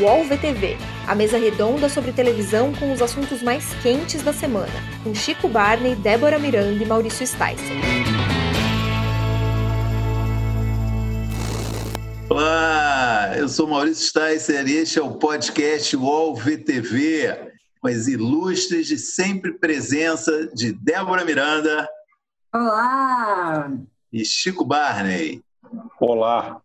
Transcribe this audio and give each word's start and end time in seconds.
UOL 0.00 0.24
VTV, 0.24 0.76
a 1.06 1.14
mesa 1.14 1.38
redonda 1.38 1.88
sobre 1.88 2.10
televisão 2.10 2.72
com 2.74 2.92
os 2.92 3.00
assuntos 3.00 3.40
mais 3.40 3.72
quentes 3.74 4.24
da 4.24 4.32
semana, 4.32 4.72
com 5.04 5.14
Chico 5.14 5.48
Barney, 5.48 5.94
Débora 5.94 6.36
Miranda 6.36 6.82
e 6.82 6.84
Maurício 6.84 7.24
Sticer. 7.24 7.54
Olá, 12.28 13.34
eu 13.36 13.48
sou 13.48 13.68
Maurício 13.68 14.08
Sticer 14.08 14.66
e 14.66 14.78
este 14.78 14.98
é 14.98 15.02
o 15.02 15.12
podcast 15.16 15.96
UOL 15.96 16.34
VTV, 16.34 17.52
com 17.80 17.86
as 17.86 18.08
ilustres 18.08 18.88
de 18.88 18.98
sempre 18.98 19.52
presença 19.52 20.48
de 20.48 20.72
Débora 20.72 21.24
Miranda. 21.24 21.88
Olá! 22.52 23.70
E 24.12 24.24
Chico 24.24 24.64
Barney. 24.64 25.40
Olá! 26.00 26.63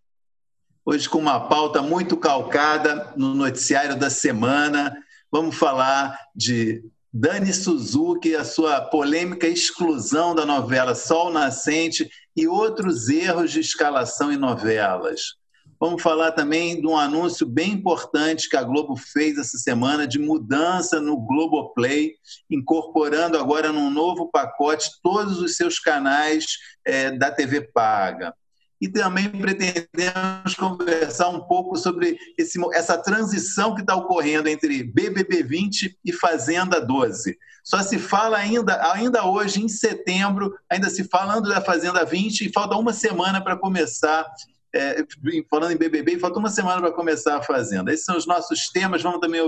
Hoje 0.91 1.07
com 1.07 1.19
uma 1.19 1.41
pauta 1.41 1.83
muito 1.83 2.17
calcada 2.17 3.13
no 3.15 3.35
noticiário 3.35 3.95
da 3.95 4.09
semana. 4.09 4.97
Vamos 5.31 5.55
falar 5.55 6.19
de 6.35 6.83
Dani 7.13 7.53
Suzuki, 7.53 8.35
a 8.35 8.43
sua 8.43 8.81
polêmica 8.81 9.47
exclusão 9.47 10.33
da 10.33 10.47
novela 10.47 10.95
Sol 10.95 11.31
Nascente 11.31 12.09
e 12.35 12.47
outros 12.47 13.07
erros 13.07 13.51
de 13.51 13.59
escalação 13.59 14.33
em 14.33 14.35
novelas. 14.35 15.35
Vamos 15.79 16.01
falar 16.01 16.31
também 16.31 16.81
de 16.81 16.87
um 16.87 16.97
anúncio 16.97 17.45
bem 17.45 17.73
importante 17.73 18.49
que 18.49 18.57
a 18.57 18.63
Globo 18.63 18.95
fez 18.95 19.37
essa 19.37 19.59
semana 19.59 20.07
de 20.07 20.17
mudança 20.17 20.99
no 20.99 21.17
Globoplay, 21.17 22.15
incorporando 22.49 23.37
agora 23.37 23.71
num 23.71 23.91
novo 23.91 24.31
pacote 24.31 24.89
todos 25.03 25.39
os 25.39 25.55
seus 25.55 25.77
canais 25.77 26.47
é, 26.83 27.11
da 27.11 27.29
TV 27.29 27.61
Paga 27.61 28.33
e 28.81 28.87
também 28.87 29.29
pretendemos 29.29 30.55
conversar 30.57 31.29
um 31.29 31.41
pouco 31.41 31.75
sobre 31.75 32.17
esse, 32.37 32.59
essa 32.73 32.97
transição 32.97 33.75
que 33.75 33.81
está 33.81 33.95
ocorrendo 33.95 34.47
entre 34.47 34.83
BBB 34.83 35.43
20 35.43 35.99
e 36.03 36.13
Fazenda 36.13 36.79
12. 36.79 37.37
Só 37.63 37.81
se 37.83 37.99
fala 37.99 38.37
ainda, 38.37 38.91
ainda 38.93 39.25
hoje, 39.25 39.61
em 39.61 39.67
setembro, 39.67 40.57
ainda 40.69 40.89
se 40.89 41.03
falando 41.03 41.49
da 41.49 41.61
Fazenda 41.61 42.05
20 42.05 42.45
e 42.45 42.51
falta 42.51 42.75
uma 42.77 42.93
semana 42.93 43.41
para 43.41 43.57
começar, 43.57 44.25
é, 44.73 45.05
falando 45.49 45.71
em 45.71 45.77
BBB, 45.77 46.17
falta 46.17 46.39
uma 46.39 46.49
semana 46.49 46.81
para 46.81 46.91
começar 46.91 47.37
a 47.37 47.43
Fazenda. 47.43 47.93
Esses 47.93 48.05
são 48.05 48.17
os 48.17 48.25
nossos 48.25 48.69
temas, 48.69 49.03
vamos 49.03 49.19
também 49.19 49.41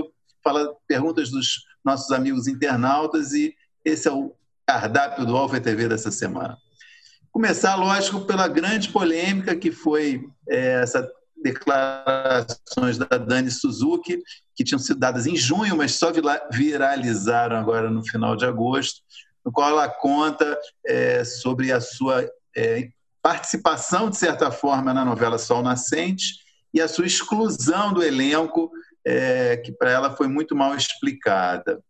falar 0.44 0.68
perguntas 0.86 1.30
dos 1.30 1.64
nossos 1.84 2.10
amigos 2.12 2.46
internautas 2.46 3.32
e 3.32 3.54
esse 3.84 4.06
é 4.06 4.12
o 4.12 4.34
cardápio 4.66 5.24
do 5.24 5.36
Alfa 5.36 5.60
TV 5.60 5.88
dessa 5.88 6.10
semana. 6.10 6.56
Começar, 7.32 7.76
lógico, 7.76 8.20
pela 8.20 8.46
grande 8.46 8.90
polêmica 8.90 9.56
que 9.56 9.72
foi 9.72 10.28
é, 10.46 10.82
essa 10.82 11.10
declarações 11.42 12.98
da 12.98 13.18
Dani 13.18 13.50
Suzuki, 13.50 14.22
que 14.54 14.62
tinham 14.62 14.78
sido 14.78 15.00
dadas 15.00 15.26
em 15.26 15.34
junho, 15.34 15.76
mas 15.76 15.94
só 15.94 16.12
viralizaram 16.52 17.56
agora 17.56 17.90
no 17.90 18.06
final 18.06 18.36
de 18.36 18.44
agosto, 18.44 19.00
no 19.44 19.50
qual 19.50 19.70
ela 19.70 19.88
conta 19.88 20.58
é, 20.86 21.24
sobre 21.24 21.72
a 21.72 21.80
sua 21.80 22.30
é, 22.56 22.90
participação, 23.22 24.08
de 24.08 24.16
certa 24.16 24.50
forma, 24.50 24.94
na 24.94 25.04
novela 25.04 25.38
Sol 25.38 25.62
Nascente 25.62 26.34
e 26.72 26.80
a 26.80 26.86
sua 26.86 27.06
exclusão 27.06 27.92
do 27.92 28.02
elenco, 28.02 28.70
é, 29.04 29.56
que 29.56 29.72
para 29.72 29.90
ela 29.90 30.16
foi 30.16 30.28
muito 30.28 30.54
mal 30.54 30.76
explicada. 30.76 31.82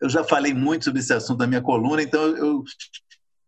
Eu 0.00 0.08
já 0.08 0.22
falei 0.22 0.52
muito 0.52 0.84
sobre 0.84 1.00
esse 1.00 1.12
assunto 1.12 1.38
na 1.38 1.46
minha 1.46 1.62
coluna, 1.62 2.02
então 2.02 2.22
eu 2.36 2.62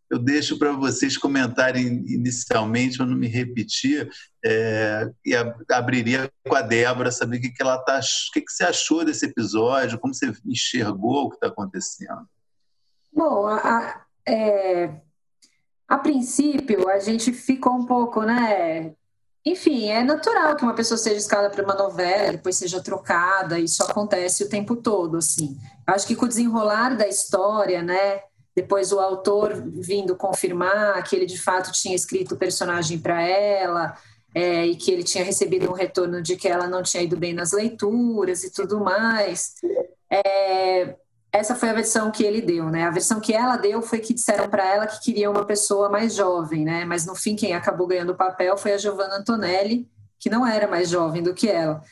eu 0.09 0.17
deixo 0.17 0.57
para 0.57 0.71
vocês 0.71 1.17
comentarem 1.17 1.85
inicialmente, 2.07 2.97
para 2.97 3.05
não 3.05 3.17
me 3.17 3.27
repetir, 3.27 4.09
é, 4.43 5.11
e 5.25 5.35
abriria 5.69 6.31
com 6.47 6.55
a 6.55 6.61
Débora, 6.61 7.11
saber 7.11 7.37
o 7.37 7.41
que, 7.41 7.49
que 7.49 7.61
ela 7.61 7.77
tá, 7.79 7.99
o 7.99 8.33
que, 8.33 8.41
que 8.41 8.51
você 8.51 8.63
achou 8.63 9.03
desse 9.03 9.25
episódio, 9.25 9.99
como 9.99 10.13
você 10.13 10.33
enxergou 10.45 11.25
o 11.25 11.29
que 11.29 11.35
está 11.35 11.47
acontecendo. 11.47 12.27
Bom, 13.11 13.47
a, 13.47 14.05
é, 14.25 15.01
a 15.87 15.97
princípio 15.97 16.87
a 16.89 16.99
gente 16.99 17.33
ficou 17.33 17.73
um 17.73 17.85
pouco, 17.85 18.21
né? 18.21 18.93
Enfim, 19.45 19.89
é 19.89 20.03
natural 20.03 20.55
que 20.55 20.63
uma 20.63 20.75
pessoa 20.75 20.97
seja 20.97 21.17
escalada 21.17 21.49
para 21.49 21.63
uma 21.63 21.73
novela, 21.73 22.33
depois 22.33 22.57
seja 22.57 22.83
trocada, 22.83 23.57
isso 23.57 23.81
acontece 23.81 24.43
o 24.43 24.49
tempo 24.49 24.75
todo, 24.75 25.17
assim. 25.17 25.57
Acho 25.85 26.05
que 26.05 26.15
com 26.15 26.25
o 26.25 26.27
desenrolar 26.27 26.97
da 26.97 27.07
história, 27.07 27.81
né? 27.81 28.21
Depois 28.57 28.91
o 28.91 28.99
autor 28.99 29.53
vindo 29.75 30.15
confirmar 30.15 31.03
que 31.03 31.15
ele 31.15 31.27
de 31.27 31.39
fato 31.39 31.71
tinha 31.71 31.95
escrito 31.95 32.33
o 32.33 32.37
personagem 32.37 32.97
para 32.97 33.21
ela 33.21 33.95
é, 34.33 34.65
e 34.65 34.75
que 34.75 34.89
ele 34.89 35.03
tinha 35.03 35.23
recebido 35.23 35.69
um 35.69 35.73
retorno 35.73 36.23
de 36.23 36.35
que 36.35 36.47
ela 36.47 36.67
não 36.67 36.81
tinha 36.81 37.03
ido 37.03 37.15
bem 37.15 37.35
nas 37.35 37.51
leituras 37.51 38.43
e 38.43 38.51
tudo 38.51 38.79
mais. 38.79 39.53
É, 40.09 40.95
essa 41.31 41.53
foi 41.53 41.69
a 41.69 41.73
versão 41.73 42.09
que 42.09 42.23
ele 42.23 42.41
deu, 42.41 42.65
né? 42.71 42.85
A 42.85 42.89
versão 42.89 43.19
que 43.19 43.31
ela 43.31 43.57
deu 43.57 43.79
foi 43.83 43.99
que 43.99 44.11
disseram 44.11 44.49
para 44.49 44.65
ela 44.65 44.87
que 44.87 45.03
queria 45.03 45.29
uma 45.29 45.45
pessoa 45.45 45.87
mais 45.87 46.15
jovem, 46.15 46.65
né? 46.65 46.83
Mas 46.83 47.05
no 47.05 47.13
fim 47.13 47.35
quem 47.35 47.53
acabou 47.53 47.85
ganhando 47.85 48.13
o 48.13 48.17
papel 48.17 48.57
foi 48.57 48.73
a 48.73 48.77
Giovanna 48.79 49.17
Antonelli, 49.17 49.87
que 50.17 50.31
não 50.31 50.47
era 50.47 50.67
mais 50.67 50.89
jovem 50.89 51.21
do 51.21 51.35
que 51.35 51.47
ela. 51.47 51.83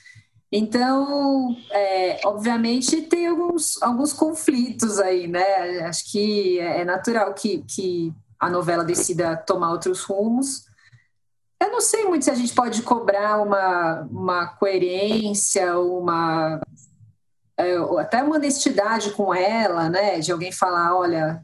Então, 0.57 1.53
é, 1.69 2.21
obviamente, 2.23 3.01
tem 3.01 3.27
alguns, 3.27 3.81
alguns 3.83 4.13
conflitos 4.13 4.99
aí, 4.99 5.27
né? 5.27 5.81
Acho 5.81 6.09
que 6.09 6.57
é 6.59 6.85
natural 6.85 7.33
que, 7.33 7.61
que 7.67 8.13
a 8.39 8.49
novela 8.49 8.81
decida 8.85 9.35
tomar 9.35 9.71
outros 9.71 10.03
rumos. 10.03 10.63
Eu 11.59 11.73
não 11.73 11.81
sei 11.81 12.05
muito 12.05 12.23
se 12.23 12.31
a 12.31 12.35
gente 12.35 12.53
pode 12.53 12.83
cobrar 12.83 13.41
uma, 13.43 14.07
uma 14.09 14.47
coerência, 14.47 15.77
uma 15.77 16.61
é, 17.57 17.75
até 17.99 18.23
uma 18.23 18.37
honestidade 18.37 19.11
com 19.11 19.35
ela, 19.35 19.89
né? 19.89 20.19
De 20.19 20.31
alguém 20.31 20.53
falar, 20.53 20.95
olha, 20.97 21.43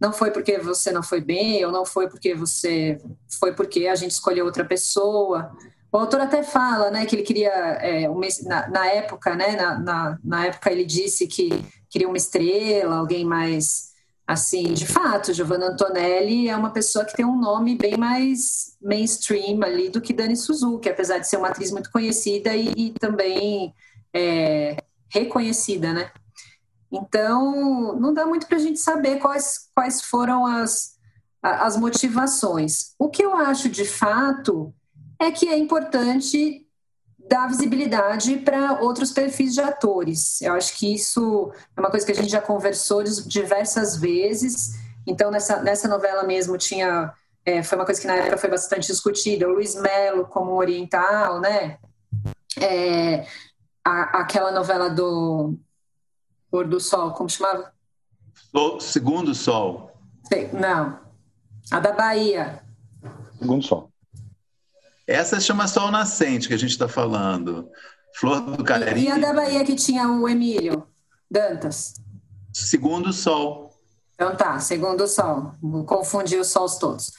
não 0.00 0.12
foi 0.12 0.32
porque 0.32 0.58
você 0.58 0.90
não 0.90 1.04
foi 1.04 1.20
bem, 1.20 1.64
ou 1.64 1.70
não 1.70 1.86
foi 1.86 2.08
porque 2.08 2.34
você 2.34 3.00
foi 3.38 3.52
porque 3.52 3.86
a 3.86 3.94
gente 3.94 4.10
escolheu 4.10 4.46
outra 4.46 4.64
pessoa. 4.64 5.56
O 5.90 5.96
autor 5.96 6.20
até 6.20 6.42
fala, 6.42 6.90
né, 6.90 7.06
que 7.06 7.16
ele 7.16 7.22
queria 7.22 7.50
é, 7.50 8.08
uma, 8.08 8.26
na, 8.44 8.68
na, 8.68 8.86
época, 8.86 9.34
né, 9.34 9.56
na, 9.56 9.78
na, 9.78 10.18
na, 10.22 10.46
época 10.46 10.70
ele 10.70 10.84
disse 10.84 11.26
que 11.26 11.64
queria 11.88 12.06
uma 12.06 12.16
estrela, 12.16 12.96
alguém 12.96 13.24
mais 13.24 13.88
assim, 14.26 14.74
de 14.74 14.86
fato, 14.86 15.32
Giovanna 15.32 15.68
Antonelli 15.68 16.50
é 16.50 16.56
uma 16.56 16.70
pessoa 16.70 17.02
que 17.02 17.16
tem 17.16 17.24
um 17.24 17.40
nome 17.40 17.74
bem 17.74 17.96
mais 17.96 18.76
mainstream 18.82 19.62
ali 19.62 19.88
do 19.88 20.02
que 20.02 20.12
Dani 20.12 20.36
Suzuki, 20.36 20.90
apesar 20.90 21.18
de 21.18 21.26
ser 21.26 21.38
uma 21.38 21.48
atriz 21.48 21.70
muito 21.70 21.90
conhecida 21.90 22.54
e, 22.54 22.70
e 22.76 22.90
também 22.90 23.74
é, 24.12 24.76
reconhecida, 25.08 25.94
né? 25.94 26.10
Então, 26.92 27.98
não 27.98 28.12
dá 28.12 28.26
muito 28.26 28.46
para 28.46 28.58
a 28.58 28.60
gente 28.60 28.78
saber 28.78 29.18
quais, 29.18 29.70
quais 29.74 30.02
foram 30.02 30.44
as, 30.44 30.98
as 31.42 31.78
motivações. 31.78 32.94
O 32.98 33.08
que 33.08 33.24
eu 33.24 33.34
acho 33.34 33.70
de 33.70 33.86
fato 33.86 34.74
é 35.18 35.30
que 35.30 35.48
é 35.48 35.56
importante 35.56 36.66
dar 37.28 37.46
visibilidade 37.48 38.36
para 38.38 38.80
outros 38.80 39.12
perfis 39.12 39.54
de 39.54 39.60
atores. 39.60 40.40
Eu 40.40 40.54
acho 40.54 40.78
que 40.78 40.94
isso 40.94 41.52
é 41.76 41.80
uma 41.80 41.90
coisa 41.90 42.06
que 42.06 42.12
a 42.12 42.14
gente 42.14 42.30
já 42.30 42.40
conversou 42.40 43.02
diversas 43.04 43.96
vezes. 43.96 44.78
Então, 45.06 45.30
nessa, 45.30 45.60
nessa 45.62 45.88
novela 45.88 46.22
mesmo 46.22 46.56
tinha. 46.56 47.12
É, 47.44 47.62
foi 47.62 47.78
uma 47.78 47.84
coisa 47.84 48.00
que 48.00 48.06
na 48.06 48.14
época 48.14 48.36
foi 48.36 48.50
bastante 48.50 48.86
discutida. 48.86 49.48
O 49.48 49.52
Luiz 49.52 49.74
Melo 49.74 50.26
como 50.26 50.52
oriental, 50.52 51.40
né? 51.40 51.78
É, 52.60 53.26
a, 53.84 54.20
aquela 54.20 54.50
novela 54.50 54.90
do 54.90 55.56
Pôr 56.50 56.66
do 56.66 56.78
Sol, 56.78 57.12
como 57.12 57.28
chamava? 57.28 57.72
O 58.52 58.80
Segundo 58.80 59.34
Sol. 59.34 59.92
Não. 60.52 60.98
A 61.70 61.80
da 61.80 61.92
Bahia. 61.92 62.62
Segundo 63.38 63.62
Sol. 63.64 63.90
Essa 65.08 65.40
chama 65.40 65.66
Sol 65.66 65.90
Nascente, 65.90 66.48
que 66.48 66.54
a 66.54 66.58
gente 66.58 66.72
está 66.72 66.86
falando. 66.86 67.70
Flor 68.14 68.42
do 68.42 68.62
Cariri. 68.62 69.04
E 69.04 69.10
a 69.10 69.16
da 69.16 69.32
Bahia 69.32 69.64
que 69.64 69.74
tinha 69.74 70.06
o 70.06 70.28
Emílio 70.28 70.86
Dantas? 71.30 71.94
Segundo 72.52 73.10
Sol. 73.10 73.70
Então 74.14 74.36
tá, 74.36 74.60
Segundo 74.60 75.08
Sol. 75.08 75.54
Vou 75.62 75.84
confundir 75.84 76.38
os 76.38 76.48
sols 76.48 76.76
todos. 76.76 77.12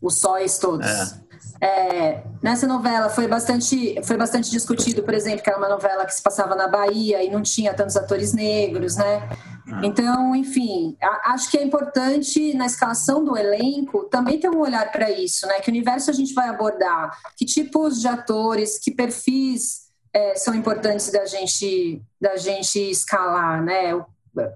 Os 0.00 0.18
sóis 0.18 0.58
todos. 0.58 0.86
É. 0.86 1.22
É, 1.60 2.22
nessa 2.40 2.66
novela 2.66 3.08
foi 3.08 3.26
bastante, 3.26 4.00
foi 4.04 4.16
bastante 4.16 4.50
discutido, 4.50 5.02
por 5.02 5.14
exemplo, 5.14 5.42
que 5.42 5.50
era 5.50 5.58
uma 5.58 5.68
novela 5.68 6.04
que 6.04 6.14
se 6.14 6.22
passava 6.22 6.54
na 6.54 6.68
Bahia 6.68 7.24
e 7.24 7.30
não 7.30 7.42
tinha 7.42 7.74
tantos 7.74 7.96
atores 7.96 8.32
negros, 8.32 8.96
né? 8.96 9.28
Ah. 9.70 9.80
Então, 9.84 10.34
enfim, 10.34 10.96
acho 11.24 11.50
que 11.50 11.58
é 11.58 11.62
importante 11.62 12.54
na 12.54 12.66
escalação 12.66 13.24
do 13.24 13.36
elenco 13.36 14.04
também 14.04 14.38
ter 14.38 14.50
um 14.50 14.60
olhar 14.60 14.90
para 14.90 15.10
isso, 15.10 15.46
né? 15.46 15.60
Que 15.60 15.70
universo 15.70 16.10
a 16.10 16.14
gente 16.14 16.34
vai 16.34 16.48
abordar, 16.48 17.16
que 17.36 17.44
tipos 17.44 18.00
de 18.00 18.08
atores, 18.08 18.78
que 18.78 18.90
perfis 18.90 19.82
é, 20.12 20.34
são 20.34 20.54
importantes 20.54 21.10
da 21.10 21.24
gente 21.24 22.02
da 22.20 22.36
gente 22.36 22.78
escalar, 22.90 23.62
né? 23.62 23.94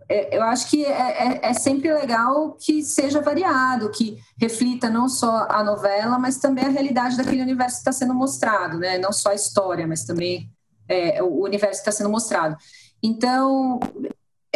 É, 0.09 0.37
eu 0.37 0.43
acho 0.43 0.71
que 0.71 0.85
é, 0.85 0.91
é, 0.91 1.51
é, 1.51 1.53
sempre 1.53 1.93
legal 1.93 2.53
que 2.53 2.83
seja 2.83 3.21
variado, 3.21 3.91
que 3.91 4.19
reflita 4.41 4.89
não 4.89 5.07
só 5.07 5.47
a 5.51 5.63
novela, 5.63 6.19
mas 6.19 6.39
também 6.39 6.65
a 6.65 6.71
realidade 6.71 7.17
daquele 7.17 7.43
universo 7.43 7.77
que 7.77 7.81
está 7.81 7.93
sendo 7.93 8.15
mostrado, 8.15 8.79
né? 8.79 8.97
Não 8.99 9.13
só 9.13 9.31
a 9.31 9.35
história, 9.35 9.87
mas 9.87 10.05
também 10.05 10.51
é, 10.89 11.23
o 11.23 11.43
universo 11.43 11.81
está 11.81 11.93
sendo 11.93 12.09
mostrado. 12.09 12.57
Então, 13.03 13.79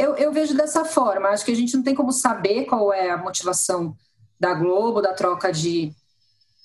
eu, 0.00 0.16
eu, 0.16 0.32
vejo 0.32 0.56
dessa 0.56 0.84
forma. 0.84 1.28
Acho 1.28 1.44
que 1.44 1.52
a 1.52 1.56
gente 1.56 1.76
não 1.76 1.82
tem 1.82 1.94
como 1.94 2.12
saber 2.12 2.64
qual 2.64 2.92
é 2.92 3.10
a 3.10 3.18
motivação 3.18 3.96
da 4.38 4.54
Globo, 4.54 5.02
da 5.02 5.12
troca 5.12 5.52
de 5.52 5.92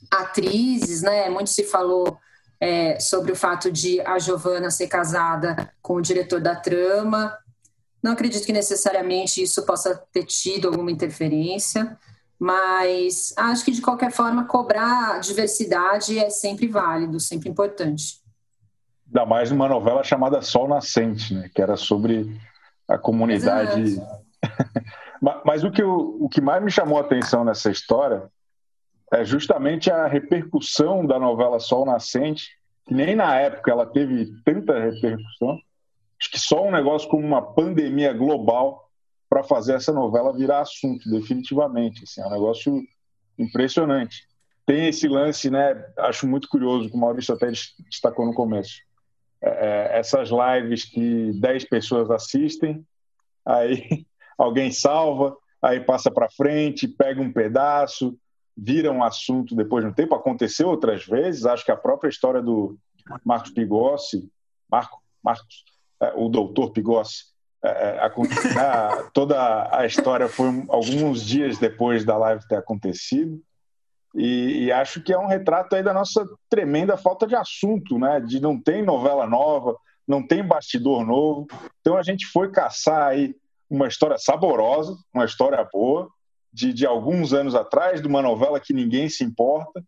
atrizes, 0.09 1.01
né? 1.01 1.29
Muito 1.29 1.49
se 1.49 1.63
falou 1.63 2.17
é, 2.59 2.99
sobre 2.99 3.31
o 3.31 3.35
fato 3.35 3.71
de 3.71 3.99
a 4.01 4.17
Giovana 4.17 4.71
ser 4.71 4.87
casada 4.87 5.71
com 5.81 5.95
o 5.95 6.01
diretor 6.01 6.39
da 6.39 6.55
trama. 6.55 7.37
Não 8.01 8.13
acredito 8.13 8.45
que 8.45 8.53
necessariamente 8.53 9.41
isso 9.41 9.65
possa 9.65 9.95
ter 10.13 10.23
tido 10.25 10.67
alguma 10.67 10.91
interferência, 10.91 11.97
mas 12.39 13.33
acho 13.35 13.65
que 13.65 13.71
de 13.71 13.81
qualquer 13.81 14.11
forma 14.11 14.45
cobrar 14.45 15.19
diversidade 15.19 16.19
é 16.19 16.29
sempre 16.29 16.67
válido, 16.67 17.19
sempre 17.19 17.49
importante. 17.49 18.19
Ainda 19.07 19.25
mais 19.25 19.51
numa 19.51 19.67
novela 19.67 20.03
chamada 20.03 20.41
Sol 20.41 20.67
Nascente, 20.67 21.33
né? 21.33 21.49
que 21.53 21.61
era 21.61 21.75
sobre 21.75 22.39
a 22.87 22.97
comunidade. 22.97 24.01
Mas 25.43 25.63
o 25.63 25.71
que, 25.71 25.81
eu, 25.81 26.17
o 26.19 26.29
que 26.29 26.41
mais 26.41 26.63
me 26.63 26.69
chamou 26.69 26.97
a 26.97 27.01
atenção 27.01 27.43
nessa 27.43 27.71
história 27.71 28.29
é 29.11 29.23
justamente 29.23 29.91
a 29.91 30.07
repercussão 30.07 31.05
da 31.05 31.19
novela 31.19 31.59
Sol 31.59 31.85
Nascente, 31.85 32.49
que 32.85 32.93
nem 32.93 33.15
na 33.15 33.35
época 33.39 33.71
ela 33.71 33.85
teve 33.85 34.31
tanta 34.43 34.79
repercussão. 34.79 35.59
Acho 36.19 36.31
que 36.31 36.39
só 36.39 36.65
um 36.65 36.71
negócio 36.71 37.09
como 37.09 37.25
uma 37.25 37.41
pandemia 37.41 38.13
global 38.13 38.89
para 39.29 39.43
fazer 39.43 39.73
essa 39.73 39.91
novela 39.91 40.33
virar 40.33 40.61
assunto, 40.61 41.09
definitivamente. 41.09 42.03
Assim, 42.03 42.21
é 42.21 42.27
um 42.27 42.31
negócio 42.31 42.81
impressionante. 43.37 44.27
Tem 44.65 44.87
esse 44.87 45.07
lance, 45.07 45.49
né? 45.49 45.85
Acho 45.99 46.27
muito 46.27 46.47
curioso, 46.47 46.89
que 46.89 46.95
o 46.95 46.99
Maurício 46.99 47.33
até 47.33 47.47
destacou 47.89 48.25
no 48.25 48.33
começo. 48.33 48.84
É, 49.45 49.93
é 49.95 49.99
essas 49.99 50.29
lives 50.29 50.85
que 50.85 51.31
10 51.39 51.65
pessoas 51.65 52.09
assistem, 52.09 52.83
aí 53.45 54.05
alguém 54.37 54.71
salva, 54.71 55.37
aí 55.61 55.79
passa 55.79 56.09
para 56.09 56.29
frente, 56.29 56.87
pega 56.87 57.21
um 57.21 57.31
pedaço, 57.31 58.17
vira 58.57 58.91
um 58.91 59.03
assunto 59.03 59.55
depois 59.55 59.83
de 59.83 59.91
um 59.91 59.93
tempo. 59.93 60.15
Aconteceu 60.15 60.67
outras 60.67 61.05
vezes, 61.05 61.45
acho 61.45 61.65
que 61.65 61.71
a 61.71 61.77
própria 61.77 62.09
história 62.09 62.41
do 62.41 62.77
Marcos 63.23 63.51
Pigossi, 63.51 64.29
Marco, 64.69 65.01
Marcos, 65.23 65.63
é, 66.01 66.13
o 66.15 66.29
doutor 66.29 66.71
Pigossi, 66.71 67.25
é, 67.63 67.97
é 67.97 67.99
a, 67.99 69.09
toda 69.13 69.77
a 69.77 69.85
história 69.85 70.27
foi 70.27 70.47
alguns 70.69 71.23
dias 71.25 71.57
depois 71.57 72.03
da 72.05 72.17
live 72.17 72.47
ter 72.47 72.55
acontecido. 72.55 73.41
E, 74.15 74.65
e, 74.65 74.71
acho 74.71 75.01
que 75.01 75.11
é 75.11 75.19
um 75.19 75.27
retrato 75.27 75.75
aí 75.75 75.83
da 75.83 75.93
nossa 75.93 76.25
tremenda 76.49 76.95
falta 76.95 77.27
de 77.27 77.35
assunto, 77.35 77.99
né? 77.99 78.21
De 78.21 78.39
não 78.39 78.59
tem 78.59 78.81
novela 78.81 79.27
nova, 79.27 79.77
não 80.07 80.25
tem 80.25 80.41
bastidor 80.41 81.05
novo. 81.05 81.47
Então 81.81 81.97
a 81.97 82.03
gente 82.03 82.25
foi 82.27 82.49
caçar 82.49 83.07
aí 83.07 83.35
uma 83.69 83.87
história 83.87 84.17
saborosa, 84.17 84.95
uma 85.13 85.25
história 85.25 85.61
boa, 85.71 86.09
de, 86.51 86.71
de 86.71 86.85
alguns 86.85 87.33
anos 87.33 87.55
atrás, 87.55 88.01
de 88.01 88.07
uma 88.07 88.21
novela 88.21 88.59
que 88.59 88.73
ninguém 88.73 89.09
se 89.09 89.23
importa. 89.23 89.83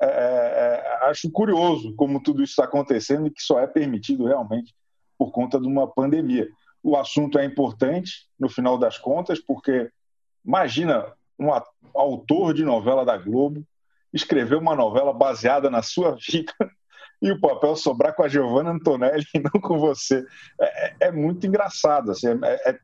É, 0.00 0.06
é, 0.06 0.08
é, 0.08 1.08
acho 1.08 1.30
curioso 1.30 1.94
como 1.94 2.22
tudo 2.22 2.42
isso 2.42 2.52
está 2.52 2.64
acontecendo 2.64 3.26
e 3.26 3.30
que 3.30 3.40
só 3.40 3.60
é 3.60 3.66
permitido 3.66 4.26
realmente 4.26 4.74
por 5.16 5.30
conta 5.30 5.58
de 5.58 5.66
uma 5.66 5.86
pandemia. 5.86 6.48
O 6.82 6.96
assunto 6.96 7.38
é 7.38 7.44
importante, 7.44 8.26
no 8.38 8.48
final 8.48 8.76
das 8.76 8.98
contas, 8.98 9.38
porque 9.38 9.88
imagina 10.44 11.06
um 11.42 11.62
autor 11.94 12.54
de 12.54 12.64
novela 12.64 13.04
da 13.04 13.16
Globo 13.16 13.64
escrever 14.12 14.56
uma 14.56 14.76
novela 14.76 15.12
baseada 15.12 15.70
na 15.70 15.82
sua 15.82 16.16
vida 16.30 16.52
e 17.20 17.30
o 17.30 17.40
papel 17.40 17.76
sobrar 17.76 18.14
com 18.14 18.22
a 18.22 18.28
Giovanna 18.28 18.70
Antonelli 18.70 19.24
e 19.34 19.38
não 19.38 19.60
com 19.60 19.78
você. 19.78 20.24
É, 20.60 20.86
é, 20.86 20.96
é 21.08 21.12
muito 21.12 21.46
engraçado. 21.46 22.10
Assim, 22.10 22.26
é, 22.28 22.70
é, 22.70 22.78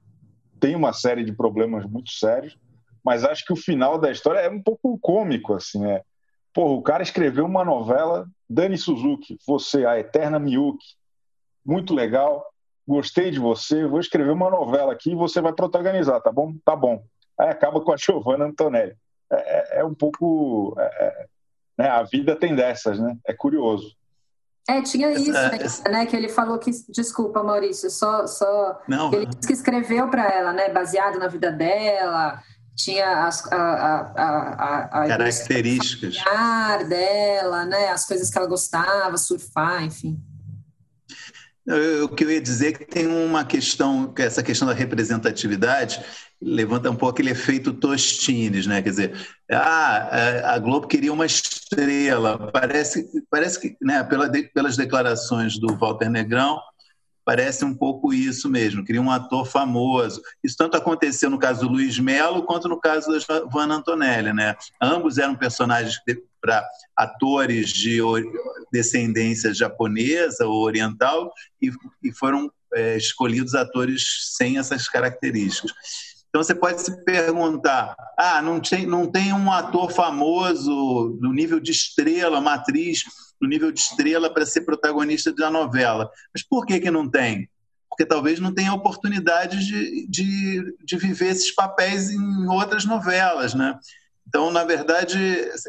tem 0.61 0.77
uma 0.77 0.93
série 0.93 1.25
de 1.25 1.33
problemas 1.33 1.85
muito 1.85 2.11
sérios, 2.11 2.57
mas 3.05 3.25
acho 3.25 3.45
que 3.45 3.53
o 3.53 3.57
final 3.57 3.99
da 3.99 4.11
história 4.11 4.41
é 4.41 4.51
um 4.51 4.63
pouco 4.63 4.99
cômico, 5.01 5.55
assim, 5.55 5.85
é. 5.87 6.03
Porra, 6.53 6.73
o 6.73 6.83
cara 6.83 7.03
escreveu 7.03 7.45
uma 7.45 7.65
novela, 7.65 8.27
Dani 8.49 8.77
Suzuki, 8.77 9.39
você, 9.47 9.85
a 9.85 9.99
Eterna 9.99 10.39
Miyuki, 10.39 10.97
muito 11.65 11.95
legal, 11.95 12.45
gostei 12.87 13.31
de 13.31 13.39
você, 13.39 13.87
vou 13.87 14.01
escrever 14.01 14.31
uma 14.31 14.51
novela 14.51 14.93
aqui 14.93 15.13
e 15.13 15.17
você 15.17 15.41
vai 15.41 15.53
protagonizar, 15.53 16.21
tá 16.23 16.33
bom? 16.33 16.55
Tá 16.65 16.75
bom. 16.75 17.05
Aí 17.39 17.49
acaba 17.49 17.81
com 17.81 17.93
a 17.93 17.97
Giovanna 17.99 18.47
Antonelli. 18.47 18.97
É, 19.31 19.37
é, 19.37 19.81
é 19.81 19.85
um 19.85 19.95
pouco... 19.95 20.75
É, 20.79 20.83
é, 20.83 21.27
né? 21.79 21.89
A 21.89 22.03
vida 22.03 22.35
tem 22.35 22.57
dessas, 22.57 22.99
né? 22.99 23.17
É 23.27 23.33
curioso. 23.33 23.97
É, 24.69 24.83
tinha 24.83 25.11
isso, 25.13 25.35
essa, 25.35 25.89
né? 25.89 26.05
Que 26.05 26.15
ele 26.15 26.29
falou 26.29 26.59
que. 26.59 26.71
Desculpa, 26.91 27.43
Maurício, 27.43 27.89
só. 27.89 28.27
só 28.27 28.79
Não, 28.87 29.11
ele 29.15 29.25
disse 29.25 29.47
que 29.47 29.53
escreveu 29.55 30.11
para 30.11 30.29
ela, 30.29 30.53
né? 30.53 30.69
Baseado 30.69 31.19
na 31.19 31.27
vida 31.27 31.51
dela, 31.51 32.43
tinha 32.77 33.27
as 33.27 33.51
a, 33.51 33.57
a, 33.57 35.05
a, 35.05 35.09
características 35.09 36.17
dela, 36.87 37.65
né? 37.65 37.89
As 37.89 38.07
coisas 38.07 38.29
que 38.29 38.37
ela 38.37 38.47
gostava, 38.47 39.17
surfar, 39.17 39.85
enfim. 39.85 40.21
O 42.03 42.09
que 42.09 42.25
eu 42.25 42.31
ia 42.31 42.41
dizer 42.41 42.69
é 42.69 42.73
que 42.73 42.85
tem 42.85 43.07
uma 43.07 43.45
questão, 43.45 44.13
essa 44.19 44.43
questão 44.43 44.67
da 44.69 44.75
representatividade 44.75 46.03
levanta 46.41 46.91
um 46.91 46.97
pouco 46.97 47.15
aquele 47.15 47.31
efeito 47.31 47.73
Tostines, 47.73 48.67
né? 48.67 48.81
Quer 48.81 48.91
dizer, 48.91 49.29
ah, 49.51 50.55
a 50.55 50.59
Globo 50.59 50.87
queria 50.87 51.13
uma 51.13 51.27
estrela. 51.27 52.51
Parece, 52.53 53.09
parece 53.31 53.61
que, 53.61 53.77
né, 53.83 54.05
pela, 54.05 54.31
pelas 54.55 54.77
declarações 54.77 55.59
do 55.59 55.77
Walter 55.77 56.09
Negrão, 56.09 56.61
parece 57.29 57.63
um 57.63 57.75
pouco 57.75 58.15
isso 58.15 58.49
mesmo, 58.49 58.83
queria 58.83 59.03
um 59.03 59.11
ator 59.11 59.45
famoso. 59.45 60.23
Isso 60.43 60.57
tanto 60.57 60.79
aconteceu 60.79 61.29
no 61.29 61.39
caso 61.39 61.61
do 61.61 61.73
Luiz 61.73 61.99
Melo 61.99 62.45
quanto 62.45 62.69
no 62.69 62.81
caso 62.81 63.11
da 63.11 63.19
Giovanna 63.19 63.75
Antonelli, 63.75 64.33
né? 64.33 64.57
Ambos 64.81 65.19
eram 65.19 65.37
personagens 65.37 66.01
para 66.41 66.67
atores 66.97 67.69
de 67.69 68.01
descendência 68.73 69.53
japonesa 69.53 70.47
ou 70.47 70.63
oriental 70.63 71.31
e, 71.61 71.71
e 72.03 72.13
foram 72.13 72.51
é, 72.73 72.97
escolhidos 72.97 73.55
atores 73.55 74.31
sem 74.37 74.57
essas 74.57 74.89
características. 74.89 75.73
Então 76.29 76.43
você 76.43 76.55
pode 76.55 76.81
se 76.81 77.05
perguntar: 77.05 77.95
ah, 78.19 78.43
não 78.43 78.61
tem, 78.61 78.87
não 78.87 79.07
tem 79.07 79.33
um 79.33 79.51
ator 79.51 79.91
famoso 79.91 81.19
do 81.21 81.33
nível 81.33 81.61
de 81.61 81.73
estrela, 81.73 82.39
uma 82.39 82.55
atriz 82.55 83.03
no 83.41 83.49
nível 83.49 83.71
de 83.71 83.81
estrela 83.81 84.33
para 84.33 84.47
ser 84.47 84.63
protagonista 84.63 85.33
da 85.33 85.51
novela. 85.51 86.11
Mas 86.35 86.43
por 86.43 86.67
que, 86.67 86.81
que 86.81 86.91
não 86.91 87.09
tem? 87.09 87.49
Porque 87.89 88.05
talvez 88.05 88.39
não 88.39 88.55
tenha 88.55 88.75
oportunidade 88.75 89.65
de, 89.65 90.07
de, 90.09 90.77
de 90.85 90.97
viver 90.97 91.31
esses 91.31 91.55
papéis 91.55 92.11
em 92.11 92.49
outras 92.49 92.85
novelas, 92.85 93.55
né? 93.55 93.79
Então, 94.29 94.51
na 94.51 94.63
verdade, 94.63 95.19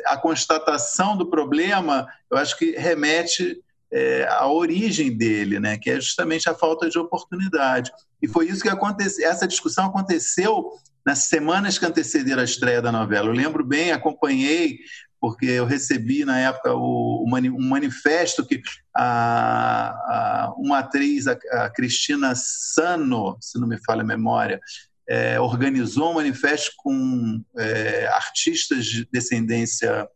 a 0.05 0.17
constatação 0.17 1.15
do 1.15 1.29
problema, 1.29 2.05
eu 2.29 2.37
acho 2.37 2.57
que 2.57 2.71
remete 2.71 3.57
é, 3.91 4.27
à 4.29 4.47
origem 4.47 5.15
dele, 5.15 5.59
né? 5.59 5.77
que 5.77 5.89
é 5.89 5.95
justamente 5.95 6.49
a 6.49 6.53
falta 6.53 6.89
de 6.89 6.99
oportunidade. 6.99 7.91
E 8.21 8.27
foi 8.27 8.47
isso 8.47 8.61
que 8.61 8.69
aconteceu. 8.69 9.27
Essa 9.27 9.47
discussão 9.47 9.85
aconteceu 9.85 10.71
nas 11.05 11.19
semanas 11.19 11.77
que 11.77 11.85
antecederam 11.85 12.41
a 12.41 12.45
estreia 12.45 12.81
da 12.81 12.91
novela. 12.91 13.27
Eu 13.29 13.33
lembro 13.33 13.63
bem, 13.63 13.91
acompanhei 13.91 14.79
porque 15.19 15.47
eu 15.47 15.65
recebi 15.65 16.23
na 16.23 16.39
época 16.39 16.73
o, 16.73 17.25
um 17.25 17.69
manifesto 17.69 18.45
que 18.45 18.61
a, 18.95 19.89
a, 19.89 20.53
uma 20.57 20.79
atriz, 20.79 21.27
a, 21.27 21.37
a, 21.51 21.69
Cristina 21.69 22.33
Sano, 22.35 23.37
se 23.41 23.59
não 23.59 23.67
me 23.67 23.77
falha 23.83 24.01
a 24.01 24.05
memória, 24.05 24.61
é, 25.07 25.39
organizou 25.39 26.11
um 26.11 26.15
manifesto 26.15 26.71
com 26.77 27.43
é, 27.57 28.07
artistas 28.07 28.85
de 28.85 29.07
descendência 29.11 30.07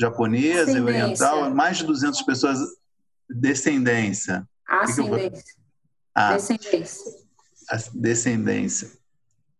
japonesa 0.00 0.78
e 0.78 0.80
oriental, 0.80 1.50
mais 1.50 1.78
de 1.78 1.84
200 1.84 2.22
pessoas, 2.22 2.58
descendência. 3.28 4.48
Ascendência. 4.66 5.54
Ah, 6.14 6.34
descendência. 6.34 7.27
Descendência 7.94 8.98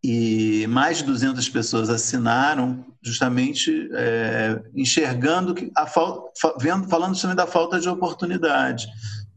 e 0.02 0.66
mais 0.68 0.98
de 0.98 1.04
200 1.04 1.48
pessoas 1.48 1.90
assinaram 1.90 2.84
justamente 3.02 3.88
é, 3.92 4.62
enxergando 4.74 5.54
que 5.54 5.70
a 5.76 5.86
falta, 5.86 6.30
vendo, 6.60 6.88
falando 6.88 7.20
também 7.20 7.36
da 7.36 7.46
falta 7.46 7.80
de 7.80 7.88
oportunidade, 7.88 8.86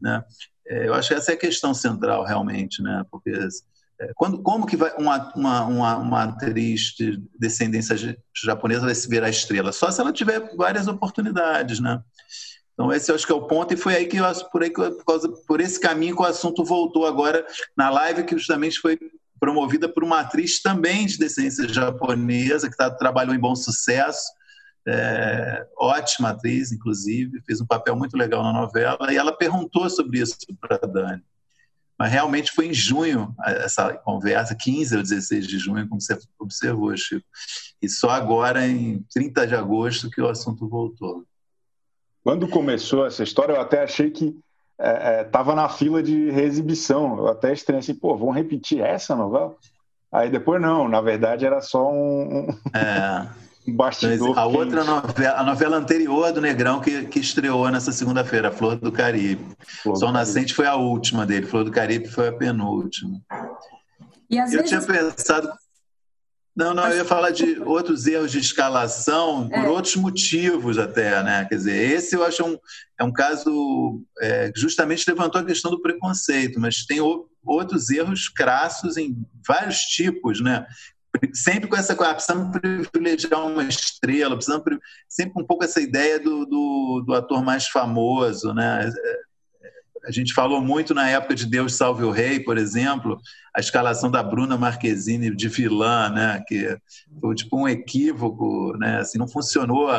né? 0.00 0.22
É, 0.66 0.86
eu 0.86 0.94
acho 0.94 1.08
que 1.08 1.14
essa 1.14 1.32
é 1.32 1.34
a 1.34 1.38
questão 1.38 1.74
central 1.74 2.24
realmente, 2.24 2.80
né? 2.80 3.04
Porque 3.10 3.30
é, 4.00 4.12
quando, 4.14 4.40
como 4.40 4.66
que 4.66 4.76
vai 4.76 4.92
uma, 4.96 5.32
uma, 5.34 5.66
uma, 5.66 5.96
uma, 5.96 6.22
atriz 6.24 6.94
de 6.96 7.20
descendência 7.38 8.16
japonesa 8.44 8.86
vai 8.86 8.94
se 8.94 9.08
virar 9.08 9.30
estrela? 9.30 9.72
Só 9.72 9.90
se 9.90 10.00
ela 10.00 10.12
tiver 10.12 10.54
várias 10.56 10.86
oportunidades, 10.86 11.80
né? 11.80 12.00
Então 12.82 12.92
esse 12.92 13.12
eu 13.12 13.14
acho 13.14 13.24
que 13.24 13.32
é 13.32 13.34
o 13.34 13.46
ponto 13.46 13.72
e 13.72 13.76
foi 13.76 13.94
aí 13.94 14.06
que 14.06 14.16
eu, 14.16 14.24
por 14.50 14.62
aí 14.62 14.70
por, 14.70 15.04
causa, 15.04 15.28
por 15.46 15.60
esse 15.60 15.78
caminho 15.78 16.16
que 16.16 16.22
o 16.22 16.26
assunto 16.26 16.64
voltou 16.64 17.06
agora 17.06 17.46
na 17.76 17.88
live 17.88 18.24
que 18.24 18.36
justamente 18.36 18.80
foi 18.80 18.98
promovida 19.38 19.88
por 19.88 20.02
uma 20.02 20.20
atriz 20.20 20.60
também 20.60 21.06
de 21.06 21.16
descendência 21.16 21.68
japonesa, 21.68 22.68
que 22.68 22.76
tá, 22.76 22.90
trabalhou 22.90 23.34
em 23.34 23.38
bom 23.38 23.54
sucesso, 23.54 24.32
é, 24.86 25.64
ótima 25.78 26.30
atriz, 26.30 26.72
inclusive, 26.72 27.40
fez 27.46 27.60
um 27.60 27.66
papel 27.66 27.94
muito 27.94 28.16
legal 28.16 28.42
na 28.42 28.52
novela, 28.52 29.12
e 29.12 29.16
ela 29.16 29.36
perguntou 29.36 29.88
sobre 29.88 30.20
isso 30.20 30.36
para 30.60 30.78
Dani. 30.78 31.22
Mas 31.98 32.10
realmente 32.10 32.50
foi 32.50 32.66
em 32.66 32.74
junho 32.74 33.32
essa 33.44 33.92
conversa, 33.94 34.56
15 34.56 34.96
ou 34.96 35.02
16 35.02 35.46
de 35.46 35.58
junho, 35.58 35.88
como 35.88 36.00
você 36.00 36.18
observou, 36.38 36.96
Chico. 36.96 37.26
E 37.80 37.88
só 37.88 38.10
agora, 38.10 38.66
em 38.66 39.04
30 39.12 39.46
de 39.46 39.54
agosto, 39.54 40.10
que 40.10 40.20
o 40.20 40.28
assunto 40.28 40.68
voltou. 40.68 41.24
Quando 42.24 42.48
começou 42.48 43.06
essa 43.06 43.22
história, 43.22 43.54
eu 43.54 43.60
até 43.60 43.82
achei 43.82 44.10
que 44.10 44.36
estava 44.78 45.50
é, 45.50 45.54
é, 45.54 45.56
na 45.56 45.68
fila 45.68 46.02
de 46.02 46.30
reexibição. 46.30 47.18
Eu 47.18 47.28
até 47.28 47.52
estranhei 47.52 47.80
assim, 47.80 47.94
pô, 47.94 48.16
vão 48.16 48.30
repetir 48.30 48.80
essa 48.80 49.14
novela? 49.16 49.54
Aí 50.10 50.30
depois 50.30 50.60
não, 50.60 50.88
na 50.88 51.00
verdade 51.00 51.46
era 51.46 51.60
só 51.60 51.90
um, 51.90 52.48
é. 52.74 53.26
um 53.66 53.74
bastidor. 53.74 54.38
A 54.38 54.46
outra 54.46 54.84
novela, 54.84 55.38
a 55.38 55.44
novela 55.44 55.76
anterior 55.78 56.32
do 56.32 56.40
Negrão 56.40 56.80
que, 56.80 57.06
que 57.06 57.18
estreou 57.18 57.68
nessa 57.70 57.92
segunda-feira, 57.92 58.52
Flor 58.52 58.76
do 58.76 58.92
Caribe. 58.92 59.44
Flor 59.82 59.96
Sol 59.96 60.08
do 60.08 60.14
Nascente 60.14 60.54
Caribe. 60.54 60.54
foi 60.54 60.66
a 60.66 60.76
última 60.76 61.24
dele, 61.24 61.46
Flor 61.46 61.64
do 61.64 61.70
Caribe 61.70 62.08
foi 62.08 62.28
a 62.28 62.32
penúltima. 62.32 63.20
E 64.28 64.38
às 64.38 64.52
eu 64.52 64.62
vezes... 64.62 64.68
tinha 64.68 64.80
pensado 64.80 65.52
não, 66.54 66.74
não, 66.74 66.86
eu 66.88 66.98
ia 66.98 67.04
falar 67.04 67.30
de 67.30 67.58
outros 67.60 68.06
erros 68.06 68.30
de 68.30 68.38
escalação 68.38 69.48
por 69.48 69.58
é. 69.58 69.68
outros 69.68 69.96
motivos 69.96 70.76
até, 70.76 71.22
né? 71.22 71.46
Quer 71.46 71.56
dizer, 71.56 71.90
esse 71.92 72.14
eu 72.14 72.22
acho 72.22 72.44
um, 72.44 72.58
é 73.00 73.04
um 73.04 73.12
caso 73.12 74.02
é, 74.20 74.52
justamente 74.54 75.08
levantou 75.08 75.40
a 75.40 75.44
questão 75.44 75.70
do 75.70 75.80
preconceito, 75.80 76.60
mas 76.60 76.84
tem 76.84 77.00
o, 77.00 77.26
outros 77.42 77.88
erros 77.88 78.28
crassos 78.28 78.98
em 78.98 79.16
vários 79.46 79.78
tipos, 79.80 80.42
né? 80.42 80.66
Sempre 81.32 81.68
com 81.68 81.76
essa 81.76 81.94
coisa, 81.94 82.12
ah, 82.12 82.14
precisamos 82.14 82.58
privilegiar 82.58 83.46
uma 83.46 83.64
estrela, 83.64 84.34
precisamos 84.34 84.64
sempre 85.08 85.42
um 85.42 85.46
pouco 85.46 85.64
essa 85.64 85.80
ideia 85.80 86.18
do, 86.20 86.44
do, 86.44 87.04
do 87.06 87.14
ator 87.14 87.42
mais 87.42 87.66
famoso, 87.66 88.52
né? 88.52 88.90
A 90.04 90.10
gente 90.10 90.34
falou 90.34 90.60
muito 90.60 90.94
na 90.94 91.08
época 91.08 91.34
de 91.34 91.46
Deus 91.46 91.74
Salve 91.74 92.04
o 92.04 92.10
Rei, 92.10 92.40
por 92.40 92.58
exemplo, 92.58 93.20
a 93.54 93.60
escalação 93.60 94.10
da 94.10 94.22
Bruna 94.22 94.56
Marquezine 94.56 95.34
de 95.34 95.48
vilã, 95.48 96.10
né, 96.10 96.42
que 96.46 96.76
foi 97.20 97.34
tipo 97.34 97.56
um 97.56 97.68
equívoco, 97.68 98.76
né, 98.78 98.98
assim, 98.98 99.18
não 99.18 99.28
funcionou. 99.28 99.90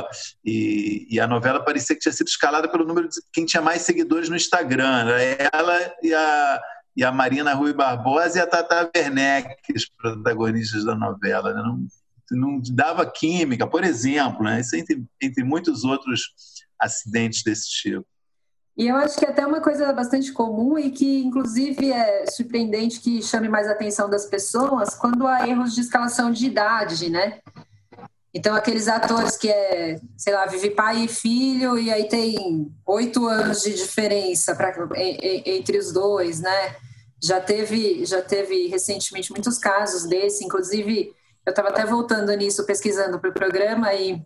E, 0.43 1.07
e, 1.09 1.19
a 1.19 1.27
novela 1.27 1.63
parecia 1.63 1.95
que 1.95 2.01
tinha 2.01 2.11
sido 2.11 2.27
escalada 2.27 2.69
pelo 2.69 2.85
número 2.85 3.07
de 3.07 3.15
quem 3.31 3.45
tinha 3.45 3.61
mais 3.61 3.83
seguidores 3.83 4.29
no 4.29 4.35
Instagram, 4.35 5.09
era 5.09 5.49
ela 5.53 5.93
e 6.01 6.13
a, 6.13 6.61
e 6.97 7.03
a 7.03 7.11
Marina 7.11 7.53
Rui 7.53 7.73
Barbosa 7.73 8.39
e 8.39 8.41
a 8.41 8.47
Tata 8.47 8.89
Werneck, 8.95 9.55
os 9.73 9.85
protagonistas 9.85 10.83
da 10.83 10.95
novela, 10.95 11.53
né, 11.53 11.61
não, 11.61 11.87
não 12.31 12.61
dava 12.71 13.05
química, 13.05 13.65
por 13.65 13.83
exemplo, 13.83 14.43
né, 14.43 14.59
isso 14.59 14.75
entre, 14.75 15.01
entre 15.21 15.43
muitos 15.43 15.83
outros 15.83 16.33
acidentes 16.79 17.43
desse 17.43 17.69
tipo. 17.69 18.05
E 18.75 18.87
eu 18.87 18.95
acho 18.95 19.17
que 19.17 19.25
é 19.25 19.29
até 19.29 19.45
uma 19.45 19.61
coisa 19.61 19.93
bastante 19.93 20.31
comum 20.31 20.79
e 20.79 20.89
que, 20.89 21.23
inclusive, 21.23 21.91
é 21.91 22.25
surpreendente 22.25 22.99
que 22.99 23.21
chame 23.21 23.47
mais 23.47 23.67
a 23.67 23.71
atenção 23.71 24.09
das 24.09 24.25
pessoas 24.25 24.95
quando 24.95 25.27
há 25.27 25.47
erros 25.47 25.75
de 25.75 25.81
escalação 25.81 26.31
de 26.31 26.47
idade, 26.47 27.09
né? 27.09 27.39
Então, 28.33 28.55
aqueles 28.55 28.87
atores 28.87 29.37
que 29.37 29.47
é, 29.47 30.01
sei 30.17 30.33
lá, 30.33 30.47
vive 30.47 30.71
pai 30.71 31.03
e 31.03 31.07
filho, 31.07 31.77
e 31.77 31.91
aí 31.91 32.09
tem 32.09 32.73
oito 32.87 33.27
anos 33.27 33.61
de 33.61 33.75
diferença 33.75 34.55
pra, 34.55 34.73
entre 35.45 35.77
os 35.77 35.91
dois, 35.91 36.39
né? 36.39 36.75
Já 37.21 37.39
teve, 37.39 38.03
já 38.05 38.23
teve 38.23 38.67
recentemente 38.67 39.31
muitos 39.31 39.59
casos 39.59 40.09
desse, 40.09 40.43
inclusive, 40.43 41.13
eu 41.45 41.51
estava 41.51 41.69
até 41.69 41.85
voltando 41.85 42.35
nisso, 42.35 42.65
pesquisando 42.65 43.19
para 43.19 43.29
o 43.29 43.33
programa, 43.33 43.93
e 43.93 44.19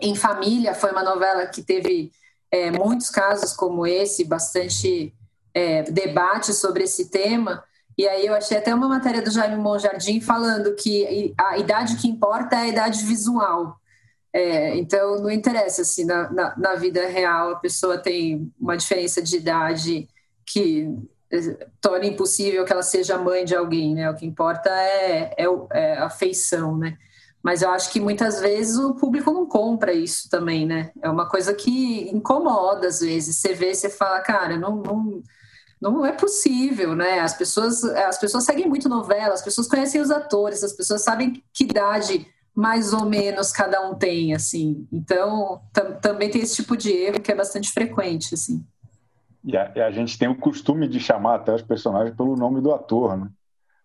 Em 0.00 0.14
Família 0.14 0.74
foi 0.74 0.90
uma 0.92 1.02
novela 1.02 1.46
que 1.46 1.62
teve 1.62 2.10
é, 2.50 2.70
muitos 2.70 3.10
casos 3.10 3.52
como 3.52 3.86
esse, 3.86 4.24
bastante 4.24 5.14
é, 5.54 5.82
debate 5.84 6.52
sobre 6.52 6.84
esse 6.84 7.10
tema. 7.10 7.64
E 7.98 8.06
aí 8.06 8.26
eu 8.26 8.34
achei 8.34 8.58
até 8.58 8.74
uma 8.74 8.88
matéria 8.88 9.22
do 9.22 9.30
Jaime 9.30 9.56
Monjardim 9.56 10.20
falando 10.20 10.74
que 10.74 11.34
a 11.38 11.56
idade 11.56 11.96
que 11.96 12.08
importa 12.08 12.56
é 12.56 12.60
a 12.60 12.68
idade 12.68 13.04
visual. 13.04 13.76
É, 14.32 14.76
então 14.76 15.18
não 15.18 15.30
interessa 15.30 15.82
se 15.82 16.02
assim, 16.02 16.04
na, 16.04 16.30
na, 16.30 16.54
na, 16.58 16.74
vida 16.74 17.06
real 17.06 17.52
a 17.52 17.56
pessoa 17.56 17.96
tem 17.96 18.52
uma 18.60 18.76
diferença 18.76 19.22
de 19.22 19.34
idade 19.38 20.06
que 20.44 20.94
é, 21.32 21.66
torna 21.80 22.04
impossível 22.04 22.62
que 22.66 22.72
ela 22.72 22.82
seja 22.82 23.16
mãe 23.16 23.46
de 23.46 23.56
alguém, 23.56 23.94
né? 23.94 24.10
O 24.10 24.14
que 24.14 24.26
importa 24.26 24.68
é, 24.68 25.34
é, 25.38 25.46
é 25.70 25.98
a 25.98 26.10
feição, 26.10 26.76
né? 26.76 26.98
Mas 27.46 27.62
eu 27.62 27.70
acho 27.70 27.92
que 27.92 28.00
muitas 28.00 28.40
vezes 28.40 28.76
o 28.76 28.96
público 28.96 29.30
não 29.30 29.46
compra 29.46 29.92
isso 29.92 30.28
também, 30.28 30.66
né? 30.66 30.90
É 31.00 31.08
uma 31.08 31.28
coisa 31.28 31.54
que 31.54 32.10
incomoda 32.10 32.88
às 32.88 32.98
vezes. 32.98 33.36
Você 33.36 33.54
vê, 33.54 33.72
você 33.72 33.88
fala, 33.88 34.18
cara, 34.18 34.58
não, 34.58 34.74
não, 34.82 35.22
não 35.80 36.04
é 36.04 36.10
possível, 36.10 36.96
né? 36.96 37.20
As 37.20 37.34
pessoas, 37.34 37.84
as 37.84 38.18
pessoas 38.18 38.42
seguem 38.42 38.68
muito 38.68 38.88
novela, 38.88 39.32
as 39.32 39.42
pessoas 39.42 39.68
conhecem 39.68 40.00
os 40.00 40.10
atores, 40.10 40.64
as 40.64 40.72
pessoas 40.72 41.04
sabem 41.04 41.40
que 41.54 41.62
idade 41.62 42.26
mais 42.52 42.92
ou 42.92 43.04
menos 43.04 43.52
cada 43.52 43.80
um 43.88 43.94
tem, 43.94 44.34
assim. 44.34 44.84
Então, 44.90 45.60
também 46.02 46.28
tem 46.28 46.42
esse 46.42 46.56
tipo 46.56 46.76
de 46.76 46.90
erro 46.90 47.20
que 47.20 47.30
é 47.30 47.36
bastante 47.36 47.70
frequente, 47.70 48.34
assim. 48.34 48.66
E 49.44 49.56
a, 49.56 49.70
e 49.72 49.80
a, 49.80 49.92
gente 49.92 50.18
tem 50.18 50.26
o 50.26 50.34
costume 50.34 50.88
de 50.88 50.98
chamar 50.98 51.36
até 51.36 51.54
os 51.54 51.62
personagens 51.62 52.16
pelo 52.16 52.34
nome 52.34 52.60
do 52.60 52.74
ator, 52.74 53.16
né? 53.16 53.28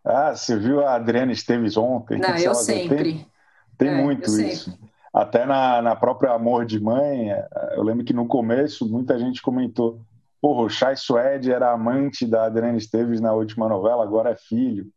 Ah, 0.04 0.36
você 0.36 0.58
viu 0.58 0.84
a 0.84 0.96
Adriana 0.96 1.32
Esteves 1.32 1.78
ontem? 1.78 2.18
Não, 2.18 2.36
eu 2.38 2.56
sempre. 2.56 3.14
Tem 3.14 3.31
é, 3.80 4.02
muito 4.02 4.30
isso. 4.42 4.78
Até 5.14 5.46
na, 5.46 5.82
na 5.82 5.96
própria 5.96 6.32
Amor 6.32 6.66
de 6.66 6.80
Mãe, 6.80 7.32
é, 7.32 7.48
eu 7.76 7.84
lembro 7.84 8.06
que 8.06 8.14
no 8.14 8.28
começo 8.28 8.88
muita 8.88 9.20
gente 9.20 9.42
comentou: 9.42 10.02
porra, 10.42 10.64
o 10.64 10.70
Chai 10.70 10.96
Suede 10.96 11.52
era 11.52 11.72
amante 11.72 12.26
da 12.26 12.46
Adriana 12.46 12.78
Esteves 12.78 13.20
na 13.20 13.34
última 13.34 13.68
novela, 13.68 14.04
agora 14.04 14.32
é 14.32 14.36
filho. 14.36 14.92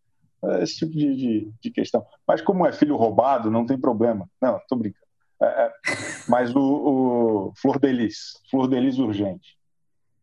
É 0.44 0.62
esse 0.62 0.76
tipo 0.76 0.92
de, 0.92 1.16
de, 1.16 1.52
de, 1.60 1.70
questão. 1.70 2.04
Mas 2.26 2.42
como 2.42 2.66
é 2.66 2.72
filho 2.72 2.96
roubado, 2.96 3.50
não 3.50 3.64
tem 3.64 3.78
problema. 3.78 4.28
Não, 4.40 4.60
tô 4.68 4.76
brincando. 4.76 5.04
É, 5.42 5.46
é, 5.46 5.72
mas 6.28 6.54
o, 6.54 6.60
o 6.60 7.52
Flor 7.56 7.78
Delis, 7.78 8.38
Flor 8.50 8.68
Delis 8.68 8.98
urgente. 8.98 9.56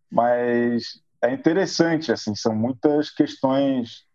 Mas 0.10 1.02
é 1.22 1.32
interessante, 1.32 2.12
assim, 2.12 2.36
são 2.36 2.56
muitas 2.56 3.10
questões, 3.10 4.06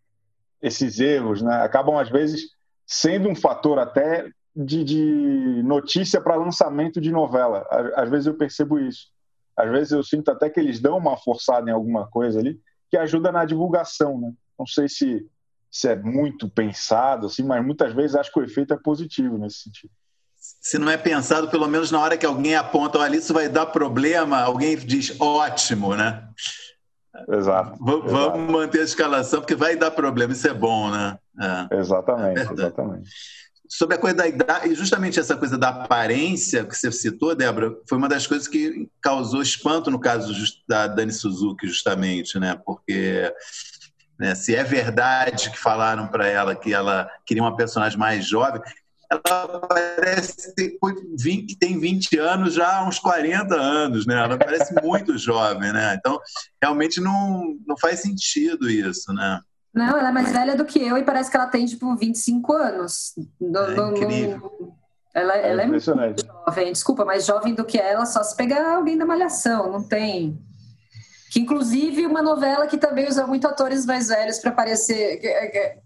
esses 0.60 1.00
erros, 1.00 1.42
né? 1.42 1.62
Acabam 1.62 1.96
às 1.96 2.08
vezes 2.08 2.55
sendo 2.86 3.28
um 3.28 3.34
fator 3.34 3.78
até 3.78 4.30
de, 4.54 4.84
de 4.84 5.62
notícia 5.62 6.20
para 6.20 6.36
lançamento 6.36 7.00
de 7.00 7.10
novela. 7.10 7.66
Às 7.94 8.08
vezes 8.08 8.26
eu 8.26 8.34
percebo 8.34 8.78
isso. 8.78 9.08
Às 9.56 9.70
vezes 9.70 9.92
eu 9.92 10.02
sinto 10.02 10.30
até 10.30 10.48
que 10.48 10.60
eles 10.60 10.80
dão 10.80 10.96
uma 10.96 11.16
forçada 11.16 11.68
em 11.68 11.72
alguma 11.72 12.06
coisa 12.06 12.38
ali 12.38 12.60
que 12.90 12.96
ajuda 12.96 13.32
na 13.32 13.44
divulgação, 13.44 14.20
né? 14.20 14.32
Não 14.58 14.66
sei 14.66 14.88
se, 14.88 15.26
se 15.70 15.88
é 15.88 15.96
muito 15.96 16.48
pensado, 16.48 17.26
assim, 17.26 17.42
mas 17.42 17.64
muitas 17.64 17.92
vezes 17.92 18.16
acho 18.16 18.32
que 18.32 18.38
o 18.38 18.44
efeito 18.44 18.72
é 18.72 18.78
positivo 18.78 19.36
nesse 19.36 19.58
sentido. 19.62 19.92
Se 20.38 20.78
não 20.78 20.88
é 20.88 20.96
pensado, 20.96 21.48
pelo 21.48 21.66
menos 21.66 21.90
na 21.90 22.00
hora 22.00 22.16
que 22.16 22.24
alguém 22.24 22.54
aponta, 22.54 22.98
olha, 22.98 23.16
isso 23.16 23.34
vai 23.34 23.48
dar 23.48 23.66
problema, 23.66 24.40
alguém 24.40 24.76
diz 24.76 25.20
ótimo, 25.20 25.96
né? 25.96 26.28
Exato. 27.28 27.76
Vamos 27.80 28.12
exato. 28.12 28.38
manter 28.38 28.80
a 28.80 28.84
escalação, 28.84 29.40
porque 29.40 29.54
vai 29.54 29.76
dar 29.76 29.90
problema, 29.90 30.32
isso 30.32 30.48
é 30.48 30.54
bom, 30.54 30.90
né? 30.90 31.18
É. 31.70 31.76
Exatamente, 31.78 32.40
é 32.40 32.52
exatamente. 32.52 33.10
Sobre 33.68 33.96
a 33.96 33.98
coisa 33.98 34.16
da 34.16 34.28
idade, 34.28 34.68
e 34.68 34.74
justamente 34.74 35.18
essa 35.18 35.36
coisa 35.36 35.58
da 35.58 35.70
aparência 35.70 36.64
que 36.64 36.76
você 36.76 36.90
citou, 36.92 37.34
Débora, 37.34 37.74
foi 37.88 37.98
uma 37.98 38.08
das 38.08 38.26
coisas 38.26 38.46
que 38.46 38.88
causou 39.00 39.42
espanto 39.42 39.90
no 39.90 39.98
caso 39.98 40.32
da 40.68 40.86
Dani 40.86 41.12
Suzuki, 41.12 41.66
justamente, 41.66 42.38
né? 42.38 42.56
Porque 42.64 43.32
né, 44.18 44.34
se 44.34 44.54
é 44.54 44.62
verdade 44.62 45.50
que 45.50 45.58
falaram 45.58 46.06
para 46.06 46.26
ela 46.26 46.54
que 46.54 46.72
ela 46.72 47.10
queria 47.24 47.42
uma 47.42 47.56
personagem 47.56 47.98
mais 47.98 48.26
jovem, 48.26 48.62
ela 49.10 49.66
parece 49.68 50.54
que 50.54 51.56
tem 51.58 51.78
20 51.78 52.18
anos 52.18 52.54
já 52.54 52.78
há 52.78 52.88
uns 52.88 52.98
40 52.98 53.54
anos, 53.54 54.06
né? 54.06 54.22
Ela 54.22 54.38
parece 54.38 54.74
muito 54.82 55.16
jovem, 55.16 55.72
né? 55.72 55.94
Então, 55.98 56.18
realmente 56.62 57.00
não, 57.00 57.56
não 57.66 57.76
faz 57.78 58.00
sentido 58.00 58.68
isso, 58.68 59.12
né? 59.12 59.40
Não, 59.74 59.98
ela 59.98 60.08
é 60.08 60.12
mais 60.12 60.32
velha 60.32 60.56
do 60.56 60.64
que 60.64 60.78
eu 60.78 60.96
e 60.96 61.04
parece 61.04 61.30
que 61.30 61.36
ela 61.36 61.46
tem, 61.46 61.66
tipo, 61.66 61.94
25 61.94 62.52
anos. 62.52 63.12
No, 63.38 63.58
é 63.58 63.74
no, 63.74 63.90
incrível. 63.90 64.52
No... 64.58 64.74
Ela, 65.14 65.36
é, 65.36 65.50
ela 65.50 65.62
é 65.62 65.66
muito 65.66 65.84
jovem. 65.84 66.72
Desculpa, 66.72 67.04
mais 67.04 67.26
jovem 67.26 67.54
do 67.54 67.64
que 67.64 67.78
ela, 67.78 68.06
só 68.06 68.22
se 68.22 68.34
pegar 68.36 68.76
alguém 68.76 68.96
da 68.96 69.04
Malhação, 69.04 69.70
não 69.70 69.82
tem... 69.82 70.38
Que, 71.30 71.40
inclusive, 71.40 72.06
uma 72.06 72.22
novela 72.22 72.66
que 72.66 72.78
também 72.78 73.08
usa 73.08 73.26
muito 73.26 73.46
atores 73.46 73.84
mais 73.84 74.08
velhos 74.08 74.38
para 74.38 74.52
parecer 74.52 75.20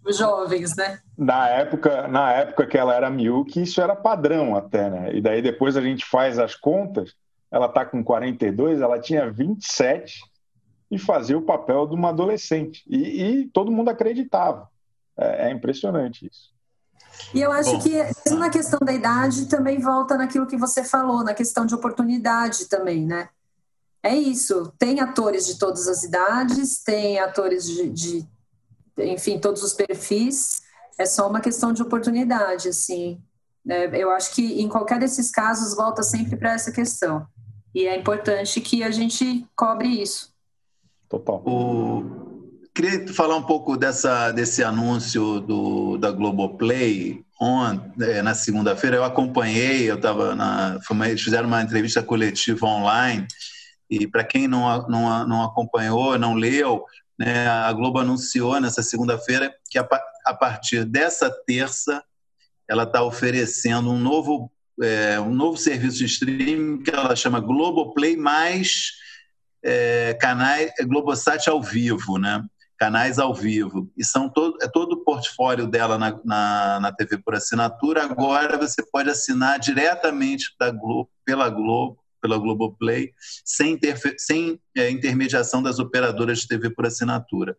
jovens, 0.08 0.76
né? 0.76 0.98
Na 1.16 1.48
época, 1.48 2.08
na 2.08 2.32
época 2.32 2.66
que 2.66 2.76
ela 2.76 2.94
era 2.94 3.10
Milk, 3.10 3.60
isso 3.60 3.80
era 3.80 3.96
padrão 3.96 4.54
até, 4.54 4.90
né? 4.90 5.14
E 5.14 5.20
daí 5.20 5.40
depois 5.40 5.76
a 5.76 5.80
gente 5.80 6.04
faz 6.04 6.38
as 6.38 6.54
contas, 6.54 7.14
ela 7.50 7.68
tá 7.68 7.84
com 7.84 8.04
42, 8.04 8.80
ela 8.80 9.00
tinha 9.00 9.30
27 9.30 10.20
e 10.90 10.98
fazia 10.98 11.38
o 11.38 11.42
papel 11.42 11.86
de 11.86 11.94
uma 11.94 12.10
adolescente. 12.10 12.82
E, 12.88 13.22
e 13.22 13.48
todo 13.48 13.70
mundo 13.70 13.88
acreditava. 13.88 14.68
É, 15.16 15.48
é, 15.48 15.50
impressionante 15.52 16.26
isso. 16.26 16.50
E 17.34 17.42
eu 17.42 17.52
acho 17.52 17.72
Bom. 17.72 17.80
que 17.80 18.30
na 18.34 18.48
questão 18.48 18.78
da 18.82 18.92
idade 18.92 19.46
também 19.46 19.78
volta 19.78 20.16
naquilo 20.16 20.46
que 20.46 20.56
você 20.56 20.82
falou, 20.82 21.22
na 21.22 21.34
questão 21.34 21.66
de 21.66 21.74
oportunidade 21.74 22.68
também, 22.68 23.04
né? 23.04 23.28
É 24.02 24.14
isso. 24.14 24.72
Tem 24.78 25.00
atores 25.00 25.46
de 25.46 25.58
todas 25.58 25.86
as 25.86 26.02
idades, 26.02 26.82
tem 26.82 27.18
atores 27.18 27.66
de, 27.66 27.88
de 27.90 28.28
enfim, 28.98 29.38
todos 29.38 29.62
os 29.62 29.72
perfis. 29.72 30.62
É 30.98 31.06
só 31.06 31.28
uma 31.28 31.40
questão 31.40 31.72
de 31.72 31.82
oportunidade, 31.82 32.68
assim. 32.68 33.20
É, 33.68 34.02
eu 34.02 34.10
acho 34.10 34.34
que 34.34 34.60
em 34.60 34.68
qualquer 34.68 34.98
desses 34.98 35.30
casos 35.30 35.76
volta 35.76 36.02
sempre 36.02 36.36
para 36.36 36.54
essa 36.54 36.72
questão. 36.72 37.26
E 37.74 37.86
é 37.86 37.98
importante 37.98 38.60
que 38.60 38.82
a 38.82 38.90
gente 38.90 39.46
cobre 39.54 39.88
isso. 39.88 40.32
Total. 41.08 41.42
O... 41.46 42.30
Queria 42.74 43.06
falar 43.12 43.36
um 43.36 43.42
pouco 43.42 43.76
dessa, 43.76 44.30
desse 44.30 44.62
anúncio 44.62 45.40
do, 45.40 45.98
da 45.98 46.10
Globoplay 46.10 47.22
on, 47.40 47.78
é, 48.00 48.22
na 48.22 48.34
segunda-feira. 48.34 48.96
Eu 48.96 49.04
acompanhei, 49.04 49.90
eu 49.90 49.96
estava 49.96 50.34
na. 50.34 50.78
Eles 51.06 51.20
fizeram 51.20 51.48
uma 51.48 51.62
entrevista 51.62 52.02
coletiva 52.02 52.66
online. 52.66 53.26
E 53.90 54.06
para 54.06 54.22
quem 54.22 54.46
não, 54.46 54.86
não, 54.88 55.26
não 55.26 55.42
acompanhou, 55.42 56.16
não 56.18 56.34
leu, 56.34 56.84
né, 57.18 57.48
a 57.48 57.72
Globo 57.72 57.98
anunciou 57.98 58.60
nessa 58.60 58.82
segunda-feira 58.82 59.52
que 59.68 59.78
a, 59.78 59.88
a 60.24 60.32
partir 60.32 60.84
dessa 60.84 61.30
terça 61.44 62.02
ela 62.68 62.84
está 62.84 63.02
oferecendo 63.02 63.90
um 63.90 63.98
novo, 63.98 64.50
é, 64.80 65.20
um 65.20 65.34
novo 65.34 65.56
serviço 65.56 65.98
de 65.98 66.04
streaming 66.04 66.82
que 66.82 66.90
ela 66.90 67.16
chama 67.16 67.40
Globoplay 67.40 68.16
mais 68.16 68.92
é, 69.62 70.16
canais 70.20 70.70
Globosat 70.82 71.48
ao 71.50 71.60
vivo, 71.62 72.16
né? 72.16 72.42
Canais 72.78 73.18
ao 73.18 73.34
vivo. 73.34 73.90
E 73.96 74.04
são 74.04 74.28
todo, 74.30 74.56
é 74.62 74.68
todo 74.68 74.92
o 74.92 75.04
portfólio 75.04 75.66
dela 75.66 75.98
na, 75.98 76.18
na, 76.24 76.80
na 76.80 76.92
TV 76.92 77.18
por 77.18 77.34
assinatura. 77.34 78.04
Agora 78.04 78.56
você 78.56 78.82
pode 78.82 79.10
assinar 79.10 79.58
diretamente 79.58 80.54
da 80.58 80.70
Globo, 80.70 81.10
pela 81.24 81.50
Globo, 81.50 81.99
pela 82.20 82.38
Globoplay, 82.38 83.12
sem, 83.44 83.78
sem 84.18 84.60
é, 84.76 84.90
intermediação 84.90 85.62
das 85.62 85.78
operadoras 85.78 86.40
de 86.40 86.48
TV 86.48 86.70
por 86.70 86.86
assinatura. 86.86 87.56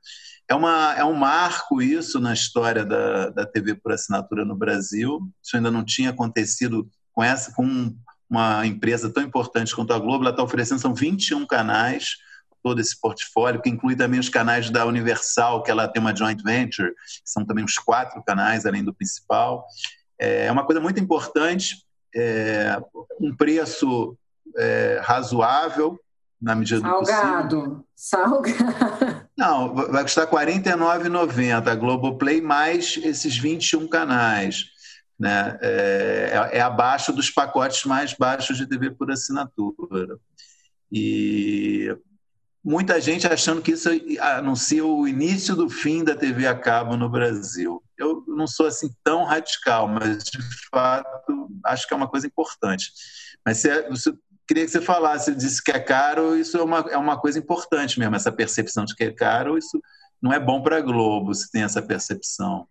É, 0.47 0.55
uma, 0.55 0.93
é 0.95 1.03
um 1.03 1.13
marco 1.13 1.81
isso 1.81 2.19
na 2.19 2.33
história 2.33 2.85
da, 2.85 3.29
da 3.29 3.45
TV 3.45 3.75
por 3.75 3.91
assinatura 3.91 4.43
no 4.43 4.55
Brasil. 4.55 5.21
Isso 5.43 5.55
ainda 5.55 5.71
não 5.71 5.83
tinha 5.83 6.09
acontecido 6.09 6.89
com 7.13 7.23
essa, 7.23 7.53
com 7.53 7.95
uma 8.29 8.65
empresa 8.65 9.09
tão 9.09 9.23
importante 9.23 9.75
quanto 9.75 9.93
a 9.93 9.99
Globo. 9.99 10.23
Ela 10.23 10.31
está 10.31 10.43
oferecendo 10.43 10.79
são 10.79 10.93
21 10.93 11.45
canais, 11.45 12.17
todo 12.63 12.79
esse 12.79 12.99
portfólio, 12.99 13.61
que 13.61 13.69
inclui 13.69 13.95
também 13.95 14.19
os 14.19 14.29
canais 14.29 14.69
da 14.69 14.85
Universal, 14.85 15.63
que 15.63 15.71
ela 15.71 15.87
tem 15.87 16.01
uma 16.01 16.15
joint 16.15 16.41
venture, 16.43 16.93
são 17.25 17.45
também 17.45 17.63
uns 17.63 17.77
quatro 17.77 18.23
canais 18.23 18.65
além 18.65 18.83
do 18.83 18.93
principal. 18.93 19.65
É 20.19 20.51
uma 20.51 20.65
coisa 20.65 20.79
muito 20.79 20.99
importante, 20.99 21.77
é 22.15 22.77
um 23.19 23.35
preço 23.35 24.17
é, 24.57 24.99
razoável, 25.03 25.99
na 26.41 26.55
medida 26.55 26.81
Salgado. 26.81 27.47
do 27.47 27.61
possível. 27.61 27.85
Salgado. 27.95 29.27
Não, 29.37 29.73
vai 29.75 30.03
custar 30.03 30.25
R$ 30.25 30.31
49,90 30.31 31.67
a 31.67 31.75
Globoplay 31.75 32.41
mais 32.41 32.97
esses 33.03 33.37
21 33.37 33.87
canais. 33.87 34.65
Né? 35.19 35.59
É, 35.61 36.49
é, 36.51 36.57
é, 36.57 36.61
abaixo 36.61 37.13
dos 37.13 37.29
pacotes 37.29 37.85
mais 37.85 38.13
baixos 38.13 38.57
de 38.57 38.65
TV 38.65 38.89
por 38.89 39.11
assinatura. 39.11 40.17
E 40.91 41.95
muita 42.63 42.99
gente 42.99 43.27
achando 43.27 43.61
que 43.61 43.73
isso 43.73 43.89
anuncia 44.19 44.83
o 44.83 45.07
início 45.07 45.55
do 45.55 45.69
fim 45.69 46.03
da 46.03 46.15
TV 46.15 46.47
a 46.47 46.57
cabo 46.57 46.97
no 46.97 47.07
Brasil. 47.07 47.83
Eu 47.95 48.23
não 48.27 48.47
sou 48.47 48.65
assim 48.65 48.89
tão 49.03 49.23
radical, 49.23 49.87
mas 49.87 50.23
de 50.23 50.39
fato 50.71 51.49
acho 51.65 51.87
que 51.87 51.93
é 51.93 51.97
uma 51.97 52.09
coisa 52.09 52.25
importante. 52.25 52.91
Mas 53.45 53.57
se, 53.59 53.89
você 53.89 54.11
queria 54.51 54.65
que 54.65 54.71
você 54.71 54.81
falasse, 54.81 55.33
disse 55.33 55.63
que 55.63 55.71
é 55.71 55.79
caro, 55.79 56.37
isso 56.37 56.57
é 56.57 56.61
uma, 56.61 56.79
é 56.89 56.97
uma 56.97 57.17
coisa 57.17 57.39
importante 57.39 57.97
mesmo, 57.97 58.17
essa 58.17 58.33
percepção 58.33 58.83
de 58.83 58.93
que 58.93 59.05
é 59.05 59.11
caro, 59.11 59.57
isso 59.57 59.81
não 60.21 60.33
é 60.33 60.39
bom 60.39 60.61
para 60.61 60.75
a 60.77 60.81
Globo, 60.81 61.33
se 61.33 61.49
tem 61.49 61.63
essa 61.63 61.81
percepção. 61.81 62.67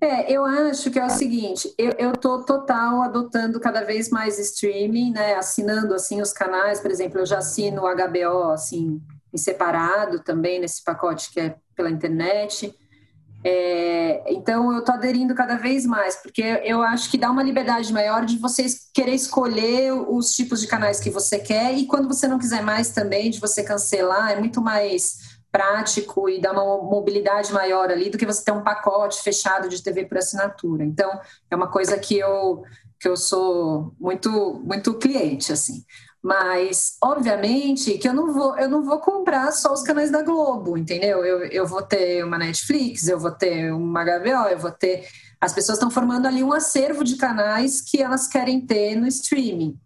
É, 0.00 0.30
eu 0.30 0.44
acho 0.44 0.92
que 0.92 0.98
é 0.98 1.04
o 1.04 1.10
seguinte, 1.10 1.74
eu 1.76 2.12
estou 2.12 2.44
total 2.44 3.02
adotando 3.02 3.58
cada 3.58 3.82
vez 3.82 4.10
mais 4.10 4.38
streaming, 4.38 5.10
né, 5.10 5.34
assinando 5.34 5.92
assim 5.94 6.22
os 6.22 6.32
canais, 6.32 6.78
por 6.78 6.92
exemplo, 6.92 7.18
eu 7.18 7.26
já 7.26 7.38
assino 7.38 7.82
o 7.82 7.92
HBO 7.92 8.52
assim 8.52 9.02
em 9.32 9.36
separado 9.36 10.20
também 10.20 10.60
nesse 10.60 10.84
pacote 10.84 11.32
que 11.32 11.40
é 11.40 11.56
pela 11.74 11.90
internet. 11.90 12.72
É, 13.46 14.32
então 14.32 14.72
eu 14.72 14.78
estou 14.78 14.94
aderindo 14.94 15.34
cada 15.34 15.56
vez 15.56 15.84
mais, 15.84 16.16
porque 16.16 16.42
eu 16.64 16.80
acho 16.80 17.10
que 17.10 17.18
dá 17.18 17.30
uma 17.30 17.42
liberdade 17.42 17.92
maior 17.92 18.24
de 18.24 18.38
você 18.38 18.64
querer 18.94 19.12
escolher 19.12 19.92
os 19.92 20.32
tipos 20.32 20.62
de 20.62 20.66
canais 20.66 20.98
que 20.98 21.10
você 21.10 21.38
quer 21.38 21.74
e 21.74 21.84
quando 21.86 22.08
você 22.08 22.26
não 22.26 22.38
quiser 22.38 22.62
mais 22.62 22.88
também, 22.88 23.30
de 23.30 23.38
você 23.38 23.62
cancelar, 23.62 24.32
é 24.32 24.40
muito 24.40 24.62
mais 24.62 25.34
prático 25.52 26.28
e 26.28 26.40
dá 26.40 26.52
uma 26.52 26.82
mobilidade 26.82 27.52
maior 27.52 27.90
ali 27.90 28.08
do 28.08 28.16
que 28.16 28.24
você 28.26 28.42
ter 28.42 28.50
um 28.50 28.64
pacote 28.64 29.22
fechado 29.22 29.68
de 29.68 29.82
TV 29.82 30.06
por 30.06 30.16
assinatura. 30.16 30.82
Então 30.82 31.20
é 31.50 31.54
uma 31.54 31.68
coisa 31.68 31.98
que 31.98 32.18
eu 32.18 32.64
que 32.98 33.06
eu 33.06 33.16
sou 33.16 33.94
muito 34.00 34.62
muito 34.64 34.94
cliente 34.94 35.52
assim. 35.52 35.84
Mas, 36.24 36.96
obviamente, 37.02 37.98
que 37.98 38.08
eu 38.08 38.14
não 38.14 38.32
vou, 38.32 38.58
eu 38.58 38.66
não 38.66 38.82
vou 38.82 38.98
comprar 38.98 39.52
só 39.52 39.74
os 39.74 39.82
canais 39.82 40.10
da 40.10 40.22
Globo, 40.22 40.74
entendeu? 40.74 41.22
Eu, 41.22 41.44
eu 41.44 41.66
vou 41.66 41.82
ter 41.82 42.24
uma 42.24 42.38
Netflix, 42.38 43.06
eu 43.06 43.20
vou 43.20 43.30
ter 43.30 43.70
uma 43.74 44.02
HBO, 44.02 44.48
eu 44.50 44.58
vou 44.58 44.70
ter. 44.70 45.06
As 45.38 45.52
pessoas 45.52 45.76
estão 45.76 45.90
formando 45.90 46.24
ali 46.26 46.42
um 46.42 46.54
acervo 46.54 47.04
de 47.04 47.16
canais 47.16 47.82
que 47.82 48.00
elas 48.00 48.26
querem 48.26 48.58
ter 48.58 48.96
no 48.96 49.06
streaming. 49.06 49.78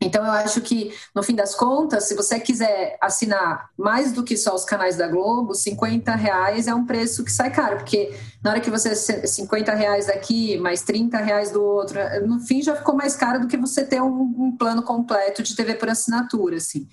Então, 0.00 0.24
eu 0.24 0.30
acho 0.30 0.60
que, 0.60 0.94
no 1.14 1.22
fim 1.22 1.34
das 1.34 1.54
contas, 1.54 2.04
se 2.04 2.14
você 2.14 2.38
quiser 2.38 2.98
assinar 3.00 3.70
mais 3.78 4.12
do 4.12 4.22
que 4.22 4.36
só 4.36 4.54
os 4.54 4.64
canais 4.64 4.96
da 4.96 5.08
Globo, 5.08 5.54
50 5.54 6.14
reais 6.14 6.66
é 6.66 6.74
um 6.74 6.84
preço 6.84 7.24
que 7.24 7.32
sai 7.32 7.50
caro, 7.50 7.78
porque 7.78 8.14
na 8.44 8.50
hora 8.50 8.60
que 8.60 8.70
você 8.70 8.94
50 8.94 9.74
reais 9.74 10.06
daqui, 10.06 10.58
mais 10.58 10.82
30 10.82 11.16
reais 11.18 11.50
do 11.50 11.62
outro, 11.62 11.98
no 12.26 12.40
fim 12.40 12.62
já 12.62 12.76
ficou 12.76 12.94
mais 12.94 13.16
caro 13.16 13.40
do 13.40 13.48
que 13.48 13.56
você 13.56 13.84
ter 13.84 14.02
um, 14.02 14.34
um 14.38 14.56
plano 14.56 14.82
completo 14.82 15.42
de 15.42 15.56
TV 15.56 15.74
por 15.74 15.88
assinatura, 15.88 16.56
assim. 16.56 16.86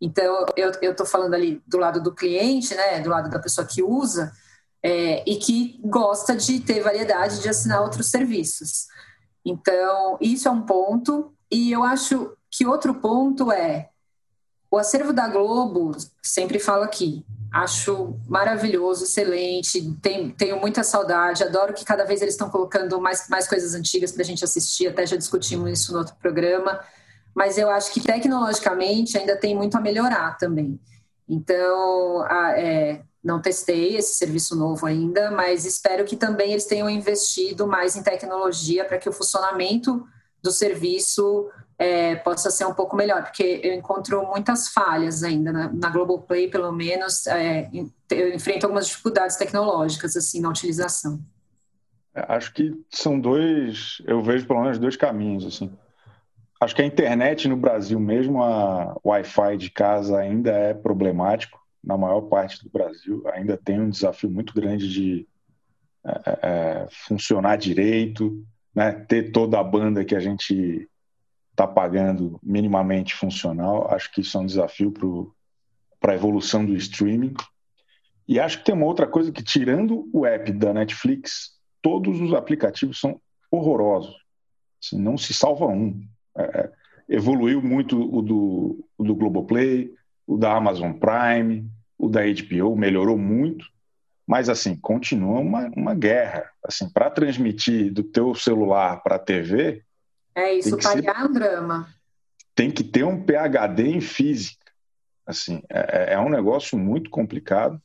Então, 0.00 0.46
eu 0.56 0.70
estou 0.90 1.06
falando 1.06 1.34
ali 1.34 1.62
do 1.66 1.78
lado 1.78 2.02
do 2.02 2.14
cliente, 2.14 2.74
né, 2.74 3.00
do 3.00 3.10
lado 3.10 3.30
da 3.30 3.38
pessoa 3.38 3.66
que 3.66 3.82
usa, 3.82 4.32
é, 4.82 5.22
e 5.26 5.36
que 5.36 5.80
gosta 5.84 6.36
de 6.36 6.60
ter 6.60 6.80
variedade 6.80 7.40
de 7.40 7.48
assinar 7.48 7.82
outros 7.82 8.08
serviços. 8.08 8.86
Então, 9.44 10.18
isso 10.20 10.48
é 10.48 10.50
um 10.50 10.62
ponto. 10.62 11.32
E 11.50 11.70
eu 11.72 11.82
acho 11.82 12.36
que 12.56 12.66
outro 12.66 12.94
ponto 12.94 13.52
é 13.52 13.90
o 14.70 14.78
acervo 14.78 15.12
da 15.12 15.28
Globo, 15.28 15.94
sempre 16.22 16.58
falo 16.58 16.82
aqui, 16.82 17.24
acho 17.52 18.18
maravilhoso, 18.26 19.04
excelente, 19.04 19.94
tenho, 20.02 20.32
tenho 20.32 20.58
muita 20.58 20.82
saudade, 20.82 21.44
adoro 21.44 21.74
que 21.74 21.84
cada 21.84 22.04
vez 22.04 22.22
eles 22.22 22.34
estão 22.34 22.50
colocando 22.50 22.98
mais, 23.00 23.28
mais 23.28 23.46
coisas 23.46 23.74
antigas 23.74 24.10
para 24.10 24.22
a 24.22 24.24
gente 24.24 24.42
assistir, 24.42 24.88
até 24.88 25.06
já 25.06 25.16
discutimos 25.16 25.70
isso 25.70 25.92
no 25.92 25.98
outro 25.98 26.14
programa, 26.16 26.80
mas 27.34 27.58
eu 27.58 27.68
acho 27.68 27.92
que 27.92 28.00
tecnologicamente 28.00 29.18
ainda 29.18 29.36
tem 29.36 29.54
muito 29.54 29.76
a 29.76 29.80
melhorar 29.80 30.38
também. 30.38 30.80
Então, 31.28 32.22
a, 32.22 32.58
é, 32.58 33.02
não 33.22 33.40
testei 33.40 33.96
esse 33.96 34.14
serviço 34.14 34.56
novo 34.56 34.86
ainda, 34.86 35.30
mas 35.30 35.66
espero 35.66 36.04
que 36.06 36.16
também 36.16 36.52
eles 36.52 36.64
tenham 36.64 36.88
investido 36.88 37.66
mais 37.66 37.96
em 37.96 38.02
tecnologia 38.02 38.84
para 38.84 38.98
que 38.98 39.08
o 39.08 39.12
funcionamento 39.12 40.06
do 40.42 40.50
serviço 40.50 41.50
é, 41.78 42.16
possa 42.16 42.50
ser 42.50 42.64
um 42.64 42.74
pouco 42.74 42.96
melhor, 42.96 43.22
porque 43.22 43.60
eu 43.62 43.74
encontro 43.74 44.26
muitas 44.26 44.68
falhas 44.68 45.22
ainda 45.22 45.52
na, 45.52 45.72
na 45.72 45.90
Globoplay, 45.90 46.48
pelo 46.48 46.72
menos, 46.72 47.26
é, 47.26 47.70
eu 48.10 48.34
enfrento 48.34 48.64
algumas 48.64 48.86
dificuldades 48.86 49.36
tecnológicas 49.36 50.16
assim 50.16 50.40
na 50.40 50.48
utilização. 50.48 51.20
É, 52.14 52.24
acho 52.32 52.52
que 52.54 52.72
são 52.90 53.20
dois, 53.20 54.00
eu 54.06 54.22
vejo 54.22 54.46
pelo 54.46 54.62
menos 54.62 54.78
dois 54.78 54.96
caminhos 54.96 55.44
assim. 55.44 55.70
Acho 56.58 56.74
que 56.74 56.80
a 56.80 56.86
internet 56.86 57.46
no 57.46 57.56
Brasil, 57.56 58.00
mesmo 58.00 58.42
a 58.42 58.96
Wi-Fi 59.04 59.58
de 59.58 59.70
casa, 59.70 60.18
ainda 60.18 60.50
é 60.50 60.72
problemático 60.72 61.60
na 61.84 61.98
maior 61.98 62.22
parte 62.22 62.64
do 62.64 62.70
Brasil. 62.70 63.22
Ainda 63.34 63.58
tem 63.58 63.78
um 63.78 63.90
desafio 63.90 64.30
muito 64.30 64.54
grande 64.54 64.88
de 64.88 65.28
é, 66.02 66.10
é, 66.10 66.38
é 66.42 66.86
funcionar 66.90 67.56
direito, 67.56 68.42
né? 68.74 68.92
ter 68.92 69.32
toda 69.32 69.60
a 69.60 69.64
banda 69.64 70.02
que 70.02 70.14
a 70.14 70.20
gente 70.20 70.88
está 71.56 71.66
pagando 71.66 72.38
minimamente 72.42 73.14
funcional. 73.14 73.90
Acho 73.90 74.12
que 74.12 74.20
isso 74.20 74.36
é 74.36 74.40
um 74.40 74.46
desafio 74.46 74.92
para 75.98 76.12
a 76.12 76.14
evolução 76.14 76.64
do 76.66 76.76
streaming. 76.76 77.34
E 78.28 78.38
acho 78.38 78.58
que 78.58 78.66
tem 78.66 78.74
uma 78.74 78.84
outra 78.84 79.06
coisa 79.06 79.32
que, 79.32 79.42
tirando 79.42 80.06
o 80.12 80.26
app 80.26 80.52
da 80.52 80.74
Netflix, 80.74 81.52
todos 81.80 82.20
os 82.20 82.34
aplicativos 82.34 83.00
são 83.00 83.18
horrorosos. 83.50 84.14
Assim, 84.84 85.00
não 85.00 85.16
se 85.16 85.32
salva 85.32 85.66
um. 85.66 86.06
É, 86.36 86.42
é 86.42 86.72
evoluiu 87.08 87.62
muito 87.62 87.96
o 87.96 88.20
do, 88.20 88.84
o 88.98 89.04
do 89.04 89.14
Globoplay, 89.14 89.94
o 90.26 90.36
da 90.36 90.54
Amazon 90.54 90.92
Prime, 90.92 91.70
o 91.96 92.08
da 92.08 92.22
HBO, 92.22 92.76
melhorou 92.76 93.16
muito. 93.16 93.64
Mas, 94.26 94.48
assim, 94.48 94.76
continua 94.76 95.38
uma, 95.38 95.70
uma 95.76 95.94
guerra. 95.94 96.50
Assim, 96.62 96.90
para 96.90 97.08
transmitir 97.08 97.92
do 97.94 98.02
teu 98.02 98.34
celular 98.34 99.02
para 99.02 99.16
a 99.16 99.20
TV... 99.20 99.85
É, 100.36 100.52
isso 100.52 100.76
pagar 100.76 101.22
ser... 101.22 101.24
um 101.24 101.32
drama. 101.32 101.88
Tem 102.54 102.70
que 102.70 102.84
ter 102.84 103.04
um 103.04 103.24
PHD 103.24 103.88
em 103.88 104.00
física. 104.00 104.64
Assim, 105.26 105.62
é, 105.68 106.10
é, 106.10 106.14
é 106.14 106.20
um 106.20 106.28
negócio 106.28 106.78
muito 106.78 107.10
complicado 107.10 107.82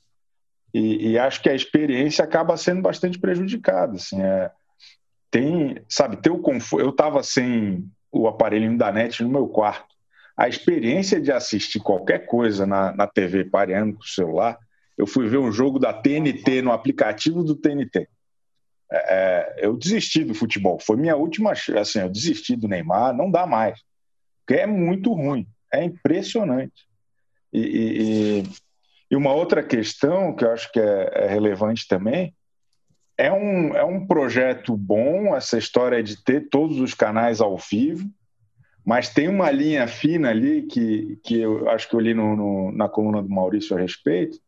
e, 0.74 1.12
e, 1.12 1.20
acho 1.20 1.42
que 1.42 1.50
a 1.50 1.56
experiência 1.56 2.24
acaba 2.24 2.56
sendo 2.56 2.82
bastante 2.82 3.20
prejudicada. 3.20 3.96
Assim, 3.96 4.22
é, 4.22 4.52
tem, 5.30 5.82
sabe, 5.90 6.18
ter 6.18 6.30
o 6.30 6.40
conforto. 6.40 6.86
Eu 6.86 6.92
estava 6.92 7.24
sem 7.24 7.90
o 8.12 8.28
aparelho 8.28 8.78
da 8.78 8.92
net 8.92 9.22
no 9.24 9.30
meu 9.30 9.48
quarto. 9.48 9.92
A 10.36 10.48
experiência 10.48 11.20
de 11.20 11.32
assistir 11.32 11.80
qualquer 11.80 12.26
coisa 12.26 12.66
na, 12.66 12.94
na 12.94 13.08
TV 13.08 13.46
pareando 13.46 13.96
com 13.96 14.04
o 14.04 14.08
celular, 14.08 14.58
eu 14.98 15.06
fui 15.06 15.28
ver 15.28 15.38
um 15.38 15.52
jogo 15.52 15.78
da 15.78 15.94
TNT 15.94 16.62
no 16.62 16.72
aplicativo 16.72 17.44
do 17.44 17.56
TNT. 17.56 18.08
É, 18.92 18.98
é, 18.98 19.66
eu 19.66 19.78
desisti 19.78 20.24
do 20.24 20.34
futebol. 20.34 20.80
Foi 20.80 20.98
minha 20.98 21.16
última. 21.16 21.54
Assim, 21.54 22.00
eu 22.00 22.10
desisti 22.10 22.56
do 22.56 22.68
Neymar, 22.68 23.16
não 23.16 23.32
dá 23.32 23.48
mais. 23.48 23.80
Porque 24.46 24.62
é 24.62 24.68
muito 24.68 25.14
ruim. 25.14 25.48
É 25.72 25.84
impressionante. 25.84 26.86
E, 27.54 27.60
e, 27.60 28.44
e 29.12 29.16
uma 29.16 29.34
outra 29.34 29.64
questão 29.64 30.36
que 30.36 30.44
eu 30.44 30.52
acho 30.52 30.72
que 30.72 30.80
é, 30.80 31.12
é 31.14 31.28
relevante 31.28 31.88
também 31.88 32.34
é 33.22 33.32
um, 33.32 33.76
é 33.76 33.84
um 33.84 34.08
projeto 34.08 34.76
bom 34.76 35.36
essa 35.36 35.56
história 35.56 36.02
de 36.02 36.22
ter 36.24 36.50
todos 36.50 36.80
os 36.80 36.96
canais 36.96 37.40
ao 37.40 37.56
vivo, 37.56 38.10
mas 38.84 39.10
tem 39.10 39.28
uma 39.28 39.52
linha 39.52 39.88
fina 39.88 40.30
ali 40.30 40.64
que, 40.64 41.20
que 41.24 41.40
eu 41.40 41.70
acho 41.70 41.88
que 41.88 41.96
eu 41.96 42.00
li 42.00 42.16
no, 42.16 42.36
no, 42.36 42.72
na 42.72 42.90
coluna 42.90 43.22
do 43.22 43.30
Maurício 43.30 43.78
a 43.78 43.80
respeito, 43.80 44.40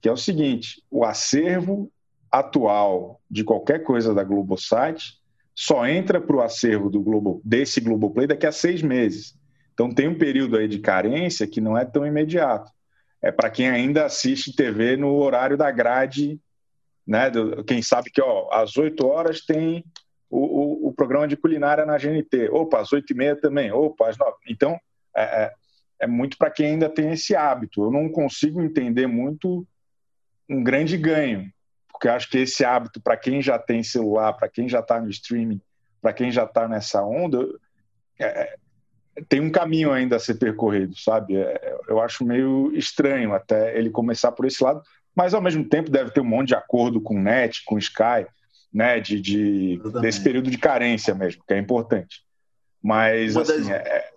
que 0.00 0.08
é 0.08 0.12
o 0.12 0.16
seguinte: 0.16 0.82
o 0.90 1.04
acervo 1.04 1.88
atual 2.30 3.20
de 3.30 3.44
qualquer 3.44 3.82
coisa 3.82 4.14
da 4.14 4.24
Globosat 4.24 5.14
só 5.54 5.86
entra 5.86 6.20
para 6.20 6.36
o 6.36 6.40
acervo 6.40 6.88
do 6.88 7.00
Globo, 7.02 7.40
desse 7.44 7.80
Globoplay 7.80 8.26
daqui 8.26 8.46
a 8.46 8.52
seis 8.52 8.82
meses. 8.82 9.34
Então 9.74 9.90
tem 9.92 10.08
um 10.08 10.18
período 10.18 10.56
aí 10.56 10.68
de 10.68 10.78
carência 10.78 11.46
que 11.46 11.60
não 11.60 11.76
é 11.76 11.84
tão 11.84 12.06
imediato. 12.06 12.70
É 13.20 13.30
para 13.30 13.50
quem 13.50 13.68
ainda 13.68 14.06
assiste 14.06 14.54
TV 14.54 14.96
no 14.96 15.14
horário 15.16 15.56
da 15.56 15.70
grade 15.70 16.40
né? 17.10 17.28
Quem 17.66 17.82
sabe 17.82 18.08
que 18.08 18.22
ó, 18.22 18.48
às 18.52 18.76
8 18.76 19.04
horas 19.04 19.40
tem 19.40 19.84
o, 20.30 20.38
o, 20.38 20.88
o, 20.88 20.92
programa 20.92 21.26
de 21.26 21.36
culinária 21.36 21.84
na 21.84 21.98
GNT. 21.98 22.48
Opa, 22.52 22.80
às 22.80 22.92
8 22.92 23.12
e 23.12 23.16
meia 23.16 23.34
também. 23.34 23.72
Opa, 23.72 24.08
às 24.08 24.16
9. 24.16 24.32
Então, 24.48 24.78
é, 25.16 25.22
é, 25.22 25.52
é 26.02 26.06
muito 26.06 26.38
para 26.38 26.52
quem 26.52 26.66
ainda 26.66 26.88
tem 26.88 27.10
esse 27.10 27.34
hábito. 27.34 27.82
Eu 27.82 27.90
não 27.90 28.08
consigo 28.08 28.62
entender 28.62 29.08
muito 29.08 29.66
um 30.48 30.62
grande 30.62 30.96
ganho, 30.96 31.50
porque 32.00 32.08
acho 32.08 32.30
que 32.30 32.38
esse 32.38 32.64
hábito, 32.64 32.98
para 32.98 33.14
quem 33.14 33.42
já 33.42 33.58
tem 33.58 33.82
celular, 33.82 34.32
para 34.32 34.48
quem 34.48 34.66
já 34.66 34.80
está 34.80 34.98
no 34.98 35.10
streaming, 35.10 35.60
para 36.00 36.14
quem 36.14 36.32
já 36.32 36.44
está 36.44 36.66
nessa 36.66 37.04
onda, 37.04 37.46
é, 38.18 38.24
é, 38.24 38.54
tem 39.28 39.38
um 39.38 39.50
caminho 39.50 39.92
ainda 39.92 40.16
a 40.16 40.18
ser 40.18 40.36
percorrido, 40.36 40.98
sabe? 40.98 41.36
É, 41.36 41.78
eu 41.86 42.00
acho 42.00 42.24
meio 42.24 42.72
estranho 42.74 43.34
até 43.34 43.76
ele 43.76 43.90
começar 43.90 44.32
por 44.32 44.46
esse 44.46 44.64
lado, 44.64 44.82
mas 45.14 45.34
ao 45.34 45.42
mesmo 45.42 45.62
tempo 45.62 45.90
deve 45.90 46.10
ter 46.10 46.22
um 46.22 46.24
monte 46.24 46.48
de 46.48 46.54
acordo 46.54 47.02
com 47.02 47.16
o 47.16 47.22
NET, 47.22 47.62
com 47.66 47.74
o 47.74 47.78
Sky, 47.78 48.26
né, 48.72 48.98
de, 48.98 49.20
de 49.20 49.78
desse 50.00 50.24
período 50.24 50.50
de 50.50 50.56
carência 50.56 51.14
mesmo, 51.14 51.44
que 51.46 51.52
é 51.52 51.58
importante. 51.58 52.22
Mas, 52.82 53.36
uma 53.36 53.42
assim, 53.42 53.58
das... 53.58 53.68
é... 53.68 54.08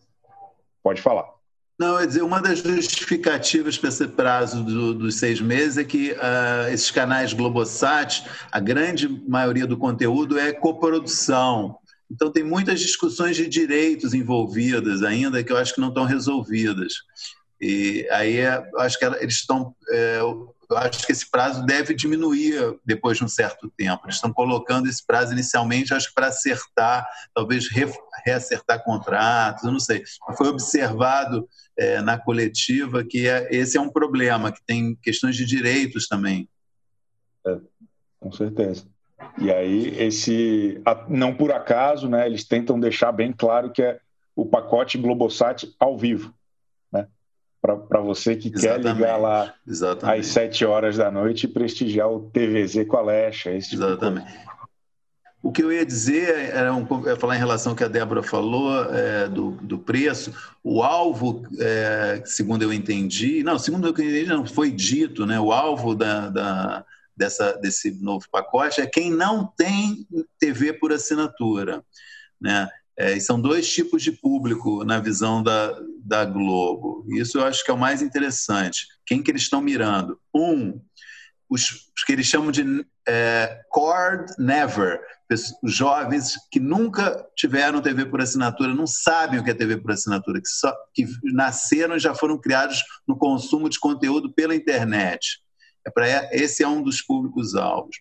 pode 0.82 1.02
falar. 1.02 1.33
Não, 1.78 2.00
é 2.00 2.06
dizer, 2.06 2.22
uma 2.22 2.40
das 2.40 2.60
justificativas 2.60 3.78
para 3.78 3.90
esse 3.90 4.08
prazo 4.08 4.64
do, 4.64 4.94
dos 4.94 5.16
seis 5.16 5.42
meses 5.42 5.78
é 5.78 5.84
que 5.84 6.12
uh, 6.12 6.72
esses 6.72 6.92
canais 6.92 7.34
Globosat, 7.34 8.24
a 8.52 8.60
grande 8.60 9.08
maioria 9.28 9.66
do 9.66 9.78
conteúdo 9.78 10.38
é 10.38 10.54
coprodução. 10.54 11.78
Então, 12.12 12.32
tem 12.32 12.44
muitas 12.44 12.80
discussões 12.80 13.36
de 13.36 13.48
direitos 13.48 14.14
envolvidas 14.14 15.02
ainda 15.02 15.44
que 15.44 15.52
eu 15.52 15.58
acho 15.58 15.74
que 15.74 15.82
não 15.82 15.88
estão 15.88 16.06
resolvidas. 16.06 16.94
E 17.60 18.08
aí, 18.12 18.36
eu 18.36 18.80
acho 18.80 19.00
que 19.00 19.06
eles 19.06 19.36
estão. 19.36 19.76
É, 19.90 20.20
eu 20.70 20.78
acho 20.78 21.06
que 21.06 21.12
esse 21.12 21.30
prazo 21.30 21.66
deve 21.66 21.94
diminuir 21.94 22.78
depois 22.86 23.18
de 23.18 23.24
um 23.24 23.28
certo 23.28 23.72
tempo. 23.76 24.06
Eles 24.06 24.16
estão 24.16 24.32
colocando 24.32 24.88
esse 24.88 25.06
prazo 25.06 25.34
inicialmente, 25.34 25.94
acho 25.94 26.10
que 26.10 26.16
para 26.16 26.28
acertar, 26.28 27.08
talvez 27.34 27.70
re, 27.70 27.86
reacertar 28.26 28.84
contratos, 28.84 29.64
não 29.64 29.80
sei. 29.80 30.04
Foi 30.38 30.48
observado 30.48 31.48
é, 31.78 32.02
na 32.02 32.18
coletiva 32.18 33.04
que 33.04 33.28
é, 33.28 33.48
esse 33.52 33.78
é 33.78 33.82
um 33.82 33.90
problema, 33.90 34.52
que 34.52 34.64
tem 34.66 34.96
questões 35.02 35.36
de 35.36 35.46
direitos 35.46 36.08
também. 36.08 36.48
É, 37.46 37.58
com 38.20 38.32
certeza. 38.32 38.86
E 39.38 39.52
aí, 39.52 39.96
esse, 39.98 40.82
não 41.08 41.34
por 41.34 41.52
acaso, 41.52 42.10
né, 42.10 42.26
eles 42.26 42.44
tentam 42.44 42.80
deixar 42.80 43.12
bem 43.12 43.32
claro 43.32 43.72
que 43.72 43.82
é 43.82 44.00
o 44.36 44.46
pacote 44.46 44.98
Globosat 44.98 45.74
ao 45.80 45.98
vivo 45.98 46.34
para 47.64 48.02
você 48.02 48.36
que 48.36 48.50
Exatamente. 48.50 48.84
quer 48.84 48.94
ligar 48.94 49.18
lá 49.18 49.54
Exatamente. 49.66 50.20
às 50.20 50.28
7 50.28 50.66
horas 50.66 50.98
da 50.98 51.10
noite 51.10 51.46
e 51.46 51.48
prestigiar 51.48 52.12
o 52.12 52.30
TVZ 52.30 52.86
com 52.86 52.98
a 52.98 53.02
Lecha. 53.02 53.58
Tipo 53.58 53.76
Exatamente. 53.76 54.44
O 55.42 55.52
que 55.52 55.64
eu 55.64 55.72
ia 55.72 55.86
dizer 55.86 56.52
era 56.54 56.74
um, 56.74 56.86
ia 57.06 57.16
falar 57.16 57.36
em 57.36 57.40
relação 57.40 57.72
ao 57.72 57.76
que 57.76 57.84
a 57.84 57.88
Débora 57.88 58.22
falou 58.22 58.84
é, 58.94 59.30
do, 59.30 59.52
do 59.62 59.78
preço. 59.78 60.34
O 60.62 60.84
alvo, 60.84 61.44
é, 61.58 62.22
segundo 62.26 62.64
eu 62.64 62.74
entendi, 62.74 63.44
não, 63.44 63.58
segundo 63.58 63.88
eu 63.88 63.92
entendi, 63.92 64.26
não 64.26 64.46
foi 64.46 64.70
dito, 64.70 65.26
né? 65.26 65.40
O 65.40 65.52
alvo 65.52 65.96
da, 65.96 66.30
da, 66.30 66.86
dessa, 67.16 67.54
desse 67.54 67.92
novo 68.02 68.26
pacote 68.30 68.82
é 68.82 68.86
quem 68.86 69.10
não 69.10 69.46
tem 69.46 70.06
TV 70.38 70.74
por 70.74 70.92
assinatura, 70.92 71.84
né? 72.40 72.68
É, 72.96 73.20
são 73.20 73.42
dois 73.42 73.72
tipos 73.74 74.04
de 74.04 74.12
público 74.12 74.84
na 74.84 75.00
visão 75.00 75.42
da, 75.42 75.74
da 76.04 76.26
Globo. 76.26 77.06
Isso 77.10 77.40
eu 77.40 77.46
acho 77.46 77.64
que 77.64 77.72
é 77.72 77.74
o 77.74 77.78
mais 77.78 78.02
interessante. 78.02 78.88
Quem 79.06 79.24
que 79.24 79.32
eles 79.32 79.44
estão 79.44 79.62
mirando? 79.62 80.20
Um, 80.34 80.82
os, 81.50 81.92
os 81.96 82.04
que 82.06 82.12
eles 82.12 82.28
chamam 82.28 82.52
de 82.52 82.86
é, 83.08 83.62
cord 83.70 84.34
never, 84.38 85.02
os 85.64 85.74
jovens 85.74 86.36
que 86.52 86.60
nunca 86.60 87.26
tiveram 87.36 87.82
TV 87.82 88.06
por 88.06 88.22
assinatura, 88.22 88.74
não 88.74 88.86
sabem 88.86 89.40
o 89.40 89.44
que 89.44 89.50
é 89.50 89.54
TV 89.54 89.78
por 89.78 89.92
assinatura, 89.92 90.40
que, 90.40 90.48
só, 90.48 90.74
que 90.94 91.06
nasceram 91.24 91.96
e 91.96 92.00
já 92.00 92.14
foram 92.14 92.38
criados 92.38 92.84
no 93.08 93.18
consumo 93.18 93.70
de 93.70 93.80
conteúdo 93.80 94.32
pela 94.32 94.56
internet. 94.56 95.40
É 95.86 95.90
para 95.90 96.08
esse 96.34 96.64
é 96.64 96.68
um 96.68 96.84
dos 96.84 97.02
públicos 97.02 97.56
alvos. 97.56 97.98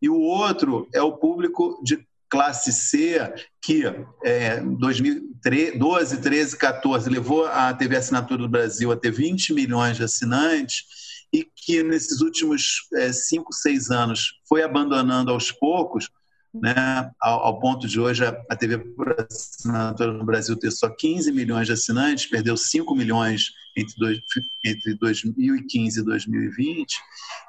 E 0.00 0.08
o 0.08 0.18
outro 0.18 0.88
é 0.94 1.02
o 1.02 1.16
público 1.16 1.80
de 1.82 2.06
classe 2.28 2.72
C, 2.72 3.20
que 3.62 3.84
é, 4.24 4.60
2012, 4.60 6.20
13, 6.20 6.56
14 6.56 7.10
levou 7.10 7.46
a 7.46 7.72
TV 7.72 7.96
Assinatura 7.96 8.42
do 8.42 8.48
Brasil 8.48 8.90
a 8.90 8.96
ter 8.96 9.10
20 9.10 9.52
milhões 9.52 9.96
de 9.96 10.04
assinantes 10.04 10.84
e 11.32 11.44
que 11.44 11.82
nesses 11.82 12.20
últimos 12.20 12.88
5, 13.12 13.50
é, 13.50 13.56
6 13.56 13.90
anos 13.90 14.40
foi 14.48 14.62
abandonando 14.62 15.30
aos 15.30 15.52
poucos, 15.52 16.08
né, 16.54 17.10
ao, 17.20 17.40
ao, 17.40 17.60
ponto 17.60 17.86
de 17.86 18.00
hoje 18.00 18.24
a, 18.24 18.30
a 18.48 18.56
TV 18.56 18.82
assinatura 19.28 20.12
no 20.12 20.24
Brasil 20.24 20.56
ter 20.56 20.70
só 20.70 20.88
15 20.88 21.30
milhões 21.32 21.66
de 21.66 21.74
assinantes, 21.74 22.26
perdeu 22.26 22.56
5 22.56 22.94
milhões 22.94 23.50
entre, 23.76 23.94
dois, 23.98 24.18
entre 24.64 24.94
2015 24.94 26.00
e 26.00 26.02
2020, 26.02 26.96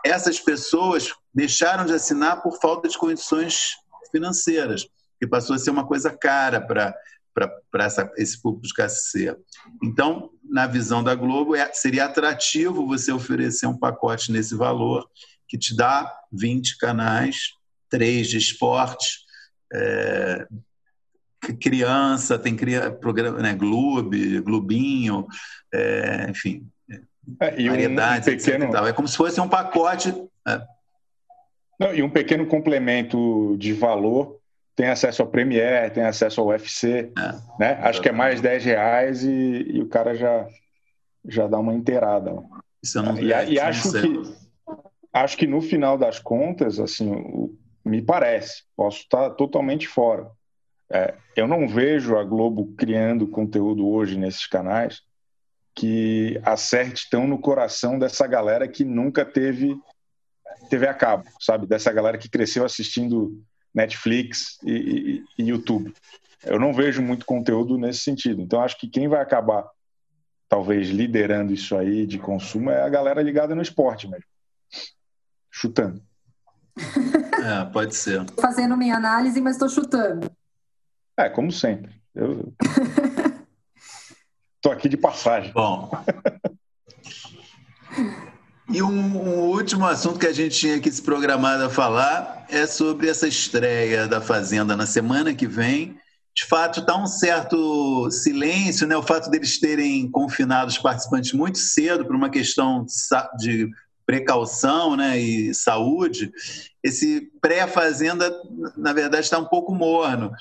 essas 0.05 0.39
pessoas 0.39 1.13
deixaram 1.33 1.85
de 1.85 1.93
assinar 1.93 2.41
por 2.41 2.59
falta 2.59 2.89
de 2.89 2.97
condições 2.97 3.77
financeiras, 4.09 4.87
que 5.19 5.27
passou 5.27 5.55
a 5.55 5.59
ser 5.59 5.71
uma 5.71 5.85
coisa 5.85 6.15
cara 6.15 6.61
para 6.61 6.95
para 7.71 8.11
esse 8.17 8.41
público 8.41 8.65
de 8.65 8.73
KC. 8.73 9.37
Então, 9.83 10.31
na 10.43 10.65
visão 10.65 11.03
da 11.03 11.13
Globo, 11.13 11.55
é, 11.55 11.71
seria 11.71 12.05
atrativo 12.05 12.87
você 12.87 13.11
oferecer 13.11 13.67
um 13.67 13.77
pacote 13.77 14.31
nesse 14.31 14.55
valor 14.55 15.07
que 15.47 15.55
te 15.55 15.75
dá 15.75 16.11
20 16.31 16.77
canais, 16.79 17.51
três 17.89 18.27
de 18.27 18.37
esporte, 18.37 19.19
é, 19.71 20.47
criança, 21.61 22.39
tem 22.39 22.57
programa, 22.99 23.39
né, 23.39 23.53
Globo, 23.53 24.11
Globinho, 24.43 25.27
é, 25.71 26.27
enfim, 26.29 26.67
é, 27.39 27.67
variedades, 27.69 28.27
um 28.27 28.31
pequeno... 28.31 28.75
É 28.87 28.93
como 28.93 29.07
se 29.07 29.15
fosse 29.15 29.39
um 29.39 29.47
pacote. 29.47 30.13
É. 30.47 30.61
Não, 31.79 31.93
e 31.93 32.01
um 32.01 32.09
pequeno 32.09 32.45
complemento 32.47 33.55
de 33.57 33.73
valor, 33.73 34.39
tem 34.75 34.87
acesso 34.87 35.21
ao 35.21 35.27
Premiere, 35.27 35.91
tem 35.91 36.03
acesso 36.03 36.41
ao 36.41 36.47
UFC, 36.47 37.11
é, 37.17 37.59
né? 37.59 37.79
Acho 37.81 38.01
que 38.01 38.09
é 38.09 38.11
mais 38.11 38.41
10 38.41 38.63
reais 38.63 39.23
e, 39.23 39.65
e, 39.73 39.81
o 39.81 39.87
cara 39.87 40.15
já, 40.15 40.47
já 41.27 41.47
dá 41.47 41.57
uma 41.57 41.73
inteirada. 41.73 42.31
Isso 42.83 42.99
eu 42.99 43.03
não, 43.03 43.17
e, 43.19 43.27
e 43.27 43.59
acho 43.59 43.91
que 43.91 44.47
acho 45.11 45.37
que 45.37 45.47
no 45.47 45.61
final 45.61 45.97
das 45.97 46.19
contas, 46.19 46.79
assim, 46.79 47.49
me 47.83 48.01
parece, 48.01 48.63
posso 48.75 48.99
estar 48.99 49.31
totalmente 49.31 49.87
fora. 49.87 50.29
É, 50.91 51.15
eu 51.35 51.47
não 51.47 51.67
vejo 51.67 52.15
a 52.15 52.23
Globo 52.23 52.73
criando 52.77 53.27
conteúdo 53.27 53.87
hoje 53.87 54.17
nesses 54.17 54.45
canais 54.45 55.01
que 55.75 56.39
acerte 56.43 57.09
tão 57.09 57.27
no 57.27 57.39
coração 57.39 57.99
dessa 57.99 58.25
galera 58.25 58.67
que 58.67 58.83
nunca 58.83 59.25
teve 59.25 59.75
TV 60.69 60.87
a 60.87 60.93
cabo, 60.93 61.23
sabe? 61.39 61.67
Dessa 61.67 61.91
galera 61.91 62.17
que 62.17 62.29
cresceu 62.29 62.65
assistindo 62.65 63.41
Netflix 63.73 64.57
e, 64.63 65.23
e, 65.37 65.43
e 65.43 65.49
YouTube. 65.49 65.93
Eu 66.43 66.59
não 66.59 66.73
vejo 66.73 67.01
muito 67.01 67.25
conteúdo 67.25 67.77
nesse 67.77 67.99
sentido. 67.99 68.41
Então, 68.41 68.61
acho 68.61 68.77
que 68.77 68.87
quem 68.87 69.07
vai 69.07 69.21
acabar, 69.21 69.67
talvez, 70.47 70.89
liderando 70.89 71.53
isso 71.53 71.75
aí 71.75 72.05
de 72.05 72.17
consumo 72.17 72.69
é 72.69 72.81
a 72.81 72.89
galera 72.89 73.21
ligada 73.21 73.55
no 73.55 73.61
esporte 73.61 74.07
mesmo. 74.07 74.25
Chutando. 75.51 76.01
É, 77.37 77.63
pode 77.65 77.95
ser. 77.95 78.25
Fazendo 78.41 78.75
minha 78.75 78.97
análise, 78.97 79.39
mas 79.39 79.55
estou 79.55 79.69
chutando. 79.69 80.29
É, 81.15 81.29
como 81.29 81.51
sempre. 81.51 81.93
Eu 82.13 82.51
tô 84.59 84.71
aqui 84.71 84.89
de 84.89 84.97
passagem. 84.97 85.53
Bom. 85.53 85.89
E 88.77 88.81
um, 88.83 88.91
um, 88.91 89.39
último 89.49 89.87
assunto 89.87 90.19
que 90.19 90.27
a 90.27 90.31
gente 90.31 90.55
tinha 90.55 90.75
aqui 90.75 90.91
se 90.91 91.01
programado 91.01 91.63
a 91.63 91.69
falar 91.69 92.45
é 92.47 92.67
sobre 92.67 93.09
essa 93.09 93.27
estreia 93.27 94.07
da 94.07 94.21
Fazenda 94.21 94.77
na 94.77 94.85
semana 94.85 95.33
que 95.33 95.47
vem. 95.47 95.97
De 96.31 96.45
fato, 96.45 96.81
está 96.81 96.95
um 96.95 97.07
certo 97.07 98.07
silêncio, 98.11 98.85
né? 98.85 98.95
O 98.95 99.01
fato 99.01 99.31
deles 99.31 99.59
terem 99.59 100.07
confinado 100.11 100.69
os 100.69 100.77
participantes 100.77 101.33
muito 101.33 101.57
cedo 101.57 102.05
por 102.05 102.15
uma 102.15 102.29
questão 102.29 102.85
de 103.39 103.67
precaução 104.05 104.95
né, 104.95 105.19
e 105.19 105.55
saúde, 105.55 106.31
esse 106.83 107.31
pré-fazenda, 107.41 108.31
na 108.77 108.93
verdade, 108.93 109.23
está 109.23 109.39
um 109.39 109.45
pouco 109.45 109.73
morno. 109.73 110.31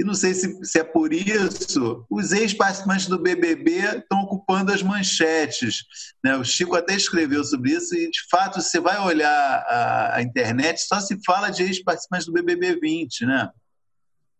E 0.00 0.04
não 0.04 0.14
sei 0.14 0.32
se, 0.32 0.64
se 0.64 0.78
é 0.78 0.82
por 0.82 1.12
isso, 1.12 2.06
os 2.08 2.32
ex-participantes 2.32 3.06
do 3.06 3.18
BBB 3.18 3.98
estão 3.98 4.22
ocupando 4.22 4.72
as 4.72 4.82
manchetes. 4.82 5.84
Né? 6.24 6.34
O 6.38 6.42
Chico 6.42 6.74
até 6.74 6.94
escreveu 6.94 7.44
sobre 7.44 7.72
isso, 7.72 7.94
e 7.94 8.10
de 8.10 8.20
fato, 8.30 8.62
você 8.62 8.80
vai 8.80 8.98
olhar 8.98 9.28
a, 9.28 10.16
a 10.16 10.22
internet, 10.22 10.80
só 10.80 10.98
se 11.00 11.18
fala 11.22 11.50
de 11.50 11.64
ex-participantes 11.64 12.26
do 12.26 12.32
BBB 12.32 12.80
20, 12.80 13.26
né? 13.26 13.50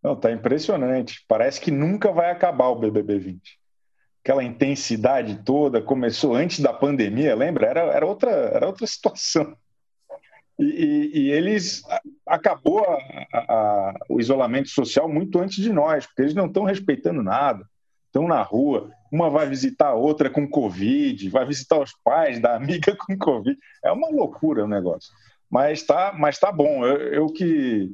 Não, 0.03 0.15
tá 0.15 0.31
impressionante. 0.31 1.23
Parece 1.27 1.61
que 1.61 1.69
nunca 1.69 2.11
vai 2.11 2.31
acabar 2.31 2.69
o 2.69 2.79
BBB 2.79 3.19
20 3.19 3.61
aquela 4.23 4.43
intensidade 4.43 5.41
toda 5.43 5.81
começou 5.81 6.35
antes 6.35 6.59
da 6.59 6.71
pandemia, 6.71 7.35
lembra? 7.35 7.65
Era, 7.65 7.81
era, 7.81 8.05
outra, 8.05 8.29
era 8.29 8.67
outra 8.67 8.85
situação. 8.85 9.55
E, 10.63 11.11
e, 11.13 11.31
eles 11.31 11.81
acabou 12.25 12.85
a, 12.85 12.97
a, 13.33 13.93
o 14.07 14.19
isolamento 14.19 14.69
social 14.69 15.09
muito 15.09 15.39
antes 15.39 15.55
de 15.55 15.73
nós, 15.73 16.05
porque 16.05 16.21
eles 16.21 16.35
não 16.35 16.45
estão 16.45 16.63
respeitando 16.63 17.23
nada, 17.23 17.65
estão 18.05 18.27
na 18.27 18.43
rua, 18.43 18.91
uma 19.11 19.29
vai 19.29 19.47
visitar 19.47 19.87
a 19.87 19.95
outra 19.95 20.29
com 20.29 20.47
Covid, 20.47 21.29
vai 21.29 21.45
visitar 21.45 21.79
os 21.79 21.91
pais 22.03 22.39
da 22.39 22.55
amiga 22.55 22.95
com 22.99 23.17
Covid. 23.17 23.57
É 23.83 23.91
uma 23.91 24.09
loucura 24.09 24.63
o 24.63 24.67
negócio. 24.67 25.11
Mas 25.49 25.83
tá, 25.83 26.13
mas 26.17 26.37
tá 26.37 26.51
bom. 26.51 26.85
Eu, 26.85 26.97
eu 27.13 27.27
que 27.27 27.91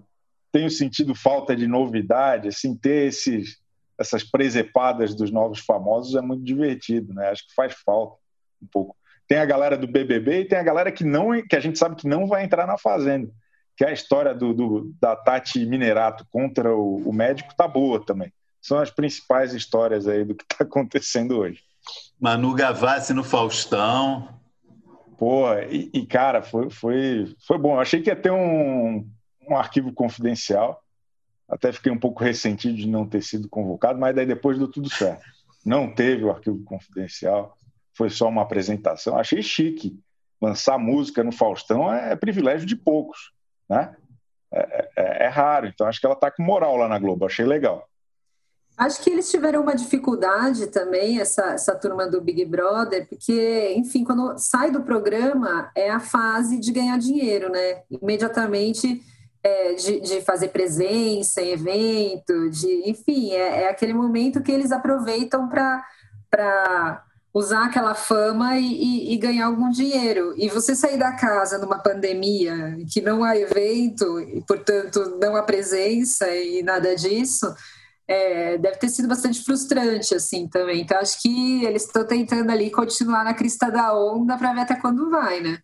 tenho 0.52 0.70
sentido 0.70 1.16
falta 1.16 1.56
de 1.56 1.68
novidade, 1.68 2.50
assim, 2.50 2.76
ter 2.76 3.08
esses 3.08 3.58
essas 4.00 4.24
presepadas 4.24 5.16
dos 5.16 5.32
novos 5.32 5.60
famosos 5.60 6.16
é 6.16 6.22
muito 6.22 6.44
divertido, 6.44 7.16
né? 7.16 7.30
Acho 7.30 7.48
que 7.48 7.56
faz 7.56 7.74
falta 7.84 8.16
um 8.62 8.68
pouco. 8.68 8.96
Tem 9.28 9.38
a 9.38 9.46
galera 9.46 9.78
do 9.78 9.88
BBB 9.88 10.42
e 10.42 10.46
tem 10.46 10.58
a 10.58 10.64
galera 10.64 10.92
que 10.92 11.04
não 11.04 11.42
que 11.42 11.56
a 11.56 11.60
gente 11.60 11.78
sabe 11.78 11.96
que 11.96 12.08
não 12.08 12.28
vai 12.28 12.44
entrar 12.44 12.66
na 12.66 12.78
fazenda. 12.78 13.30
Que 13.76 13.86
a 13.86 13.92
história 13.92 14.34
do, 14.34 14.54
do 14.54 14.96
da 15.00 15.16
Tati 15.16 15.66
Minerato 15.66 16.26
contra 16.32 16.76
o, 16.76 17.08
o, 17.08 17.14
médico 17.14 17.56
tá 17.56 17.68
boa 17.68 18.04
também. 18.04 18.32
São 18.62 18.80
as 18.80 18.90
principais 18.90 19.54
histórias 19.54 20.08
aí 20.08 20.24
do 20.24 20.34
que 20.34 20.44
está 20.44 20.64
acontecendo 20.64 21.38
hoje. 21.38 21.60
Manu 22.20 22.54
Gavassi 22.54 23.14
no 23.14 23.24
Faustão. 23.24 24.30
Pô, 25.18 25.54
e, 25.70 25.90
e, 25.94 26.06
cara, 26.06 26.42
foi, 26.42 26.70
foi, 26.70 27.36
foi 27.46 27.58
bom. 27.58 27.76
Eu 27.76 27.80
achei 27.80 28.02
que 28.02 28.10
ia 28.10 28.16
ter 28.16 28.32
um, 28.32 29.08
um 29.48 29.56
arquivo 29.56 29.92
confidencial 29.92 30.84
até 31.48 31.72
fiquei 31.72 31.92
um 31.92 32.00
pouco 32.00 32.24
ressentido 32.24 32.76
de 32.76 32.88
não 32.88 33.08
ter 33.08 33.24
sido 33.24 33.48
convocado, 33.48 33.98
mas 33.98 34.14
daí 34.14 34.26
depois 34.26 34.58
deu 34.58 34.68
tudo 34.68 34.90
certo. 34.90 35.26
Não 35.66 35.94
teve 35.94 36.26
o 36.26 36.30
arquivo 36.30 36.62
confidencial, 36.64 37.58
foi 37.98 38.10
só 38.10 38.28
uma 38.30 38.44
apresentação. 38.44 39.18
Achei 39.18 39.42
chique. 39.42 40.00
Lançar 40.40 40.78
música 40.78 41.24
no 41.24 41.32
Faustão 41.32 41.92
é, 41.92 42.16
privilégio 42.16 42.68
de 42.68 42.76
poucos, 42.76 43.32
né? 43.68 43.96
É, 44.54 44.90
é, 44.96 45.26
é 45.26 45.28
raro, 45.28 45.68
então 45.68 45.88
acho 45.88 46.00
que 46.00 46.06
ela 46.06 46.14
está 46.16 46.30
com 46.32 46.44
moral 46.44 46.78
lá 46.78 46.88
na 46.88 47.00
Globo, 47.00 47.26
achei 47.26 47.44
legal. 47.44 47.90
Acho 48.78 49.02
que 49.02 49.10
eles 49.10 49.30
tiveram 49.32 49.64
uma 49.64 49.76
dificuldade 49.76 50.68
também, 50.68 51.20
essa, 51.20 51.54
essa 51.54 51.76
turma 51.76 52.06
do 52.06 52.22
Big 52.22 52.46
Brother, 52.46 53.10
porque, 53.10 53.74
enfim, 53.76 54.04
quando 54.04 54.38
sai 54.38 54.70
do 54.70 54.84
programa 54.84 55.72
é 55.76 55.90
a 55.90 56.00
fase 56.00 56.60
de 56.60 56.72
ganhar 56.72 57.00
dinheiro, 57.00 57.52
né? 57.52 57.82
Imediatamente 57.90 59.02
é, 59.44 59.74
de, 59.74 60.00
de, 60.02 60.22
fazer 60.22 60.50
presença 60.50 61.42
em 61.42 61.54
evento, 61.54 62.50
de, 62.52 62.90
enfim, 62.90 63.32
é, 63.32 63.64
é 63.64 63.70
aquele 63.70 63.94
momento 63.94 64.44
que 64.44 64.52
eles 64.52 64.72
aproveitam 64.72 65.50
para 65.50 67.04
usar 67.38 67.66
aquela 67.66 67.94
fama 67.94 68.58
e, 68.58 68.66
e, 68.66 69.14
e, 69.14 69.18
ganhar 69.18 69.46
algum 69.46 69.70
dinheiro. 69.70 70.34
E 70.38 70.50
você 70.50 70.76
sair 70.76 70.98
da 70.98 71.12
casa 71.12 71.58
numa 71.58 71.80
pandemia, 71.80 72.78
que 72.92 73.00
não 73.02 73.24
há 73.24 73.38
evento, 73.38 74.20
e 74.20 74.42
portanto 74.42 75.18
não 75.22 75.36
há 75.36 75.44
presença 75.44 76.28
e 76.36 76.64
nada 76.64 76.96
disso, 76.96 77.54
é, 78.08 78.58
deve 78.58 78.78
ter 78.78 78.90
sido 78.90 79.08
bastante 79.08 79.44
frustrante 79.44 80.16
assim 80.16 80.48
também. 80.48 80.82
Então 80.82 80.98
acho 80.98 81.22
que 81.22 81.64
eles 81.64 81.86
estão 81.86 82.06
tentando 82.06 82.52
ali 82.52 82.72
continuar 82.72 83.24
na 83.24 83.34
crista 83.34 83.70
da 83.70 83.96
onda 83.96 84.38
para 84.38 84.54
ver 84.54 84.62
até 84.62 84.76
quando 84.76 85.10
vai, 85.12 85.40
né? 85.42 85.60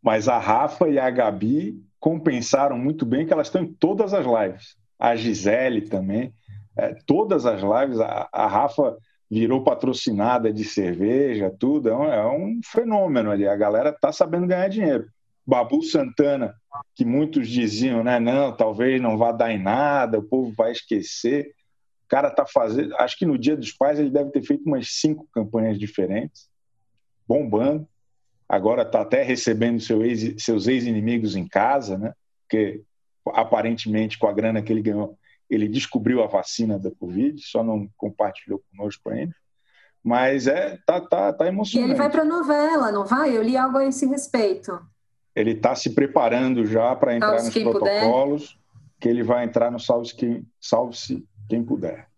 Mas 0.00 0.28
a 0.28 0.38
Rafa 0.38 0.88
e 0.88 0.98
a 0.98 1.10
Gabi 1.10 1.82
compensaram 1.98 2.76
muito 2.76 3.06
bem 3.06 3.26
que 3.26 3.32
elas 3.32 3.46
estão 3.46 3.62
em 3.62 3.72
todas 3.72 4.12
as 4.12 4.26
lives. 4.26 4.76
A 4.98 5.16
Gisele 5.16 5.82
também, 5.82 6.32
é, 6.76 6.94
todas 7.06 7.46
as 7.46 7.60
lives. 7.60 8.00
A, 8.00 8.28
a, 8.32 8.46
Rafa 8.46 8.96
virou 9.32 9.64
patrocinada 9.64 10.52
de 10.52 10.64
cerveja, 10.64 11.54
tudo. 11.58 11.88
É 11.88 11.96
um, 11.96 12.04
é 12.04 12.28
um 12.28 12.60
fenômeno 12.64 13.30
ali. 13.30 13.46
A 13.46 13.56
galera 13.56 13.90
está 13.90 14.12
sabendo 14.12 14.46
ganhar 14.46 14.68
dinheiro. 14.68 15.08
Babu 15.46 15.82
Santana, 15.82 16.54
que 16.94 17.04
muitos 17.04 17.48
diziam, 17.48 18.04
né? 18.04 18.20
Não, 18.20 18.54
talvez 18.54 19.00
não 19.00 19.16
vá 19.16 19.32
dar 19.32 19.50
em 19.50 19.60
nada, 19.60 20.18
o 20.18 20.22
povo 20.22 20.52
vai 20.56 20.70
esquecer. 20.70 21.54
O 22.04 22.08
cara 22.08 22.28
está 22.28 22.44
fazendo. 22.44 22.94
Acho 22.96 23.18
que 23.18 23.24
no 23.26 23.38
Dia 23.38 23.56
dos 23.56 23.72
Pais 23.72 23.98
ele 23.98 24.10
deve 24.10 24.30
ter 24.30 24.42
feito 24.42 24.64
umas 24.66 24.88
cinco 25.00 25.26
campanhas 25.32 25.78
diferentes, 25.78 26.48
bombando 27.26 27.88
agora 28.52 28.82
está 28.82 29.00
até 29.00 29.22
recebendo 29.22 29.80
seu 29.80 30.04
ex, 30.04 30.34
seus 30.44 30.66
ex-inimigos 30.66 31.34
em 31.34 31.48
casa, 31.48 31.96
né? 31.96 32.12
Porque 32.42 32.82
aparentemente 33.28 34.18
com 34.18 34.26
a 34.26 34.32
grana 34.32 34.60
que 34.60 34.70
ele 34.70 34.82
ganhou, 34.82 35.16
ele 35.54 35.68
descobriu 35.68 36.22
a 36.22 36.26
vacina 36.26 36.78
da 36.78 36.90
Covid, 36.90 37.40
só 37.42 37.62
não 37.62 37.88
compartilhou 37.96 38.62
conosco 38.70 39.10
ainda. 39.10 39.34
Mas 40.02 40.46
é 40.46 40.78
tá 40.86 41.00
tá 41.00 41.32
tá 41.32 41.46
emocionante. 41.46 41.88
E 41.88 41.92
ele 41.92 41.98
vai 41.98 42.10
para 42.10 42.24
novela, 42.24 42.90
não 42.90 43.04
vai? 43.04 43.36
Eu 43.36 43.42
li 43.42 43.56
algo 43.56 43.78
a 43.78 43.86
esse 43.86 44.06
respeito. 44.06 44.80
Ele 45.34 45.52
está 45.52 45.74
se 45.74 45.90
preparando 45.90 46.66
já 46.66 46.96
para 46.96 47.14
entrar 47.14 47.38
Salve 47.38 47.64
nos 47.64 47.78
protocolos, 47.78 48.46
puder. 48.48 48.58
que 49.00 49.08
ele 49.08 49.22
vai 49.22 49.44
entrar 49.44 49.70
no 49.70 49.78
Salve-se 49.78 50.14
quem, 50.14 50.46
Salve 50.60 50.96
quem 51.48 51.62
puder. 51.62 52.08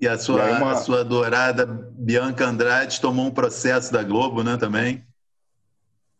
E 0.00 0.08
a 0.08 0.16
sua, 0.16 0.48
e 0.48 0.52
uma... 0.56 0.72
a 0.72 0.76
sua 0.76 1.00
adorada 1.00 1.66
Bianca 1.66 2.46
Andrade 2.46 3.00
tomou 3.00 3.26
um 3.26 3.30
processo 3.30 3.92
da 3.92 4.02
Globo, 4.02 4.42
né, 4.42 4.56
também? 4.56 5.04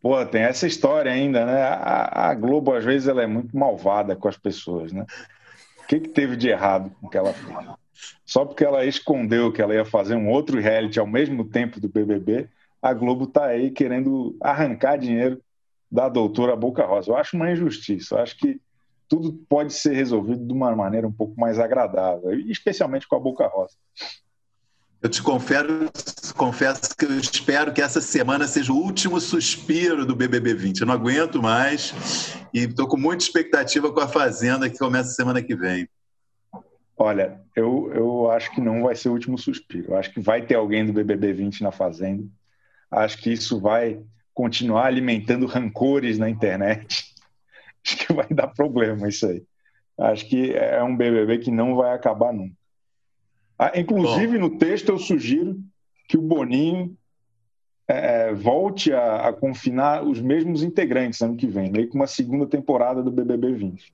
Pô, 0.01 0.23
tem 0.25 0.43
essa 0.43 0.67
história 0.67 1.11
ainda, 1.11 1.45
né? 1.45 1.61
A, 1.63 2.29
a, 2.29 2.35
Globo, 2.35 2.73
às 2.73 2.83
vezes, 2.83 3.07
ela 3.07 3.23
é 3.23 3.27
muito 3.27 3.55
malvada 3.55 4.15
com 4.15 4.27
as 4.27 4.37
pessoas, 4.37 4.91
né? 4.91 5.05
Que, 5.91 5.99
que 5.99 6.07
teve 6.07 6.37
de 6.37 6.47
errado 6.47 6.89
com 7.01 7.09
que 7.09 7.17
ela? 7.17 7.35
Só 8.25 8.45
porque 8.45 8.63
ela 8.63 8.85
escondeu 8.85 9.51
que 9.51 9.61
ela 9.61 9.73
ia 9.73 9.83
fazer 9.83 10.15
um 10.15 10.29
outro 10.29 10.57
reality 10.57 10.97
ao 11.01 11.05
mesmo 11.05 11.43
tempo 11.43 11.81
do 11.81 11.89
BBB, 11.89 12.47
a 12.81 12.93
Globo 12.93 13.25
está 13.25 13.47
aí 13.47 13.71
querendo 13.71 14.37
arrancar 14.39 14.97
dinheiro 14.97 15.41
da 15.91 16.07
doutora 16.07 16.55
Boca 16.55 16.85
Rosa. 16.85 17.11
Eu 17.11 17.17
acho 17.17 17.35
uma 17.35 17.51
injustiça. 17.51 18.15
Eu 18.15 18.19
acho 18.19 18.37
que 18.37 18.61
tudo 19.09 19.33
pode 19.49 19.73
ser 19.73 19.93
resolvido 19.93 20.47
de 20.47 20.53
uma 20.53 20.73
maneira 20.73 21.05
um 21.05 21.11
pouco 21.11 21.37
mais 21.37 21.59
agradável, 21.59 22.39
especialmente 22.39 23.05
com 23.05 23.17
a 23.17 23.19
Boca 23.19 23.45
Rosa. 23.47 23.75
Eu 25.01 25.09
te 25.09 25.23
confero, 25.23 25.89
confesso 26.37 26.95
que 26.95 27.05
eu 27.05 27.17
espero 27.17 27.73
que 27.73 27.81
essa 27.81 27.99
semana 27.99 28.47
seja 28.47 28.71
o 28.71 28.75
último 28.75 29.19
suspiro 29.19 30.05
do 30.05 30.15
BBB 30.15 30.53
20. 30.53 30.81
Eu 30.81 30.87
não 30.87 30.93
aguento 30.93 31.41
mais 31.41 32.37
e 32.53 32.59
estou 32.65 32.87
com 32.87 32.97
muita 32.97 33.23
expectativa 33.23 33.91
com 33.91 33.99
a 33.99 34.07
Fazenda 34.07 34.69
que 34.69 34.77
começa 34.77 35.09
semana 35.09 35.41
que 35.41 35.55
vem. 35.55 35.89
Olha, 36.95 37.41
eu, 37.55 37.91
eu 37.95 38.29
acho 38.29 38.51
que 38.51 38.61
não 38.61 38.83
vai 38.83 38.95
ser 38.95 39.09
o 39.09 39.13
último 39.13 39.39
suspiro. 39.39 39.93
Eu 39.93 39.97
acho 39.97 40.13
que 40.13 40.19
vai 40.19 40.45
ter 40.45 40.53
alguém 40.53 40.85
do 40.85 40.93
BBB 40.93 41.33
20 41.33 41.63
na 41.63 41.71
Fazenda. 41.71 42.23
Acho 42.91 43.17
que 43.17 43.33
isso 43.33 43.59
vai 43.59 43.99
continuar 44.35 44.85
alimentando 44.85 45.47
rancores 45.47 46.19
na 46.19 46.29
internet. 46.29 47.05
Acho 47.83 47.97
que 47.97 48.13
vai 48.13 48.27
dar 48.29 48.47
problema 48.49 49.09
isso 49.09 49.25
aí. 49.25 49.43
Acho 49.97 50.27
que 50.27 50.53
é 50.53 50.83
um 50.83 50.95
BBB 50.95 51.39
que 51.39 51.49
não 51.49 51.75
vai 51.75 51.95
acabar 51.95 52.31
nunca. 52.31 52.60
Ah, 53.61 53.73
inclusive, 53.75 54.39
Bom. 54.39 54.49
no 54.49 54.57
texto, 54.57 54.89
eu 54.89 54.97
sugiro 54.97 55.55
que 56.07 56.17
o 56.17 56.21
Boninho 56.21 56.97
é, 57.87 58.29
é, 58.29 58.33
volte 58.33 58.91
a, 58.91 59.27
a, 59.27 59.33
confinar 59.33 60.03
os 60.03 60.19
mesmos 60.19 60.63
integrantes 60.63 61.21
ano 61.21 61.37
que 61.37 61.45
vem, 61.45 61.69
meio 61.69 61.87
que 61.87 61.95
uma 61.95 62.07
segunda 62.07 62.47
temporada 62.47 63.03
do 63.03 63.11
BBB 63.11 63.53
20. 63.53 63.93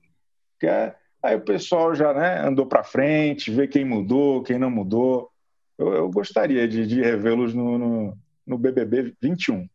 Que 0.58 0.66
é, 0.66 0.94
aí 1.22 1.36
o 1.36 1.42
pessoal 1.42 1.94
já 1.94 2.14
né, 2.14 2.40
andou 2.40 2.64
para 2.64 2.82
frente, 2.82 3.50
vê 3.50 3.68
quem 3.68 3.84
mudou, 3.84 4.42
quem 4.42 4.58
não 4.58 4.70
mudou. 4.70 5.28
Eu, 5.76 5.92
eu 5.92 6.10
gostaria 6.10 6.66
de, 6.66 6.86
de 6.86 7.02
revê-los 7.02 7.52
no, 7.52 7.76
no, 7.76 8.18
no 8.46 8.56
BBB 8.56 9.12
21. 9.20 9.68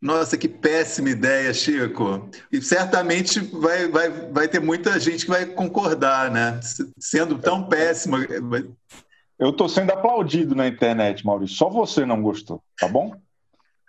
Nossa, 0.00 0.36
que 0.36 0.48
péssima 0.48 1.10
ideia, 1.10 1.52
Chico. 1.52 2.30
E 2.52 2.62
certamente 2.62 3.40
vai, 3.40 3.88
vai, 3.88 4.08
vai 4.08 4.46
ter 4.46 4.60
muita 4.60 5.00
gente 5.00 5.24
que 5.24 5.30
vai 5.32 5.46
concordar, 5.46 6.30
né? 6.30 6.60
Sendo 6.96 7.38
tão 7.38 7.64
péssima. 7.68 8.18
Eu 9.42 9.50
estou 9.50 9.68
sendo 9.68 9.90
aplaudido 9.90 10.54
na 10.54 10.68
internet, 10.68 11.26
Maurício. 11.26 11.56
Só 11.56 11.68
você 11.68 12.06
não 12.06 12.22
gostou, 12.22 12.62
tá 12.78 12.86
bom? 12.86 13.12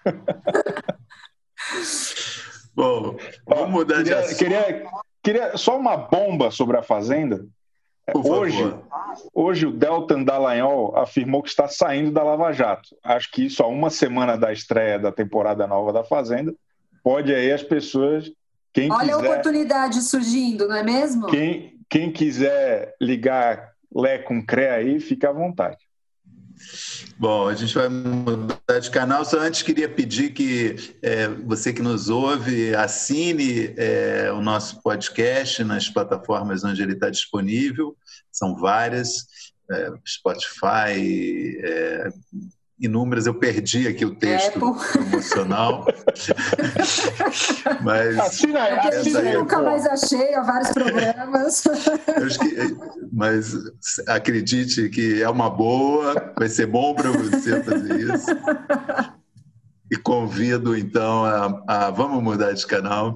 bom, 2.74 3.16
vamos 3.46 3.70
mudar 3.70 3.98
queria, 3.98 4.04
de 4.04 4.13
assunto. 4.16 4.38
Queria, 4.39 4.84
queria 5.22 5.56
só 5.56 5.78
uma 5.78 5.96
bomba 5.96 6.50
sobre 6.50 6.76
a 6.76 6.82
Fazenda. 6.82 7.46
Hoje, 8.16 8.76
hoje 9.32 9.68
o 9.68 9.72
Deltan 9.72 10.24
Dallagnol 10.24 10.98
afirmou 10.98 11.44
que 11.44 11.50
está 11.50 11.68
saindo 11.68 12.12
da 12.12 12.24
Lava 12.24 12.52
Jato. 12.52 12.98
Acho 13.04 13.30
que 13.30 13.46
isso 13.46 13.62
a 13.62 13.68
uma 13.68 13.92
semana 13.92 14.36
da 14.36 14.52
estreia 14.52 14.98
da 14.98 15.12
temporada 15.12 15.68
nova 15.68 15.94
da 15.94 16.04
Fazenda 16.04 16.52
pode 17.04 17.32
aí 17.32 17.52
as 17.52 17.62
pessoas 17.62 18.32
quem 18.74 18.92
Olha 18.92 19.02
quiser, 19.02 19.13
a 19.13 19.18
oportunidade 19.20 20.02
surgindo, 20.02 20.68
não 20.68 20.76
é 20.76 20.82
mesmo? 20.82 21.28
Quem, 21.28 21.80
quem 21.88 22.12
quiser 22.12 22.96
ligar 23.00 23.73
Lé 23.95 24.17
com 24.17 24.43
Cré 24.43 24.71
aí, 24.71 24.99
fica 24.99 25.29
à 25.29 25.34
vontade. 25.34 25.77
Bom, 27.17 27.47
a 27.47 27.56
gente 27.56 27.73
vai 27.73 27.89
mudar 27.89 28.79
de 28.79 28.89
canal. 28.89 29.25
Só 29.25 29.39
antes 29.39 29.62
queria 29.62 29.89
pedir 29.89 30.34
que 30.34 30.75
é, 31.01 31.27
você 31.27 31.73
que 31.73 31.82
nos 31.82 32.10
ouve 32.10 32.75
assine 32.75 33.73
é, 33.77 34.32
o 34.32 34.41
nosso 34.41 34.82
podcast 34.82 35.63
nas 35.63 35.89
plataformas 35.89 36.63
onde 36.63 36.82
ele 36.82 36.93
está 36.93 37.10
disponível. 37.10 37.95
São 38.32 38.56
várias, 38.56 39.25
é, 39.71 39.91
Spotify, 40.08 41.58
é, 41.63 42.10
inúmeras. 42.84 43.26
Eu 43.26 43.34
perdi 43.34 43.88
aqui 43.88 44.06
o 44.06 44.13
texto 44.13 44.58
Apple. 44.58 45.02
emocional. 45.08 45.86
Mas. 47.82 48.19
Assina, 48.19 48.65
assina, 48.65 49.19
eu 49.22 49.39
nunca 49.39 49.62
mais 49.62 49.86
achei, 49.86 50.36
há 50.36 50.41
vários 50.41 50.72
programas. 50.72 51.63
mas 53.12 53.56
acredite 54.08 54.89
que 54.89 55.22
é 55.22 55.30
uma 55.30 55.50
boa, 55.50 56.34
vai 56.38 56.50
ser 56.50 56.65
bom 56.65 56.93
para 56.93 57.12
você 57.12 57.62
fazer 57.63 58.00
isso. 58.00 58.26
E 59.91 59.96
convido 59.96 60.76
então 60.76 61.24
a, 61.24 61.63
a 61.67 61.91
vamos 61.91 62.24
mudar 62.24 62.52
de 62.54 62.65
canal. 62.65 63.15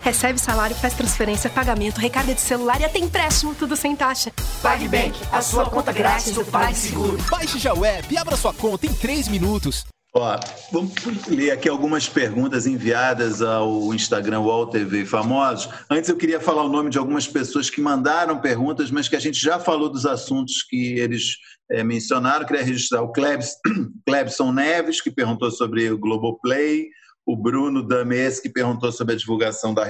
Recebe 0.00 0.38
salário, 0.38 0.74
faz 0.76 0.94
transferência, 0.94 1.50
pagamento, 1.50 1.98
recarga 1.98 2.34
de 2.34 2.40
celular 2.40 2.80
e 2.80 2.84
até 2.84 2.98
empréstimo, 2.98 3.54
tudo 3.54 3.76
sem 3.76 3.94
taxa. 3.94 4.32
PagBank, 4.62 5.18
a 5.32 5.42
sua 5.42 5.68
conta 5.68 5.92
grátis 5.92 6.32
do 6.32 6.44
PagSeguro. 6.44 7.18
Baixe 7.30 7.58
já 7.58 7.74
o 7.74 7.84
app 7.84 8.12
e 8.12 8.16
abra 8.16 8.36
sua 8.36 8.54
conta 8.54 8.86
em 8.86 8.92
3 8.92 9.28
minutos. 9.28 9.84
Ó, 10.16 10.38
vamos 10.70 10.92
ler 11.26 11.50
aqui 11.50 11.68
algumas 11.68 12.08
perguntas 12.08 12.66
enviadas 12.66 13.42
ao 13.42 13.92
Instagram 13.92 14.40
UOL 14.40 14.68
TV 14.68 15.04
Famosos. 15.04 15.68
Antes 15.90 16.08
eu 16.08 16.16
queria 16.16 16.40
falar 16.40 16.62
o 16.62 16.68
nome 16.68 16.88
de 16.88 16.98
algumas 16.98 17.26
pessoas 17.26 17.68
que 17.68 17.80
mandaram 17.80 18.40
perguntas, 18.40 18.92
mas 18.92 19.08
que 19.08 19.16
a 19.16 19.20
gente 19.20 19.40
já 19.40 19.58
falou 19.58 19.88
dos 19.88 20.06
assuntos 20.06 20.62
que 20.62 20.98
eles 21.00 21.36
é, 21.68 21.82
mencionaram. 21.82 22.46
queria 22.46 22.62
registrar 22.62 23.02
o 23.02 23.10
Klebs, 23.10 23.56
Klebson 24.06 24.52
Neves, 24.52 25.00
que 25.00 25.10
perguntou 25.10 25.50
sobre 25.50 25.90
o 25.90 25.98
Globoplay 25.98 26.86
o 27.26 27.36
Bruno 27.36 27.82
Dames, 27.82 28.40
que 28.40 28.48
perguntou 28.48 28.92
sobre 28.92 29.14
a 29.14 29.18
divulgação 29.18 29.72
da, 29.72 29.84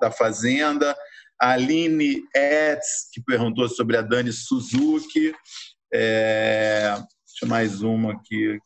da 0.00 0.10
Fazenda, 0.10 0.96
a 1.40 1.52
Aline 1.52 2.22
Etz, 2.34 3.08
que 3.12 3.22
perguntou 3.22 3.68
sobre 3.68 3.96
a 3.96 4.02
Dani 4.02 4.32
Suzuki, 4.32 5.32
é, 5.92 6.94
deixa 7.26 7.46
mais 7.46 7.82
uma 7.82 8.12
aqui. 8.12 8.58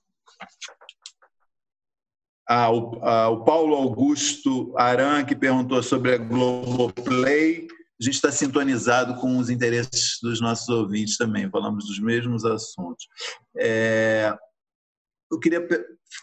Ah, 2.46 2.70
o, 2.70 3.00
ah, 3.02 3.28
o 3.30 3.44
Paulo 3.44 3.74
Augusto 3.74 4.76
Aran, 4.76 5.24
que 5.24 5.34
perguntou 5.34 5.82
sobre 5.82 6.14
a 6.14 6.18
Globoplay. 6.18 7.66
A 8.00 8.04
gente 8.04 8.14
está 8.14 8.30
sintonizado 8.30 9.14
com 9.20 9.38
os 9.38 9.48
interesses 9.48 10.18
dos 10.20 10.40
nossos 10.40 10.68
ouvintes 10.68 11.16
também, 11.16 11.48
falamos 11.48 11.86
dos 11.86 12.00
mesmos 12.00 12.44
assuntos. 12.44 13.06
É, 13.56 14.36
eu 15.34 15.40
queria 15.40 15.66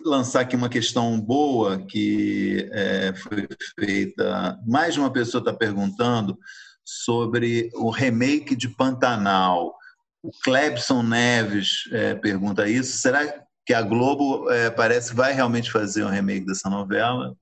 lançar 0.06 0.42
aqui 0.42 0.56
uma 0.56 0.70
questão 0.70 1.20
boa 1.20 1.86
que 1.86 2.70
é, 2.72 3.14
foi 3.14 3.48
feita. 3.78 4.58
Mais 4.66 4.98
uma 4.98 5.12
pessoa 5.12 5.40
está 5.42 5.54
perguntando 5.54 6.38
sobre 6.84 7.70
o 7.76 7.90
remake 7.90 8.56
de 8.56 8.70
Pantanal. 8.70 9.76
O 10.24 10.32
Clebson 10.44 11.04
Neves 11.04 11.84
é, 11.92 12.16
pergunta 12.16 12.70
isso. 12.70 13.00
Será 13.00 13.46
que 13.66 13.74
a 13.74 13.82
Globo 13.82 14.50
é, 14.50 14.70
parece 14.70 15.14
vai 15.14 15.34
realmente 15.34 15.70
fazer 15.70 16.06
um 16.06 16.10
remake 16.10 16.46
dessa 16.46 16.70
novela? 16.70 17.36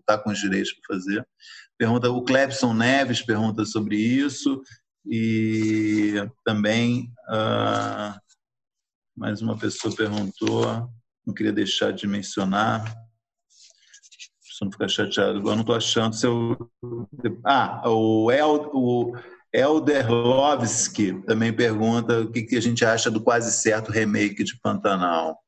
Está 0.00 0.18
com 0.18 0.30
os 0.30 0.38
direitos 0.38 0.72
para 0.72 0.96
fazer. 0.96 1.26
Pergunta 1.78 2.10
o 2.10 2.24
Clebson 2.24 2.74
Neves 2.74 3.22
pergunta 3.22 3.64
sobre 3.64 3.96
isso 3.96 4.60
e 5.08 6.14
também 6.44 7.12
uh, 7.28 8.18
mais 9.16 9.40
uma 9.40 9.56
pessoa 9.56 9.94
perguntou 9.94 10.90
não 11.26 11.34
queria 11.34 11.52
deixar 11.52 11.92
de 11.92 12.06
mencionar. 12.06 12.84
Se 14.40 14.64
não 14.64 14.70
ficar 14.70 14.88
chateado, 14.88 15.38
agora 15.38 15.56
não 15.56 15.62
estou 15.62 15.76
achando. 15.76 16.14
Seu... 16.14 16.70
Ah, 17.44 17.82
o, 17.90 18.30
El, 18.30 18.70
o 18.72 19.12
Elderlovski 19.52 21.14
também 21.26 21.52
pergunta 21.52 22.20
o 22.20 22.30
que, 22.30 22.42
que 22.42 22.56
a 22.56 22.62
gente 22.62 22.84
acha 22.84 23.10
do 23.10 23.20
quase 23.20 23.52
certo 23.52 23.90
remake 23.90 24.44
de 24.44 24.58
Pantanal. 24.60 25.38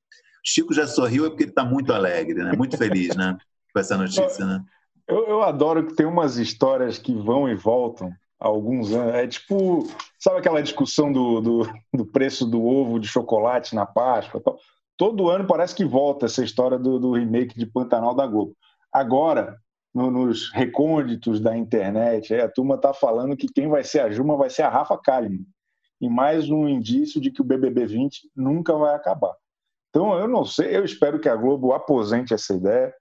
Chico 0.44 0.74
já 0.74 0.86
sorriu 0.86 1.26
é 1.26 1.28
porque 1.28 1.44
ele 1.44 1.50
está 1.50 1.64
muito 1.64 1.92
alegre, 1.92 2.42
né? 2.42 2.52
muito 2.56 2.76
feliz 2.76 3.14
né? 3.14 3.36
com 3.72 3.80
essa 3.80 3.96
notícia. 3.96 4.44
Né? 4.44 4.62
Eu, 5.06 5.26
eu 5.26 5.42
adoro 5.42 5.86
que 5.86 5.94
tem 5.94 6.06
umas 6.06 6.36
histórias 6.36 6.98
que 6.98 7.14
vão 7.14 7.48
e 7.48 7.54
voltam 7.54 8.12
alguns 8.38 8.92
anos. 8.92 9.14
É 9.14 9.26
tipo, 9.26 9.86
sabe 10.18 10.38
aquela 10.38 10.62
discussão 10.62 11.12
do, 11.12 11.40
do, 11.40 11.72
do 11.92 12.06
preço 12.06 12.46
do 12.46 12.64
ovo 12.64 12.98
de 12.98 13.08
chocolate 13.08 13.74
na 13.74 13.84
Páscoa? 13.84 14.42
Todo 14.98 15.30
ano 15.30 15.46
parece 15.46 15.74
que 15.74 15.84
volta 15.84 16.26
essa 16.26 16.44
história 16.44 16.76
do, 16.76 16.98
do 16.98 17.12
remake 17.12 17.56
de 17.56 17.64
Pantanal 17.64 18.14
da 18.14 18.26
Globo. 18.26 18.54
Agora, 18.92 19.56
no, 19.94 20.10
nos 20.10 20.50
recônditos 20.52 21.40
da 21.40 21.56
internet, 21.56 22.34
a 22.34 22.48
turma 22.48 22.74
está 22.74 22.92
falando 22.92 23.36
que 23.36 23.46
quem 23.46 23.68
vai 23.68 23.84
ser 23.84 24.00
a 24.00 24.10
Juma 24.10 24.36
vai 24.36 24.50
ser 24.50 24.62
a 24.62 24.68
Rafa 24.68 24.98
Kalimann. 24.98 25.46
E 26.00 26.08
mais 26.08 26.50
um 26.50 26.68
indício 26.68 27.20
de 27.20 27.30
que 27.30 27.40
o 27.40 27.44
BBB 27.44 27.86
20 27.86 28.30
nunca 28.36 28.74
vai 28.74 28.94
acabar. 28.94 29.34
Então, 29.88 30.18
eu 30.18 30.28
não 30.28 30.44
sei, 30.44 30.76
eu 30.76 30.84
espero 30.84 31.18
que 31.18 31.28
a 31.28 31.36
Globo 31.36 31.72
aposente 31.72 32.34
essa 32.34 32.54
ideia, 32.54 32.92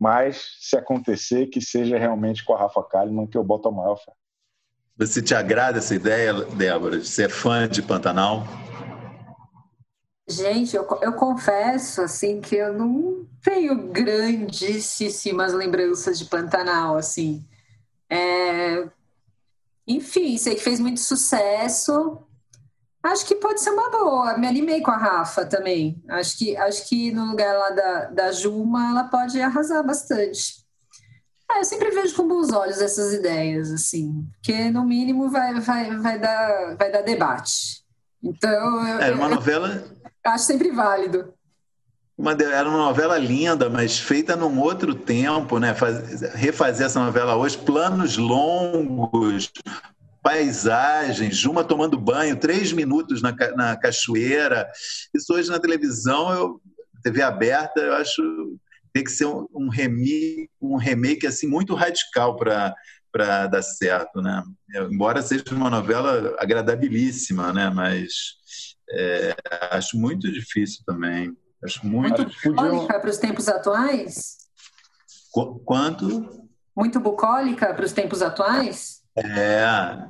mas 0.00 0.56
se 0.60 0.76
acontecer, 0.76 1.46
que 1.46 1.60
seja 1.60 1.98
realmente 1.98 2.44
com 2.44 2.54
a 2.54 2.58
Rafa 2.58 2.82
Kalimann, 2.82 3.26
que 3.26 3.38
eu 3.38 3.44
boto 3.44 3.68
a 3.68 3.72
maior 3.72 3.96
fé. 3.96 4.12
Você 4.96 5.22
te 5.22 5.34
agrada 5.34 5.78
essa 5.78 5.94
ideia, 5.94 6.32
Débora, 6.32 6.98
de 6.98 7.06
ser 7.06 7.28
fã 7.28 7.68
de 7.68 7.82
Pantanal? 7.82 8.44
Gente, 10.26 10.74
eu, 10.74 10.86
eu 11.02 11.12
confesso 11.12 12.00
assim 12.00 12.40
que 12.40 12.56
eu 12.56 12.72
não 12.72 13.26
tenho 13.42 13.88
grandíssimas 13.88 15.52
lembranças 15.52 16.18
de 16.18 16.24
Pantanal, 16.24 16.96
assim. 16.96 17.44
É... 18.08 18.88
Enfim, 19.86 20.38
sei 20.38 20.54
que 20.54 20.62
fez 20.62 20.80
muito 20.80 21.00
sucesso. 21.00 22.18
Acho 23.02 23.26
que 23.26 23.34
pode 23.34 23.60
ser 23.60 23.70
uma 23.70 23.90
boa. 23.90 24.38
Me 24.38 24.48
animei 24.48 24.80
com 24.80 24.90
a 24.90 24.96
Rafa 24.96 25.44
também. 25.44 26.02
Acho 26.08 26.38
que, 26.38 26.56
acho 26.56 26.88
que 26.88 27.12
no 27.12 27.26
lugar 27.26 27.54
lá 27.58 27.70
da, 27.70 28.04
da 28.06 28.32
Juma, 28.32 28.90
ela 28.90 29.04
pode 29.04 29.38
arrasar 29.42 29.84
bastante. 29.84 30.64
Ah, 31.46 31.58
eu 31.58 31.64
sempre 31.64 31.90
vejo 31.90 32.16
com 32.16 32.26
bons 32.26 32.50
olhos 32.50 32.80
essas 32.80 33.12
ideias, 33.12 33.70
assim, 33.70 34.26
porque 34.32 34.70
no 34.70 34.82
mínimo 34.82 35.28
vai, 35.28 35.60
vai, 35.60 35.94
vai, 35.98 36.18
dar, 36.18 36.76
vai 36.76 36.90
dar 36.90 37.02
debate. 37.02 37.84
Então. 38.22 38.88
Eu, 38.88 38.98
é 39.00 39.12
uma 39.12 39.28
novela 39.28 39.84
acho 40.24 40.44
sempre 40.44 40.70
válido. 40.70 41.32
era 42.40 42.68
uma 42.68 42.78
novela 42.78 43.18
linda, 43.18 43.68
mas 43.68 43.98
feita 43.98 44.36
num 44.36 44.60
outro 44.60 44.94
tempo, 44.94 45.58
né? 45.58 45.74
Faz, 45.74 46.20
refazer 46.34 46.86
essa 46.86 47.02
novela 47.04 47.36
hoje, 47.36 47.58
planos 47.58 48.16
longos, 48.16 49.52
paisagens, 50.22 51.36
Juma 51.36 51.62
tomando 51.62 51.98
banho, 51.98 52.36
três 52.36 52.72
minutos 52.72 53.20
na, 53.20 53.34
na 53.56 53.76
cachoeira. 53.76 54.70
Isso 55.14 55.32
hoje 55.34 55.50
na 55.50 55.58
televisão, 55.58 56.32
eu, 56.32 56.60
TV 57.02 57.20
aberta, 57.22 57.80
eu 57.80 57.94
acho 57.94 58.22
tem 58.94 59.02
que 59.02 59.10
ser 59.10 59.26
um, 59.26 59.46
um 59.52 59.68
remake, 59.68 60.48
um 60.62 60.76
remake 60.76 61.26
assim 61.26 61.48
muito 61.48 61.74
radical 61.74 62.36
para 62.36 62.74
para 63.12 63.46
dar 63.46 63.62
certo, 63.62 64.20
né? 64.20 64.42
Embora 64.90 65.22
seja 65.22 65.44
uma 65.52 65.70
novela 65.70 66.34
agradabilíssima, 66.36 67.52
né? 67.52 67.70
Mas 67.70 68.10
é, 68.90 69.34
acho 69.70 69.96
muito 69.96 70.30
difícil 70.30 70.82
também. 70.86 71.36
Acho 71.64 71.86
muito. 71.86 72.22
Muito 72.22 72.40
bucólica 72.44 73.00
para 73.00 73.10
os 73.10 73.18
tempos 73.18 73.48
atuais? 73.48 74.36
Qu 75.32 75.60
quanto? 75.64 76.48
Muito 76.76 77.00
bucólica 77.00 77.72
para 77.72 77.84
os 77.84 77.92
tempos 77.92 78.20
atuais? 78.20 79.02
É, 79.16 79.64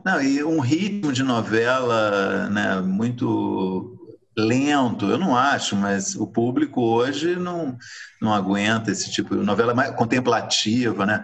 não, 0.04 0.20
e 0.22 0.42
um 0.42 0.60
ritmo 0.60 1.12
de 1.12 1.22
novela 1.22 2.48
né, 2.48 2.80
muito 2.80 3.94
lento, 4.36 5.06
eu 5.06 5.18
não 5.18 5.36
acho, 5.36 5.76
mas 5.76 6.16
o 6.16 6.26
público 6.26 6.80
hoje 6.80 7.36
não, 7.36 7.76
não 8.20 8.34
aguenta 8.34 8.90
esse 8.90 9.10
tipo 9.10 9.36
de 9.36 9.44
novela 9.44 9.74
mais 9.74 9.94
contemplativa, 9.94 11.06
né? 11.06 11.22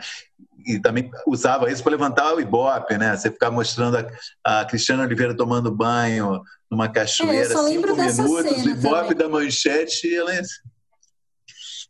E 0.67 0.79
também 0.81 1.11
usava 1.27 1.71
isso 1.71 1.83
para 1.83 1.93
levantar 1.93 2.35
o 2.35 2.41
ibope, 2.41 2.97
né? 2.97 3.17
Você 3.17 3.31
ficar 3.31 3.51
mostrando 3.51 3.97
a, 4.45 4.61
a 4.61 4.65
Cristiana 4.65 5.05
Oliveira 5.05 5.37
tomando 5.37 5.71
banho 5.71 6.43
numa 6.71 6.89
cachoeira, 6.89 7.53
é, 7.53 7.57
cinco 7.57 7.97
minutos, 7.97 8.65
o 8.65 8.69
ibope 8.69 9.15
da 9.15 9.29
manchete, 9.29 10.15
ela 10.15 10.35
é... 10.35 10.43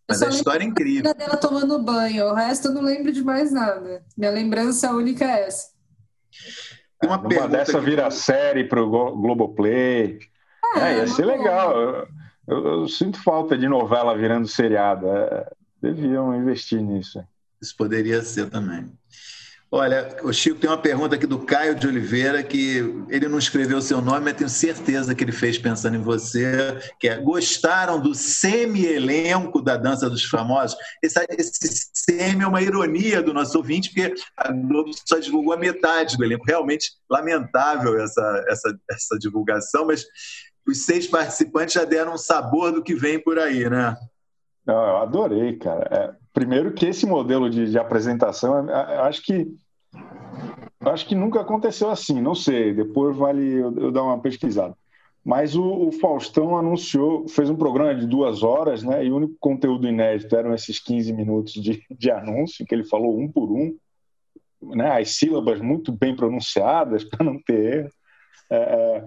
Mas 0.08 0.22
a 0.22 0.28
história 0.28 0.64
é 0.64 0.66
incrível. 0.66 1.14
dela 1.14 1.36
tomando 1.36 1.78
banho, 1.78 2.26
o 2.26 2.34
resto 2.34 2.68
eu 2.68 2.74
não 2.74 2.82
lembro 2.82 3.12
de 3.12 3.22
mais 3.22 3.52
nada. 3.52 4.02
Minha 4.16 4.30
lembrança 4.30 4.90
única 4.90 5.24
é 5.24 5.46
essa. 5.46 5.68
Uma, 7.02 7.18
uma 7.18 7.48
dessa 7.48 7.78
que... 7.78 7.84
vira 7.84 8.10
série 8.10 8.64
para 8.64 8.82
o 8.82 8.90
Globoplay. 8.90 10.18
É, 10.76 10.80
é 10.80 10.96
ia 10.98 11.06
ser 11.06 11.24
legal. 11.24 11.78
Eu, 11.78 12.08
eu, 12.48 12.66
eu, 12.66 12.88
sinto 12.88 13.22
falta 13.22 13.56
de 13.56 13.68
novela 13.68 14.16
virando 14.16 14.48
seriado. 14.48 15.06
É, 15.08 15.50
deviam 15.80 16.34
investir 16.34 16.82
nisso. 16.82 17.22
Isso 17.60 17.76
poderia 17.76 18.22
ser 18.22 18.48
também. 18.48 18.90
Olha, 19.72 20.16
o 20.24 20.32
Chico 20.32 20.58
tem 20.58 20.68
uma 20.68 20.76
pergunta 20.76 21.14
aqui 21.14 21.28
do 21.28 21.38
Caio 21.38 21.76
de 21.76 21.86
Oliveira, 21.86 22.42
que 22.42 22.78
ele 23.08 23.28
não 23.28 23.38
escreveu 23.38 23.80
seu 23.80 24.02
nome, 24.02 24.24
mas 24.24 24.36
tenho 24.36 24.50
certeza 24.50 25.14
que 25.14 25.22
ele 25.22 25.30
fez 25.30 25.58
pensando 25.58 25.96
em 25.96 26.02
você, 26.02 26.76
que 26.98 27.08
é, 27.08 27.16
gostaram 27.18 28.00
do 28.00 28.12
semi-elenco 28.12 29.62
da 29.62 29.76
Dança 29.76 30.10
dos 30.10 30.24
Famosos? 30.24 30.76
Esse, 31.00 31.24
esse 31.38 31.88
semi 31.94 32.42
é 32.42 32.48
uma 32.48 32.60
ironia 32.60 33.22
do 33.22 33.32
nosso 33.32 33.56
ouvinte, 33.58 33.90
porque 33.90 34.12
a 34.36 34.50
Globo 34.50 34.90
só 35.06 35.20
divulgou 35.20 35.52
a 35.52 35.56
metade 35.56 36.16
do 36.16 36.24
elenco. 36.24 36.44
Realmente 36.48 36.90
lamentável 37.08 37.96
essa, 38.02 38.44
essa, 38.48 38.76
essa 38.90 39.18
divulgação, 39.20 39.86
mas 39.86 40.04
os 40.66 40.84
seis 40.84 41.06
participantes 41.06 41.74
já 41.74 41.84
deram 41.84 42.14
um 42.14 42.18
sabor 42.18 42.72
do 42.72 42.82
que 42.82 42.96
vem 42.96 43.22
por 43.22 43.38
aí, 43.38 43.70
né? 43.70 43.94
Eu 44.66 44.96
adorei, 44.96 45.56
cara. 45.56 46.18
Primeiro 46.32 46.72
que 46.72 46.86
esse 46.86 47.06
modelo 47.06 47.50
de, 47.50 47.70
de 47.70 47.78
apresentação, 47.78 48.70
é, 48.70 48.72
é, 48.72 48.98
acho 49.00 49.22
que 49.22 49.52
acho 50.80 51.06
que 51.06 51.14
nunca 51.14 51.40
aconteceu 51.40 51.90
assim. 51.90 52.20
Não 52.20 52.34
sei. 52.34 52.72
Depois 52.72 53.16
vale 53.16 53.54
eu, 53.54 53.74
eu 53.76 53.90
dar 53.90 54.02
uma 54.02 54.20
pesquisada. 54.20 54.76
Mas 55.24 55.54
o, 55.54 55.88
o, 55.88 55.92
Faustão 55.92 56.56
anunciou, 56.56 57.28
fez 57.28 57.50
um 57.50 57.56
programa 57.56 57.94
de 57.94 58.06
duas 58.06 58.42
horas, 58.42 58.82
né? 58.82 59.04
E 59.04 59.10
o 59.10 59.16
único 59.16 59.34
conteúdo 59.38 59.86
inédito 59.86 60.34
eram 60.34 60.54
esses 60.54 60.78
15 60.78 61.12
minutos 61.12 61.52
de, 61.52 61.84
de 61.90 62.10
anúncio, 62.10 62.64
que 62.64 62.74
ele 62.74 62.84
falou 62.84 63.18
um 63.18 63.30
por 63.30 63.50
um, 63.50 63.76
né? 64.62 64.98
As 64.98 65.16
sílabas 65.16 65.60
muito 65.60 65.92
bem 65.92 66.16
pronunciadas 66.16 67.04
para 67.10 67.24
não 67.24 67.38
ter 67.38 67.80
erro. 67.80 67.90
É, 68.50 68.56
é 68.56 69.04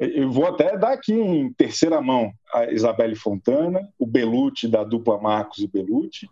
eu 0.00 0.30
vou 0.32 0.46
até 0.46 0.78
dar 0.78 0.92
aqui 0.92 1.12
em 1.12 1.52
terceira 1.52 2.00
mão 2.00 2.32
a 2.54 2.72
Isabelle 2.72 3.14
Fontana, 3.14 3.86
o 3.98 4.06
Belucci 4.06 4.66
da 4.66 4.82
dupla 4.82 5.20
Marcos 5.20 5.58
e 5.58 5.68
Belucci, 5.68 6.26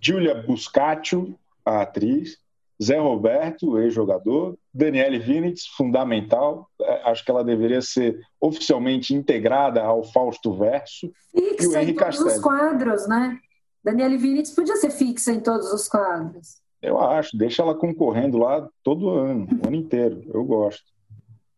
Giulia 0.00 0.34
Buscaccio, 0.34 1.38
a 1.64 1.82
atriz, 1.82 2.38
Zé 2.82 2.98
Roberto, 2.98 3.78
ex-jogador, 3.78 4.56
Daniele 4.72 5.18
Vinitz, 5.18 5.66
fundamental, 5.66 6.68
é, 6.80 7.10
acho 7.10 7.24
que 7.24 7.30
ela 7.30 7.42
deveria 7.42 7.82
ser 7.82 8.20
oficialmente 8.40 9.14
integrada 9.14 9.82
ao 9.82 10.04
Fausto 10.04 10.56
Verso, 10.56 11.12
fixa 11.34 11.64
e 11.64 11.66
o 11.66 11.76
Henrique 11.76 12.02
em 12.02 12.10
todos 12.10 12.20
os 12.20 12.40
quadros, 12.40 13.08
né? 13.08 13.38
Daniele 13.82 14.16
Vinitz 14.16 14.50
podia 14.50 14.76
ser 14.76 14.90
fixa 14.90 15.32
em 15.32 15.40
todos 15.40 15.72
os 15.72 15.88
quadros. 15.88 16.58
Eu 16.80 17.00
acho, 17.00 17.36
deixa 17.36 17.62
ela 17.62 17.74
concorrendo 17.74 18.38
lá 18.38 18.68
todo 18.84 19.10
ano, 19.10 19.48
o 19.64 19.66
ano 19.66 19.76
inteiro, 19.76 20.22
eu 20.32 20.44
gosto. 20.44 20.84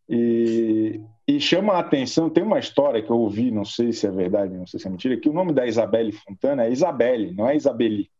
E 0.08 1.00
e 1.30 1.40
chama 1.40 1.74
a 1.74 1.78
atenção, 1.78 2.28
tem 2.28 2.42
uma 2.42 2.58
história 2.58 3.00
que 3.00 3.10
eu 3.10 3.16
ouvi, 3.16 3.52
não 3.52 3.64
sei 3.64 3.92
se 3.92 4.04
é 4.04 4.10
verdade, 4.10 4.52
não 4.56 4.66
sei 4.66 4.80
se 4.80 4.86
é 4.88 4.90
mentira, 4.90 5.16
que 5.16 5.28
o 5.28 5.32
nome 5.32 5.52
da 5.52 5.64
Isabelle 5.64 6.10
Fontana 6.10 6.64
é 6.64 6.72
Isabelle, 6.72 7.32
não 7.32 7.48
é 7.48 7.54
Isabeli. 7.54 8.10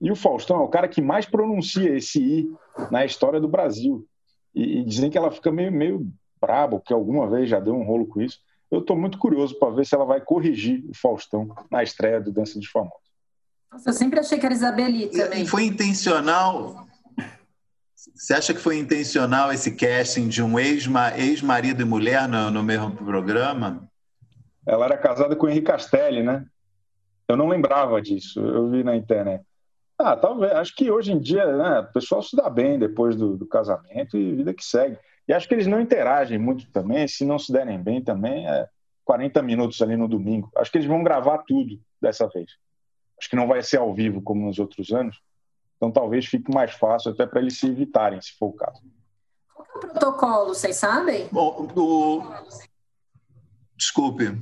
E 0.00 0.10
o 0.10 0.16
Faustão 0.16 0.58
é 0.58 0.62
o 0.62 0.68
cara 0.68 0.88
que 0.88 1.00
mais 1.00 1.26
pronuncia 1.26 1.96
esse 1.96 2.20
I 2.22 2.52
na 2.90 3.04
história 3.04 3.40
do 3.40 3.48
Brasil. 3.48 4.06
E, 4.54 4.80
e 4.80 4.84
dizem 4.84 5.10
que 5.10 5.18
ela 5.18 5.30
fica 5.30 5.50
meio, 5.50 5.72
meio 5.72 6.06
braba, 6.40 6.80
que 6.80 6.92
alguma 6.92 7.28
vez 7.28 7.48
já 7.48 7.60
deu 7.60 7.74
um 7.74 7.84
rolo 7.84 8.06
com 8.06 8.20
isso. 8.20 8.38
Eu 8.70 8.80
estou 8.80 8.96
muito 8.96 9.18
curioso 9.18 9.58
para 9.58 9.74
ver 9.74 9.86
se 9.86 9.94
ela 9.94 10.04
vai 10.04 10.20
corrigir 10.20 10.84
o 10.88 10.94
Faustão 10.94 11.54
na 11.70 11.82
estreia 11.82 12.20
do 12.20 12.32
Dança 12.32 12.58
de 12.58 12.68
Famosos. 12.68 13.04
Nossa, 13.72 13.90
eu 13.90 13.94
sempre 13.94 14.20
achei 14.20 14.38
que 14.38 14.46
era 14.46 14.54
Isabeli 14.54 15.08
também. 15.08 15.42
E 15.42 15.46
foi 15.46 15.64
intencional 15.64 16.86
você 18.14 18.34
acha 18.34 18.52
que 18.52 18.60
foi 18.60 18.78
intencional 18.78 19.52
esse 19.52 19.74
casting 19.74 20.28
de 20.28 20.42
um 20.42 20.58
ex-marido 20.58 21.82
e 21.82 21.84
mulher 21.84 22.28
no, 22.28 22.50
no 22.50 22.62
mesmo 22.62 22.92
programa? 22.92 23.88
Ela 24.66 24.86
era 24.86 24.98
casada 24.98 25.34
com 25.34 25.46
o 25.46 25.48
Henrique 25.48 25.66
Castelli, 25.66 26.22
né? 26.22 26.44
Eu 27.26 27.36
não 27.36 27.48
lembrava 27.48 28.00
disso, 28.02 28.40
eu 28.40 28.70
vi 28.70 28.84
na 28.84 28.94
internet. 28.94 29.42
Ah, 30.04 30.14
talvez. 30.14 30.52
Acho 30.52 30.76
que 30.76 30.90
hoje 30.90 31.12
em 31.12 31.18
dia, 31.18 31.46
né, 31.56 31.80
o 31.80 31.92
pessoal 31.94 32.22
se 32.22 32.36
dá 32.36 32.50
bem 32.50 32.78
depois 32.78 33.16
do, 33.16 33.38
do, 33.38 33.46
casamento 33.46 34.18
e 34.18 34.34
vida 34.34 34.52
que 34.52 34.62
segue. 34.62 34.98
E 35.26 35.32
acho 35.32 35.48
que 35.48 35.54
eles 35.54 35.66
não 35.66 35.80
interagem 35.80 36.38
muito 36.38 36.70
também. 36.70 37.08
Se 37.08 37.24
não 37.24 37.38
se 37.38 37.50
derem 37.50 37.82
bem 37.82 38.04
também, 38.04 38.46
é 38.46 38.68
40 39.06 39.40
minutos 39.40 39.80
ali 39.80 39.96
no 39.96 40.06
domingo. 40.06 40.52
Acho 40.58 40.70
que 40.70 40.76
eles 40.76 40.86
vão 40.86 41.02
gravar 41.02 41.38
tudo 41.38 41.80
dessa 42.02 42.28
vez. 42.28 42.50
Acho 43.18 43.30
que 43.30 43.36
não 43.36 43.48
vai 43.48 43.62
ser 43.62 43.78
ao 43.78 43.94
vivo 43.94 44.20
como 44.20 44.44
nos 44.44 44.58
outros 44.58 44.92
anos. 44.92 45.22
Então 45.78 45.90
talvez 45.90 46.26
fique 46.26 46.52
mais 46.52 46.72
fácil 46.72 47.12
até 47.12 47.24
para 47.24 47.40
eles 47.40 47.58
se 47.58 47.66
evitarem, 47.66 48.20
se 48.20 48.36
for 48.36 48.48
o 48.48 48.52
caso. 48.52 48.82
Qual 49.54 49.66
é 49.66 49.78
o 49.78 49.80
protocolo, 49.80 50.48
vocês 50.48 50.76
sabem? 50.76 51.28
Bom, 51.32 51.66
o... 51.74 52.22
Desculpe. 53.74 54.36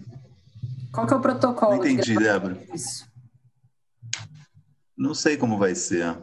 Qual 0.92 1.06
que 1.06 1.14
é 1.14 1.16
o 1.16 1.20
protocolo? 1.20 1.76
Não 1.76 1.86
entendi, 1.86 2.16
Débora. 2.16 2.58
Isso. 2.74 3.11
Não 4.96 5.14
sei 5.14 5.36
como 5.36 5.58
vai 5.58 5.74
ser. 5.74 6.16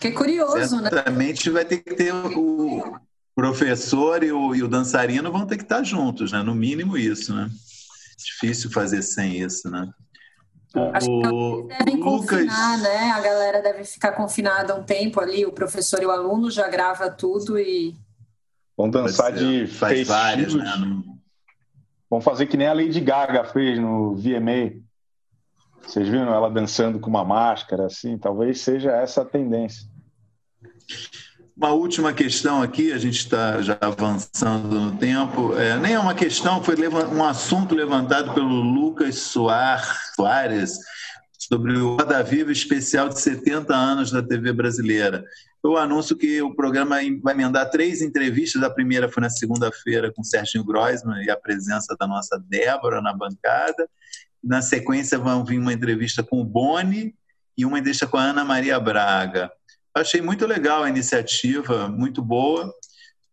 Que 0.00 0.08
é 0.08 0.12
curioso, 0.12 0.52
Certamente 0.58 0.82
né? 0.82 0.90
Certamente 0.90 1.50
vai 1.50 1.64
ter 1.64 1.78
que 1.78 1.94
ter 1.94 2.12
o 2.12 3.00
professor 3.34 4.22
e 4.22 4.32
o, 4.32 4.54
e 4.54 4.62
o 4.62 4.68
dançarino 4.68 5.30
vão 5.30 5.46
ter 5.46 5.56
que 5.56 5.62
estar 5.62 5.82
juntos, 5.82 6.32
né? 6.32 6.42
No 6.42 6.54
mínimo 6.54 6.96
isso, 6.96 7.34
né? 7.34 7.48
Difícil 8.18 8.70
fazer 8.70 9.02
sem 9.02 9.38
isso, 9.40 9.70
né? 9.70 9.88
Acho 10.92 11.06
que 11.06 11.68
devem 11.78 11.96
Lucas... 11.96 12.30
confinar, 12.30 12.78
né? 12.78 13.10
A 13.10 13.20
galera 13.20 13.62
deve 13.62 13.84
ficar 13.84 14.12
confinada 14.12 14.74
um 14.74 14.82
tempo 14.82 15.20
ali, 15.20 15.44
o 15.44 15.52
professor 15.52 16.02
e 16.02 16.06
o 16.06 16.10
aluno 16.10 16.50
já 16.50 16.68
grava 16.68 17.10
tudo 17.10 17.58
e. 17.58 17.94
Vão 18.76 18.88
dançar 18.88 19.32
de 19.32 19.66
faz 19.66 20.06
várias, 20.06 20.54
né? 20.54 20.64
Vão 22.08 22.20
fazer 22.20 22.46
que 22.46 22.56
nem 22.56 22.66
a 22.66 22.72
Lady 22.72 23.00
Gaga 23.00 23.44
fez 23.44 23.78
no 23.78 24.14
VMA. 24.16 24.81
Vocês 25.86 26.08
viram 26.08 26.32
ela 26.32 26.50
dançando 26.50 26.98
com 26.98 27.10
uma 27.10 27.24
máscara, 27.24 27.86
assim? 27.86 28.16
Talvez 28.16 28.60
seja 28.60 28.90
essa 28.90 29.22
a 29.22 29.24
tendência. 29.24 29.86
Uma 31.56 31.72
última 31.72 32.12
questão 32.12 32.62
aqui, 32.62 32.92
a 32.92 32.98
gente 32.98 33.18
está 33.18 33.60
já 33.60 33.76
avançando 33.80 34.80
no 34.80 34.96
tempo. 34.96 35.56
É, 35.56 35.78
nem 35.78 35.94
é 35.94 35.98
uma 35.98 36.14
questão, 36.14 36.62
foi 36.62 36.74
um 36.88 37.24
assunto 37.24 37.74
levantado 37.74 38.32
pelo 38.32 38.48
Lucas 38.48 39.18
Soares 39.18 40.78
sobre 41.38 41.76
o 41.76 41.96
Roda 41.96 42.22
Viva 42.22 42.50
especial 42.50 43.08
de 43.08 43.20
70 43.20 43.74
anos 43.74 44.10
da 44.10 44.22
TV 44.22 44.52
brasileira. 44.52 45.24
Eu 45.62 45.76
anuncio 45.76 46.16
que 46.16 46.40
o 46.42 46.54
programa 46.54 46.96
vai 47.22 47.34
emendar 47.34 47.70
três 47.70 48.02
entrevistas. 48.02 48.62
A 48.62 48.70
primeira 48.70 49.08
foi 49.08 49.20
na 49.20 49.30
segunda-feira 49.30 50.12
com 50.12 50.24
Sérgio 50.24 50.64
Groisman 50.64 51.22
e 51.24 51.30
a 51.30 51.36
presença 51.36 51.94
da 52.00 52.06
nossa 52.06 52.42
Débora 52.48 53.00
na 53.00 53.12
bancada. 53.12 53.88
Na 54.42 54.60
sequência, 54.60 55.18
vão 55.18 55.44
vir 55.44 55.58
uma 55.58 55.72
entrevista 55.72 56.22
com 56.22 56.40
o 56.40 56.44
Boni 56.44 57.14
e 57.56 57.64
uma 57.64 57.78
entrevista 57.78 58.06
com 58.06 58.16
a 58.16 58.22
Ana 58.22 58.44
Maria 58.44 58.78
Braga. 58.80 59.50
Achei 59.94 60.20
muito 60.20 60.46
legal 60.46 60.82
a 60.82 60.88
iniciativa, 60.88 61.88
muito 61.88 62.22
boa. 62.22 62.72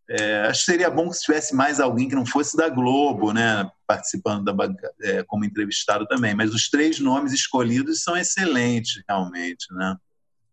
É, 0.09 0.41
acho 0.47 0.65
que 0.65 0.71
seria 0.71 0.89
bom 0.89 1.09
que 1.09 1.19
tivesse 1.19 1.55
mais 1.55 1.79
alguém 1.79 2.09
que 2.09 2.15
não 2.15 2.25
fosse 2.25 2.57
da 2.57 2.67
Globo, 2.67 3.31
né? 3.31 3.69
participando 3.87 4.45
da 4.45 4.53
é, 5.01 5.23
como 5.23 5.45
entrevistado 5.45 6.05
também. 6.05 6.35
Mas 6.35 6.53
os 6.53 6.69
três 6.69 6.99
nomes 6.99 7.33
escolhidos 7.33 8.03
são 8.03 8.15
excelentes, 8.15 9.01
realmente, 9.07 9.65
né? 9.73 9.95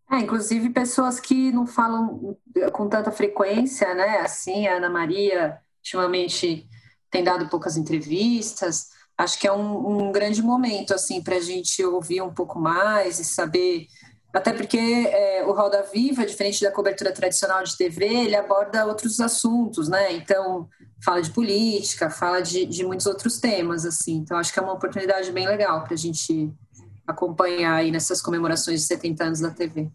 É, 0.09 0.19
inclusive 0.19 0.69
pessoas 0.69 1.19
que 1.19 1.51
não 1.51 1.67
falam 1.67 2.37
com 2.71 2.87
tanta 2.87 3.11
frequência, 3.11 3.93
né? 3.93 4.19
Assim, 4.19 4.65
a 4.65 4.77
Ana 4.77 4.89
Maria 4.89 5.59
ultimamente 5.79 6.67
tem 7.11 7.23
dado 7.23 7.49
poucas 7.49 7.77
entrevistas. 7.77 8.87
Acho 9.17 9.39
que 9.39 9.47
é 9.47 9.51
um, 9.51 10.07
um 10.07 10.11
grande 10.11 10.41
momento 10.41 10.93
assim 10.93 11.21
para 11.21 11.37
a 11.37 11.41
gente 11.41 11.83
ouvir 11.83 12.21
um 12.21 12.33
pouco 12.33 12.59
mais 12.59 13.19
e 13.19 13.25
saber 13.25 13.87
até 14.33 14.53
porque 14.53 14.77
é, 14.77 15.43
o 15.47 15.51
Roda 15.51 15.83
Viva, 15.91 16.25
diferente 16.25 16.63
da 16.63 16.71
cobertura 16.71 17.11
tradicional 17.11 17.63
de 17.63 17.75
TV, 17.75 18.05
ele 18.05 18.35
aborda 18.35 18.85
outros 18.85 19.19
assuntos, 19.19 19.89
né? 19.89 20.13
Então, 20.13 20.67
fala 21.03 21.21
de 21.21 21.31
política, 21.31 22.09
fala 22.09 22.41
de, 22.41 22.65
de 22.65 22.85
muitos 22.85 23.07
outros 23.07 23.39
temas, 23.39 23.83
assim. 23.83 24.17
Então, 24.17 24.37
acho 24.37 24.53
que 24.53 24.59
é 24.59 24.61
uma 24.61 24.73
oportunidade 24.73 25.31
bem 25.31 25.47
legal 25.47 25.83
para 25.83 25.95
a 25.95 25.97
gente 25.97 26.51
acompanhar 27.07 27.75
aí 27.75 27.89
nessas 27.89 28.21
comemorações 28.21 28.81
de 28.81 28.85
70 28.85 29.23
anos 29.23 29.39
da 29.39 29.49
TV. 29.49 29.89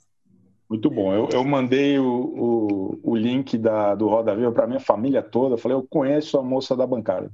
Muito 0.68 0.90
bom. 0.90 1.14
Eu, 1.14 1.28
eu 1.30 1.44
mandei 1.44 1.98
o, 1.98 2.04
o, 2.04 3.00
o, 3.02 3.14
link 3.16 3.58
da, 3.58 3.94
do 3.94 4.08
Roda 4.08 4.34
Viva 4.34 4.50
para 4.50 4.66
minha 4.66 4.80
família 4.80 5.22
toda. 5.22 5.54
Eu 5.54 5.58
falei, 5.58 5.76
eu 5.76 5.86
conheço 5.88 6.38
a 6.38 6.42
moça 6.42 6.74
da 6.74 6.86
bancada, 6.86 7.30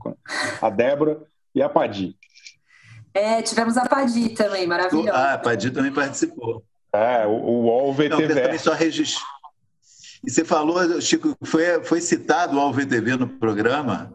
a 0.61 0.69
Débora 0.69 1.23
e 1.59 1.63
a 1.63 1.69
Padi. 1.69 2.17
É, 3.13 3.43
tivemos 3.43 3.77
a 3.77 3.87
Padi 3.87 4.31
também, 4.31 4.67
maravilhosa. 4.67 5.13
Ah, 5.13 5.35
a 5.35 5.39
Padi 5.39 5.71
também 5.71 5.93
participou. 5.93 6.63
É, 6.93 7.27
o, 7.27 7.31
o 7.31 7.65
UOL 7.65 7.93
VTV. 7.93 8.29
também 8.29 8.59
só 8.59 8.73
registro. 8.73 9.25
E 10.25 10.31
você 10.31 10.45
falou, 10.45 11.01
Chico, 11.01 11.37
foi, 11.45 11.83
foi 11.85 12.01
citado 12.01 12.57
o 12.57 12.61
UOL 12.61 12.73
VTV 12.73 13.17
no 13.17 13.29
programa? 13.29 14.13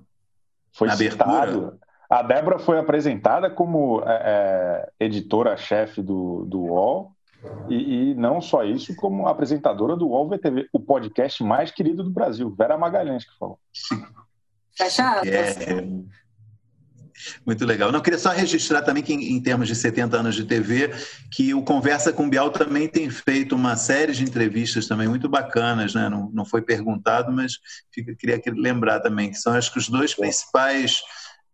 Foi 0.71 0.87
na 0.87 0.95
citado. 0.95 1.31
Abertura? 1.31 1.77
A 2.09 2.21
Débora 2.21 2.59
foi 2.59 2.79
apresentada 2.79 3.49
como 3.49 4.01
é, 4.05 4.91
é, 4.99 5.05
editora-chefe 5.05 6.01
do, 6.01 6.45
do 6.45 6.61
UOL 6.61 7.11
e, 7.67 8.11
e, 8.11 8.15
não 8.15 8.39
só 8.39 8.63
isso, 8.63 8.95
como 8.95 9.27
apresentadora 9.27 9.95
do 9.95 10.07
UOL 10.07 10.29
VTV, 10.29 10.69
o 10.71 10.79
podcast 10.79 11.43
mais 11.43 11.71
querido 11.71 12.03
do 12.03 12.09
Brasil. 12.09 12.53
Vera 12.57 12.77
Magalhães 12.77 13.25
que 13.25 13.37
falou. 13.37 13.59
Fechado. 14.75 15.27
É, 15.27 15.83
muito 17.45 17.65
legal. 17.65 17.91
Não, 17.91 18.01
queria 18.01 18.19
só 18.19 18.29
registrar 18.29 18.81
também 18.81 19.03
que, 19.03 19.13
em, 19.13 19.35
em, 19.35 19.41
termos 19.41 19.67
de 19.67 19.75
70 19.75 20.17
anos 20.17 20.35
de 20.35 20.45
TV, 20.45 20.91
que 21.31 21.53
o 21.53 21.63
Conversa 21.63 22.11
com 22.11 22.29
Bial 22.29 22.49
também 22.49 22.87
tem 22.87 23.09
feito 23.09 23.55
uma 23.55 23.75
série 23.75 24.13
de 24.13 24.23
entrevistas 24.23 24.87
também 24.87 25.07
muito 25.07 25.29
bacanas, 25.29 25.93
né? 25.93 26.09
Não, 26.09 26.29
não 26.33 26.45
foi 26.45 26.61
perguntado, 26.61 27.31
mas 27.31 27.53
fica, 27.93 28.15
queria 28.15 28.41
lembrar 28.55 28.99
também 28.99 29.29
que 29.29 29.37
são 29.37 29.53
acho 29.53 29.71
que 29.71 29.79
os 29.79 29.89
dois 29.89 30.13
principais 30.13 31.01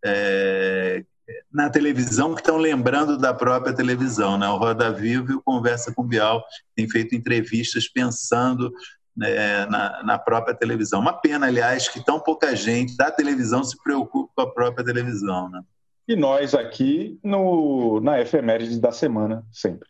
é, 0.04 1.04
na 1.52 1.70
televisão 1.70 2.34
que 2.34 2.42
estão 2.42 2.58
lembrando 2.58 3.18
da 3.18 3.34
própria 3.34 3.74
televisão, 3.74 4.38
né? 4.38 4.48
O 4.48 4.58
Roda 4.58 4.92
Viva 4.92 5.32
e 5.32 5.36
o 5.36 5.42
Conversa 5.42 5.94
com 5.94 6.08
Bial 6.08 6.44
têm 6.76 6.90
feito 6.90 7.16
entrevistas 7.16 7.88
pensando 7.88 8.72
né, 9.16 9.66
na, 9.66 10.04
na, 10.04 10.20
própria 10.20 10.56
televisão. 10.56 11.00
Uma 11.00 11.14
pena, 11.14 11.48
aliás, 11.48 11.88
que 11.88 12.04
tão 12.04 12.20
pouca 12.20 12.56
gente 12.56 12.96
da 12.96 13.12
televisão 13.12 13.64
se 13.64 13.82
preocupa 13.84 14.32
com 14.36 14.42
a 14.42 14.54
própria 14.54 14.86
televisão. 14.86 15.50
Né? 15.50 15.62
E 16.08 16.16
nós 16.16 16.54
aqui 16.54 17.20
no, 17.24 18.00
na 18.02 18.20
efeméride 18.20 18.80
da 18.80 18.92
semana, 18.92 19.44
sempre. 19.52 19.88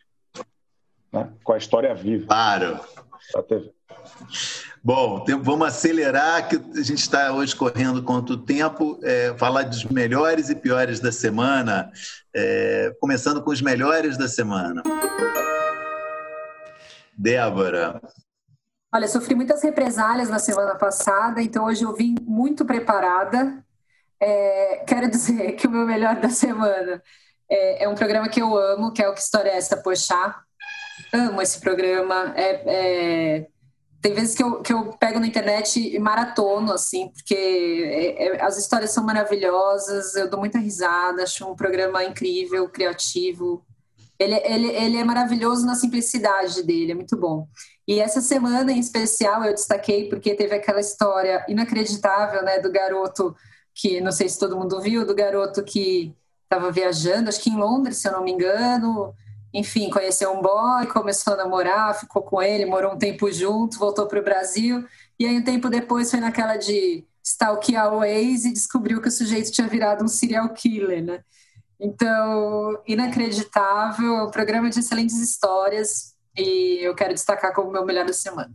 Né? 1.12 1.30
Com 1.42 1.52
a 1.52 1.58
história 1.58 1.94
viva. 1.94 2.26
Claro. 2.26 2.80
Da 3.34 3.42
TV. 3.42 3.72
Bom, 4.82 5.24
vamos 5.42 5.68
acelerar, 5.68 6.48
que 6.48 6.56
a 6.56 6.82
gente 6.82 7.00
está 7.00 7.32
hoje 7.32 7.54
correndo 7.54 8.02
contra 8.02 8.34
o 8.34 8.38
tempo, 8.38 8.98
é, 9.02 9.34
falar 9.36 9.64
dos 9.64 9.84
melhores 9.84 10.48
e 10.48 10.54
piores 10.54 11.00
da 11.00 11.12
semana, 11.12 11.92
é, 12.34 12.96
começando 12.98 13.42
com 13.42 13.50
os 13.50 13.60
melhores 13.60 14.16
da 14.16 14.26
semana. 14.26 14.82
Débora, 17.16 18.00
Olha, 18.92 19.06
sofri 19.06 19.36
muitas 19.36 19.62
represálias 19.62 20.28
na 20.28 20.40
semana 20.40 20.74
passada, 20.74 21.40
então 21.40 21.64
hoje 21.64 21.84
eu 21.84 21.94
vim 21.94 22.16
muito 22.22 22.64
preparada. 22.64 23.64
É, 24.18 24.84
quero 24.86 25.08
dizer 25.08 25.52
que 25.56 25.66
o 25.66 25.70
meu 25.70 25.86
melhor 25.86 26.16
da 26.16 26.28
semana 26.28 27.00
é, 27.48 27.84
é, 27.84 27.88
um 27.88 27.94
programa 27.94 28.28
que 28.28 28.42
eu 28.42 28.56
amo, 28.56 28.92
que 28.92 29.02
é 29.02 29.08
o 29.08 29.14
Que 29.14 29.20
História 29.20 29.50
é 29.50 29.56
Essa, 29.56 29.76
Poxa. 29.76 30.34
Amo 31.12 31.40
esse 31.40 31.60
programa. 31.60 32.32
É, 32.36 32.62
é, 32.66 33.46
tem 34.02 34.14
vezes 34.14 34.34
que 34.34 34.42
eu, 34.42 34.60
que 34.60 34.72
eu 34.72 34.92
pego 34.98 35.20
na 35.20 35.26
internet 35.26 35.78
e 35.78 35.98
maratono, 35.98 36.72
assim, 36.72 37.08
porque 37.08 37.34
é, 37.34 38.26
é, 38.26 38.42
as 38.42 38.56
histórias 38.56 38.90
são 38.92 39.04
maravilhosas, 39.04 40.16
eu 40.16 40.28
dou 40.28 40.40
muita 40.40 40.58
risada, 40.58 41.22
acho 41.22 41.46
um 41.46 41.54
programa 41.54 42.04
incrível, 42.04 42.68
criativo. 42.68 43.64
Ele, 44.18 44.34
ele, 44.44 44.66
ele 44.68 44.96
é 44.96 45.04
maravilhoso 45.04 45.64
na 45.64 45.74
simplicidade 45.74 46.62
dele, 46.62 46.92
é 46.92 46.94
muito 46.94 47.16
bom. 47.16 47.46
E 47.90 47.98
essa 47.98 48.20
semana 48.20 48.70
em 48.70 48.78
especial 48.78 49.42
eu 49.42 49.52
destaquei 49.52 50.08
porque 50.08 50.32
teve 50.36 50.54
aquela 50.54 50.78
história 50.78 51.44
inacreditável, 51.48 52.40
né, 52.44 52.60
do 52.60 52.70
garoto 52.70 53.34
que 53.74 54.00
não 54.00 54.12
sei 54.12 54.28
se 54.28 54.38
todo 54.38 54.56
mundo 54.56 54.80
viu, 54.80 55.04
do 55.04 55.12
garoto 55.12 55.64
que 55.64 56.14
estava 56.44 56.70
viajando, 56.70 57.28
acho 57.28 57.40
que 57.40 57.50
em 57.50 57.56
Londres, 57.56 57.96
se 57.96 58.06
eu 58.06 58.12
não 58.12 58.22
me 58.22 58.30
engano. 58.30 59.12
Enfim, 59.52 59.90
conheceu 59.90 60.30
um 60.32 60.40
boy, 60.40 60.86
começou 60.86 61.34
a 61.34 61.38
namorar, 61.38 61.98
ficou 61.98 62.22
com 62.22 62.40
ele, 62.40 62.64
morou 62.64 62.92
um 62.94 62.96
tempo 62.96 63.28
junto, 63.32 63.76
voltou 63.76 64.06
para 64.06 64.20
o 64.20 64.24
Brasil. 64.24 64.86
E 65.18 65.26
aí, 65.26 65.36
um 65.36 65.42
tempo 65.42 65.68
depois, 65.68 66.12
foi 66.12 66.20
naquela 66.20 66.56
de 66.56 67.04
stalkear 67.24 67.92
o 67.92 68.04
ex 68.04 68.44
e 68.44 68.52
descobriu 68.52 69.02
que 69.02 69.08
o 69.08 69.12
sujeito 69.12 69.50
tinha 69.50 69.66
virado 69.66 70.04
um 70.04 70.08
serial 70.08 70.48
killer, 70.50 71.04
né? 71.04 71.24
Então, 71.80 72.80
inacreditável, 72.86 74.26
um 74.26 74.30
programa 74.30 74.70
de 74.70 74.78
excelentes 74.78 75.16
histórias, 75.16 76.09
e 76.36 76.78
eu 76.82 76.94
quero 76.94 77.14
destacar 77.14 77.54
como 77.54 77.70
meu 77.70 77.84
melhor 77.84 78.06
da 78.06 78.12
semana. 78.12 78.52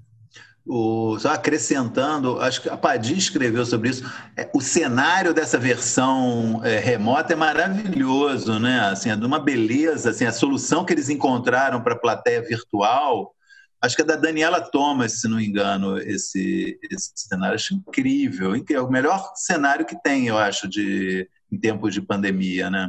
O, 0.67 1.19
só 1.19 1.29
acrescentando, 1.29 2.39
acho 2.39 2.59
que 2.59 2.69
a 2.69 2.75
Padim 2.75 3.15
escreveu 3.15 3.63
sobre 3.67 3.89
isso. 3.89 4.03
É, 4.35 4.49
o 4.51 4.59
cenário 4.59 5.31
dessa 5.31 5.59
versão 5.59 6.59
é, 6.63 6.79
remota 6.79 7.33
é 7.33 7.35
maravilhoso, 7.35 8.57
né? 8.57 8.79
Assim, 8.89 9.11
é 9.11 9.15
de 9.15 9.25
uma 9.25 9.39
beleza. 9.39 10.09
Assim, 10.09 10.25
a 10.25 10.31
solução 10.31 10.83
que 10.83 10.91
eles 10.91 11.07
encontraram 11.07 11.83
para 11.83 11.93
a 11.93 11.99
plateia 11.99 12.41
virtual, 12.41 13.35
acho 13.79 13.95
que 13.95 14.01
é 14.01 14.05
da 14.05 14.15
Daniela 14.15 14.59
Thomas, 14.59 15.21
se 15.21 15.27
não 15.27 15.37
me 15.37 15.45
engano, 15.45 15.99
esse, 15.99 16.79
esse 16.91 17.11
cenário. 17.15 17.53
Acho 17.53 17.75
incrível, 17.75 18.55
É 18.55 18.81
o 18.81 18.89
melhor 18.89 19.33
cenário 19.35 19.85
que 19.85 20.01
tem, 20.01 20.25
eu 20.25 20.37
acho, 20.37 20.67
de, 20.67 21.29
em 21.51 21.59
tempos 21.59 21.93
de 21.93 22.01
pandemia, 22.01 22.71
né? 22.71 22.87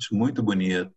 Acho 0.00 0.16
muito 0.16 0.42
bonito. 0.42 0.94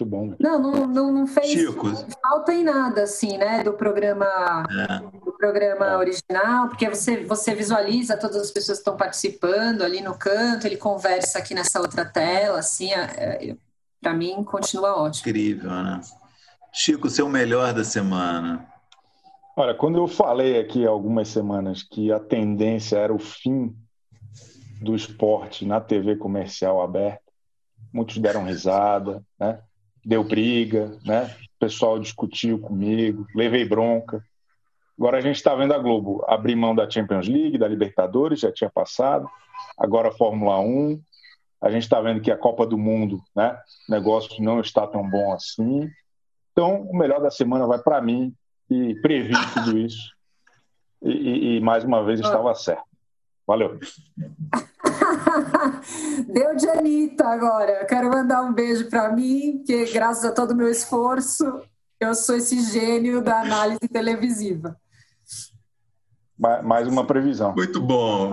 Muito 0.00 0.06
bom. 0.06 0.34
Não, 0.38 0.58
não, 0.58 0.86
não, 0.86 1.12
não 1.12 1.26
fez 1.26 1.48
Chico. 1.48 1.86
falta 2.22 2.52
em 2.52 2.64
nada, 2.64 3.02
assim, 3.02 3.36
né, 3.36 3.62
do 3.62 3.74
programa, 3.74 4.26
é. 4.70 4.98
do 5.24 5.32
programa 5.32 5.86
é. 5.86 5.96
original, 5.96 6.68
porque 6.68 6.88
você, 6.88 7.24
você 7.24 7.54
visualiza 7.54 8.16
todas 8.16 8.36
as 8.36 8.50
pessoas 8.50 8.78
que 8.78 8.82
estão 8.82 8.96
participando 8.96 9.82
ali 9.82 10.00
no 10.00 10.16
canto, 10.16 10.66
ele 10.66 10.76
conversa 10.76 11.38
aqui 11.38 11.54
nessa 11.54 11.80
outra 11.80 12.04
tela, 12.04 12.60
assim, 12.60 12.90
é, 12.92 13.50
é 13.50 13.56
para 14.00 14.14
mim 14.14 14.42
continua 14.42 14.96
ótimo. 14.96 15.28
Incrível, 15.28 15.70
né? 15.70 16.00
Chico, 16.72 17.10
seu 17.10 17.28
melhor 17.28 17.74
da 17.74 17.84
semana. 17.84 18.66
Olha, 19.56 19.74
quando 19.74 19.98
eu 19.98 20.06
falei 20.08 20.58
aqui 20.58 20.86
algumas 20.86 21.28
semanas 21.28 21.82
que 21.82 22.10
a 22.10 22.18
tendência 22.18 22.96
era 22.96 23.12
o 23.12 23.18
fim 23.18 23.76
do 24.80 24.94
esporte 24.94 25.66
na 25.66 25.78
TV 25.78 26.16
comercial 26.16 26.80
aberta, 26.80 27.20
muitos 27.92 28.16
deram 28.16 28.44
risada, 28.44 29.22
né? 29.38 29.60
Deu 30.04 30.24
briga, 30.24 30.98
né? 31.04 31.24
O 31.56 31.58
pessoal 31.58 31.98
discutiu 31.98 32.58
comigo, 32.58 33.26
levei 33.34 33.64
bronca. 33.64 34.24
Agora 34.98 35.18
a 35.18 35.20
gente 35.20 35.36
está 35.36 35.54
vendo 35.54 35.72
a 35.72 35.78
Globo 35.78 36.24
abrir 36.28 36.54
mão 36.56 36.74
da 36.74 36.88
Champions 36.88 37.26
League, 37.26 37.58
da 37.58 37.68
Libertadores, 37.68 38.40
já 38.40 38.52
tinha 38.52 38.70
passado. 38.70 39.28
Agora 39.78 40.08
a 40.08 40.12
Fórmula 40.12 40.60
1. 40.60 41.00
A 41.62 41.70
gente 41.70 41.82
está 41.82 42.00
vendo 42.00 42.22
que 42.22 42.30
a 42.30 42.36
Copa 42.36 42.66
do 42.66 42.78
Mundo, 42.78 43.22
né? 43.36 43.58
O 43.88 43.92
negócio 43.92 44.42
não 44.42 44.60
está 44.60 44.86
tão 44.86 45.08
bom 45.08 45.32
assim. 45.32 45.90
Então, 46.52 46.82
o 46.82 46.96
melhor 46.96 47.20
da 47.20 47.30
semana 47.30 47.66
vai 47.66 47.78
para 47.78 48.00
mim 48.00 48.34
e 48.70 48.94
previ 49.00 49.34
tudo 49.54 49.78
isso. 49.78 50.12
E, 51.02 51.10
e, 51.10 51.56
e 51.56 51.60
mais 51.60 51.84
uma 51.84 52.04
vez 52.04 52.20
estava 52.20 52.54
certo. 52.54 52.84
Valeu. 53.46 53.78
Deu 56.28 56.56
de 56.56 56.68
Anitta 56.68 57.28
agora. 57.28 57.84
Quero 57.86 58.10
mandar 58.10 58.42
um 58.42 58.52
beijo 58.52 58.88
para 58.88 59.12
mim, 59.12 59.62
que 59.66 59.86
graças 59.92 60.24
a 60.24 60.32
todo 60.32 60.52
o 60.52 60.56
meu 60.56 60.68
esforço, 60.68 61.62
eu 61.98 62.14
sou 62.14 62.36
esse 62.36 62.60
gênio 62.62 63.22
da 63.22 63.40
análise 63.40 63.80
televisiva. 63.92 64.76
Mais 66.64 66.88
uma 66.88 67.06
previsão. 67.06 67.54
Muito 67.54 67.80
bom. 67.80 68.32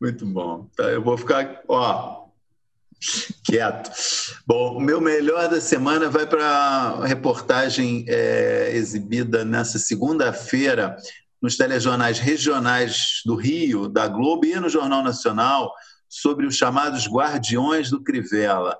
Muito 0.00 0.26
bom. 0.26 0.68
Tá, 0.76 0.84
eu 0.84 1.02
vou 1.02 1.16
ficar, 1.16 1.62
ó, 1.66 2.26
quieto. 3.44 3.90
Bom, 4.46 4.76
o 4.76 4.80
meu 4.80 5.00
melhor 5.00 5.48
da 5.48 5.60
semana 5.60 6.10
vai 6.10 6.26
para 6.26 6.46
a 6.46 7.06
reportagem 7.06 8.04
é, 8.06 8.70
exibida 8.74 9.44
nessa 9.44 9.78
segunda-feira 9.78 10.96
nos 11.40 11.56
telejornais 11.56 12.18
regionais 12.18 13.22
do 13.24 13.34
Rio, 13.34 13.88
da 13.88 14.08
Globo 14.08 14.44
e 14.46 14.58
no 14.58 14.68
Jornal 14.68 15.02
Nacional, 15.02 15.72
sobre 16.08 16.46
os 16.46 16.56
chamados 16.56 17.06
Guardiões 17.06 17.90
do 17.90 18.02
Crivella. 18.02 18.76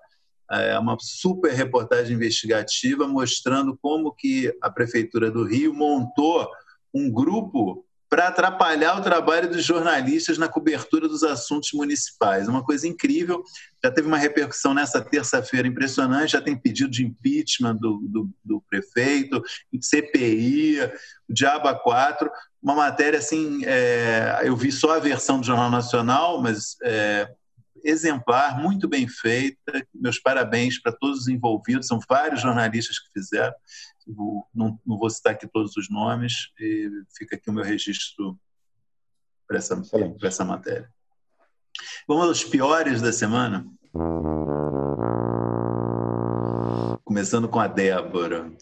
É 0.50 0.78
uma 0.78 0.96
super 0.98 1.52
reportagem 1.52 2.16
investigativa 2.16 3.06
mostrando 3.06 3.78
como 3.80 4.12
que 4.12 4.52
a 4.62 4.70
Prefeitura 4.70 5.30
do 5.30 5.44
Rio 5.44 5.74
montou 5.74 6.48
um 6.92 7.10
grupo 7.10 7.84
para 8.08 8.28
atrapalhar 8.28 8.98
o 8.98 9.02
trabalho 9.02 9.50
dos 9.50 9.62
jornalistas 9.62 10.38
na 10.38 10.48
cobertura 10.48 11.06
dos 11.06 11.22
assuntos 11.22 11.72
municipais. 11.72 12.48
Uma 12.48 12.64
coisa 12.64 12.88
incrível. 12.88 13.42
Já 13.84 13.90
teve 13.90 14.08
uma 14.08 14.16
repercussão 14.16 14.72
nessa 14.72 15.00
terça-feira 15.00 15.68
impressionante, 15.68 16.32
já 16.32 16.40
tem 16.40 16.56
pedido 16.56 16.90
de 16.90 17.04
impeachment 17.04 17.76
do, 17.76 18.00
do, 18.08 18.30
do 18.44 18.62
prefeito, 18.68 19.42
CPI, 19.80 20.78
Diaba 21.28 21.74
4. 21.74 22.30
Uma 22.62 22.74
matéria 22.74 23.18
assim, 23.18 23.62
é, 23.66 24.40
eu 24.42 24.56
vi 24.56 24.72
só 24.72 24.96
a 24.96 24.98
versão 24.98 25.38
do 25.38 25.46
Jornal 25.46 25.70
Nacional, 25.70 26.40
mas 26.40 26.76
é, 26.82 27.30
exemplar, 27.84 28.58
muito 28.58 28.88
bem 28.88 29.06
feita. 29.06 29.86
Meus 29.94 30.18
parabéns 30.18 30.80
para 30.80 30.92
todos 30.92 31.20
os 31.20 31.28
envolvidos, 31.28 31.86
são 31.86 32.00
vários 32.08 32.40
jornalistas 32.40 32.98
que 32.98 33.12
fizeram 33.12 33.54
não, 34.54 34.78
não, 34.86 34.98
vou 34.98 35.10
citar 35.10 35.34
aqui 35.34 35.46
todos 35.46 35.76
os 35.76 35.90
nomes, 35.90 36.50
e 36.58 36.90
fica 37.16 37.36
aqui 37.36 37.50
o 37.50 37.52
meu 37.52 37.64
registro 37.64 38.38
para 39.46 39.58
essa, 39.58 39.80
essa 40.22 40.44
matéria. 40.44 40.90
Vamos 42.06 42.26
aos 42.26 42.44
piores 42.44 43.00
da 43.00 43.12
semana? 43.12 43.66
Começando 47.04 47.48
com 47.48 47.60
a 47.60 47.66
Débora. 47.66 48.52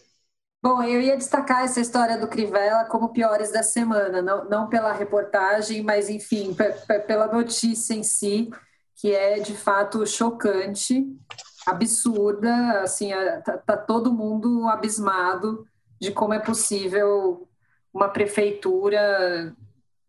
Bom, 0.63 0.83
eu 0.83 1.01
ia 1.01 1.17
destacar 1.17 1.63
essa 1.63 1.81
história 1.81 2.19
do 2.19 2.27
Crivella 2.27 2.87
como 2.87 3.13
piores 3.13 3.53
da 3.53 3.63
semana, 3.63 4.21
não, 4.21 4.49
não 4.49 4.69
pela 4.69 4.93
reportagem, 4.93 5.83
mas, 5.83 6.09
enfim, 6.09 6.57
pela 7.07 7.29
notícia 7.29 7.95
em 7.95 8.03
si, 8.03 8.51
que 8.97 9.15
é 9.15 9.39
de 9.39 9.55
fato 9.55 10.05
chocante 10.07 11.07
absurda, 11.67 12.83
assim, 12.83 13.13
é, 13.13 13.41
tá, 13.41 13.59
tá, 13.59 13.77
todo 13.77 14.13
mundo 14.13 14.69
abismado 14.69 15.67
de 16.01 16.13
como 16.13 16.33
é 16.33 16.39
possível 16.39 17.49
uma 17.93 18.09
prefeitura, 18.09 19.55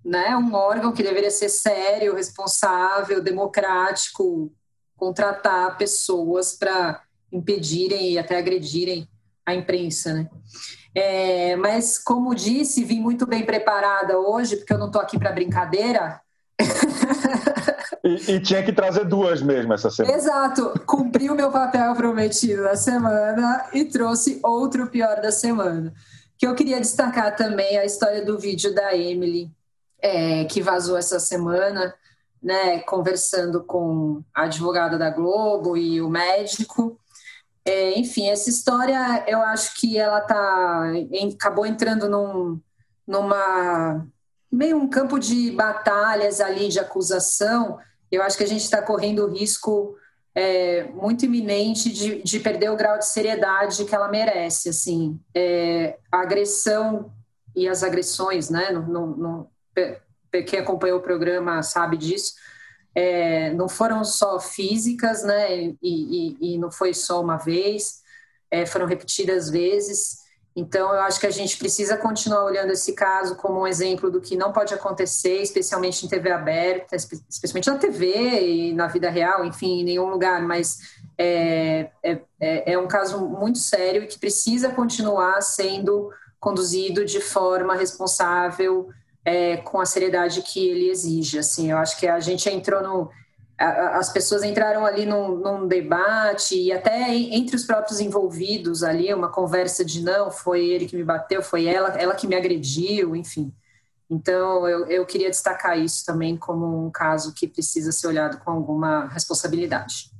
né, 0.05 0.38
um 0.38 0.53
órgão 0.53 0.91
que 0.91 1.01
deveria 1.01 1.32
ser 1.32 1.49
sério, 1.49 2.16
responsável, 2.16 3.22
democrático, 3.22 4.53
contratar 4.95 5.78
pessoas 5.78 6.53
para 6.53 7.01
impedirem 7.32 8.12
e 8.12 8.20
até 8.20 8.38
agredirem 8.38 9.08
a 9.45 9.55
imprensa, 9.55 10.14
né? 10.14 10.30
É, 10.93 11.55
mas, 11.55 11.99
como 11.99 12.34
disse, 12.34 12.84
vim 12.84 12.99
muito 12.99 13.26
bem 13.26 13.45
preparada 13.45 14.18
hoje, 14.18 14.58
porque 14.58 14.74
eu 14.74 14.78
não 14.78 14.88
estou 14.88 15.01
aqui 15.01 15.18
para 15.18 15.32
brincadeira. 15.32 16.20
E, 18.08 18.36
e, 18.36 18.39
tinha 18.39 18.64
que 18.64 18.72
trazer 18.72 19.03
duas 19.05 19.41
mesmo 19.41 19.74
essa 19.74 19.89
semana. 19.89 20.16
Exato. 20.16 20.80
Cumpri 20.86 21.30
o 21.30 21.36
meu 21.36 21.51
papel 21.51 21.93
prometido 21.93 22.64
na 22.64 22.76
semana 22.76 23.66
e 23.74 23.84
trouxe 23.84 24.39
outro 24.41 24.88
pior 24.88 25.20
da 25.22 25.32
semana. 25.32 25.93
Que 26.38 26.47
eu 26.47 26.55
queria 26.55 26.80
destacar 26.80 27.36
também 27.36 27.78
a 27.78 27.84
história 27.84 28.24
do 28.24 28.39
vídeo 28.39 28.74
da 28.74 28.95
Emily, 28.95 29.51
é, 30.01 30.45
que 30.45 30.62
vazou 30.62 30.97
essa 30.97 31.20
semana, 31.20 31.93
né, 32.41 32.80
conversando 32.80 33.64
com 33.64 34.24
a 34.34 34.43
advogada 34.43 34.97
da 34.97 35.10
Globo 35.10 35.76
e 35.76 36.01
o 36.01 36.10
médico. 36.10 36.97
É, 37.66 37.99
enfim, 37.99 38.30
essa 38.30 38.49
história 38.49 39.26
eu 39.28 39.41
acho 39.41 39.76
que 39.76 39.97
ela 39.97 40.22
tá, 40.22 40.93
em, 41.12 41.34
acabou 41.34 41.66
entrando 41.66 42.08
num, 42.08 42.62
numa 43.05 44.08
meio 44.49 44.78
um 44.78 44.88
campo 44.88 45.20
de 45.20 45.51
batalhas 45.51 46.39
ali 46.39 46.70
de 46.70 46.80
acusação 46.80 47.78
eu 48.12 48.22
acho 48.22 48.38
que 48.38 48.43
a 48.43 48.47
gente 48.47 48.64
está 48.64 48.82
correndo 48.82 49.26
o 49.26 49.30
risco 49.30 49.95
é, 50.34 50.84
muito 50.93 51.26
iminente 51.26 51.91
de, 51.91 52.22
de, 52.22 52.39
perder 52.39 52.70
o 52.70 52.76
grau 52.76 52.97
de 52.99 53.08
seriedade 53.08 53.84
que 53.86 53.95
ela 53.95 54.08
merece. 54.08 54.70
Assim, 54.70 55.20
é, 55.34 55.97
a 56.12 56.22
agressão 56.22 57.12
e 57.55 57.68
as 57.68 57.82
agressões, 57.82 58.49
né? 58.49 58.70
No, 58.72 58.82
no, 58.86 59.08
no, 59.18 59.51
quem 60.45 60.60
acompanhou 60.60 60.99
o 60.99 61.03
programa 61.03 61.64
sabe 61.64 61.97
disso. 61.97 62.36
É, 62.93 63.51
não 63.53 63.68
foram 63.68 64.03
só 64.03 64.39
físicas, 64.39 65.24
né? 65.24 65.55
E, 65.55 65.76
e, 65.82 66.38
e 66.39 66.58
não 66.58 66.72
foi 66.72 66.93
só 66.93 67.22
uma 67.22 67.38
vez, 67.38 68.01
é, 68.51 68.66
foram 68.66 68.86
repetidas 68.86 69.49
vezes. 69.49 70.26
Então, 70.60 70.91
eu 70.91 71.01
acho 71.01 71.20
que 71.20 71.28
a 71.28 71.32
gente 71.32 71.55
precisa 71.55 71.95
continuar 71.95 72.43
olhando 72.43 72.72
esse 72.72 72.93
caso 72.93 73.36
como 73.36 73.62
um 73.62 73.68
exemplo 73.68 74.10
do 74.10 74.20
que 74.20 74.36
não 74.36 74.51
pode 74.51 74.74
acontecer, 74.74 75.39
especialmente 75.39 76.03
em 76.03 76.10
TV 76.10 76.32
aberta, 76.32 76.95
especialmente 76.95 77.70
na 77.70 77.78
TV 77.78 78.41
e 78.41 78.74
na 78.74 78.88
vida 78.88 79.08
real, 79.08 79.45
enfim, 79.45 79.82
em 79.82 79.84
nenhum 79.84 80.10
lugar, 80.10 80.41
mas 80.41 80.80
é, 81.16 81.91
é, 82.01 82.20
é, 82.39 82.74
é 82.74 82.80
um 82.80 82.88
caso 82.88 83.20
muito 83.20 83.60
sério 83.60 84.01
e 84.01 84.08
que 84.08 84.18
precisa 84.18 84.70
continuar 84.70 85.43
sendo 85.43 86.10
conduzido 86.39 87.05
de 87.05 87.22
forma 87.22 87.76
responsável, 87.76 88.89
é, 89.24 89.58
com 89.58 89.80
a 89.80 89.86
seriedade 89.86 90.41
que 90.41 90.68
ele 90.68 90.89
exige. 90.89 91.38
Assim, 91.38 91.70
eu 91.70 91.78
acho 91.78 91.99
que 91.99 92.08
a 92.08 92.20
gente 92.20 92.49
entrou 92.49 92.82
no 92.82 93.12
as 93.58 94.12
pessoas 94.14 94.43
entraram 94.43 94.86
ali 94.86 95.05
num, 95.05 95.38
num, 95.38 95.68
debate 95.68 96.55
e 96.55 96.72
até 96.72 97.14
entre 97.16 97.55
os 97.55 97.66
próprios 97.66 97.99
envolvidos 97.99 98.84
ali, 98.84 99.12
uma 99.14 99.30
conversa 99.30 99.84
de 99.84 100.03
não, 100.03 100.30
foi 100.30 100.66
ele 100.66 100.86
que 100.86 100.95
me 100.95 101.03
bateu, 101.03 101.41
foi 101.41 101.66
ela, 101.66 101.89
ela 101.99 102.14
que 102.14 102.28
me 102.28 102.36
agrediu, 102.36 103.16
enfim. 103.16 103.51
Então, 104.10 104.68
eu, 104.68 104.86
eu 104.86 105.05
queria 105.05 105.30
destacar 105.30 105.78
isso 105.78 106.05
também 106.05 106.38
como 106.38 106.86
um 106.86 106.91
caso 106.91 107.34
que 107.34 107.47
precisa 107.47 107.91
ser 107.91 108.08
olhado 108.08 108.38
com 108.38 108.51
alguma 108.51 109.08
responsabilidade. 109.08 110.12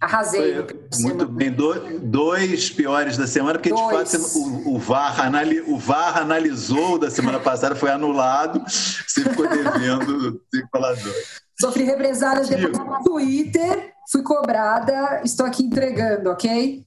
Arrasei. 0.00 0.54
Muito 1.00 1.26
bem. 1.26 1.50
Do, 1.50 1.98
dois 1.98 2.70
piores 2.70 3.16
da 3.16 3.26
semana, 3.26 3.58
porque 3.58 3.70
dois. 3.70 4.10
de 4.10 4.18
fato 4.18 4.38
o, 4.38 4.76
o, 4.76 4.78
VAR 4.78 5.20
anali, 5.20 5.60
o 5.62 5.76
VAR 5.76 6.18
analisou 6.18 6.98
da 6.98 7.10
semana 7.10 7.40
passada, 7.40 7.74
foi 7.74 7.90
anulado. 7.90 8.62
Você 8.68 9.22
ficou 9.22 9.48
devendo, 9.48 10.40
tem 10.50 10.62
que 10.62 10.68
falar 10.70 10.94
dois. 10.94 11.45
Sofri 11.58 11.84
represálias 11.84 12.48
depois 12.48 12.78
no 12.78 13.02
Twitter, 13.02 13.94
fui 14.10 14.22
cobrada, 14.22 15.22
estou 15.24 15.46
aqui 15.46 15.62
entregando, 15.62 16.30
ok? 16.30 16.84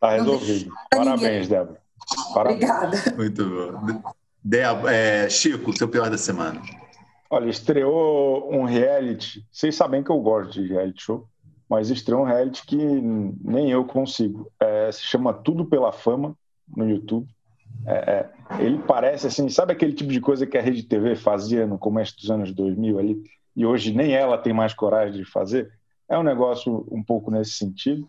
Tá 0.00 0.10
resolvido. 0.10 0.72
Parabéns, 0.90 1.48
Débora. 1.48 1.80
Parabéns. 2.34 2.70
Obrigada. 2.70 3.16
Muito 3.16 3.44
bom. 3.44 4.02
Débora, 4.42 4.92
é, 4.92 5.28
Chico, 5.28 5.76
seu 5.76 5.88
pior 5.88 6.08
da 6.10 6.18
semana. 6.18 6.60
Olha, 7.30 7.48
estreou 7.48 8.52
um 8.52 8.64
reality. 8.64 9.44
Vocês 9.50 9.74
sabem 9.74 10.02
que 10.02 10.10
eu 10.10 10.20
gosto 10.20 10.52
de 10.52 10.68
reality 10.68 11.02
show, 11.02 11.26
mas 11.68 11.88
estreou 11.88 12.22
um 12.22 12.26
reality 12.26 12.66
que 12.66 12.76
nem 12.76 13.70
eu 13.70 13.84
consigo. 13.84 14.50
É, 14.60 14.92
se 14.92 15.02
chama 15.02 15.32
Tudo 15.32 15.64
pela 15.64 15.92
Fama 15.92 16.36
no 16.76 16.88
YouTube. 16.88 17.26
É, 17.86 17.94
é, 17.94 18.30
ele 18.62 18.78
parece 18.86 19.26
assim, 19.26 19.48
sabe 19.48 19.72
aquele 19.72 19.92
tipo 19.92 20.12
de 20.12 20.20
coisa 20.20 20.46
que 20.46 20.58
a 20.58 20.62
Rede 20.62 20.82
TV 20.82 21.16
fazia 21.16 21.66
no 21.66 21.78
começo 21.78 22.16
dos 22.16 22.30
anos 22.30 22.52
2000 22.52 22.98
ali? 22.98 23.22
E 23.54 23.66
hoje 23.66 23.92
nem 23.92 24.12
ela 24.12 24.38
tem 24.38 24.52
mais 24.52 24.74
coragem 24.74 25.22
de 25.22 25.24
fazer, 25.24 25.70
é 26.08 26.18
um 26.18 26.22
negócio 26.22 26.86
um 26.90 27.02
pouco 27.02 27.30
nesse 27.30 27.52
sentido, 27.52 28.08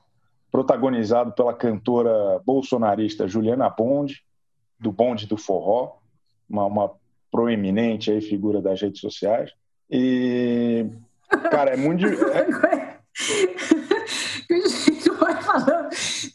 protagonizado 0.52 1.32
pela 1.34 1.54
cantora 1.54 2.39
bolsonarista 2.46 3.28
Juliana 3.28 3.70
Bond, 3.70 4.24
do 4.80 4.91
Bonde 4.91 5.26
do 5.26 5.38
Forró, 5.38 5.98
uma, 6.50 6.66
uma 6.66 6.91
proeminente 7.32 8.12
aí 8.12 8.22
figura 8.22 8.62
das 8.62 8.82
redes 8.82 9.02
sociais. 9.02 9.52
E, 9.89 10.86
cara, 11.50 11.72
é 11.72 11.78
muito. 11.78 12.06
É... 12.06 12.94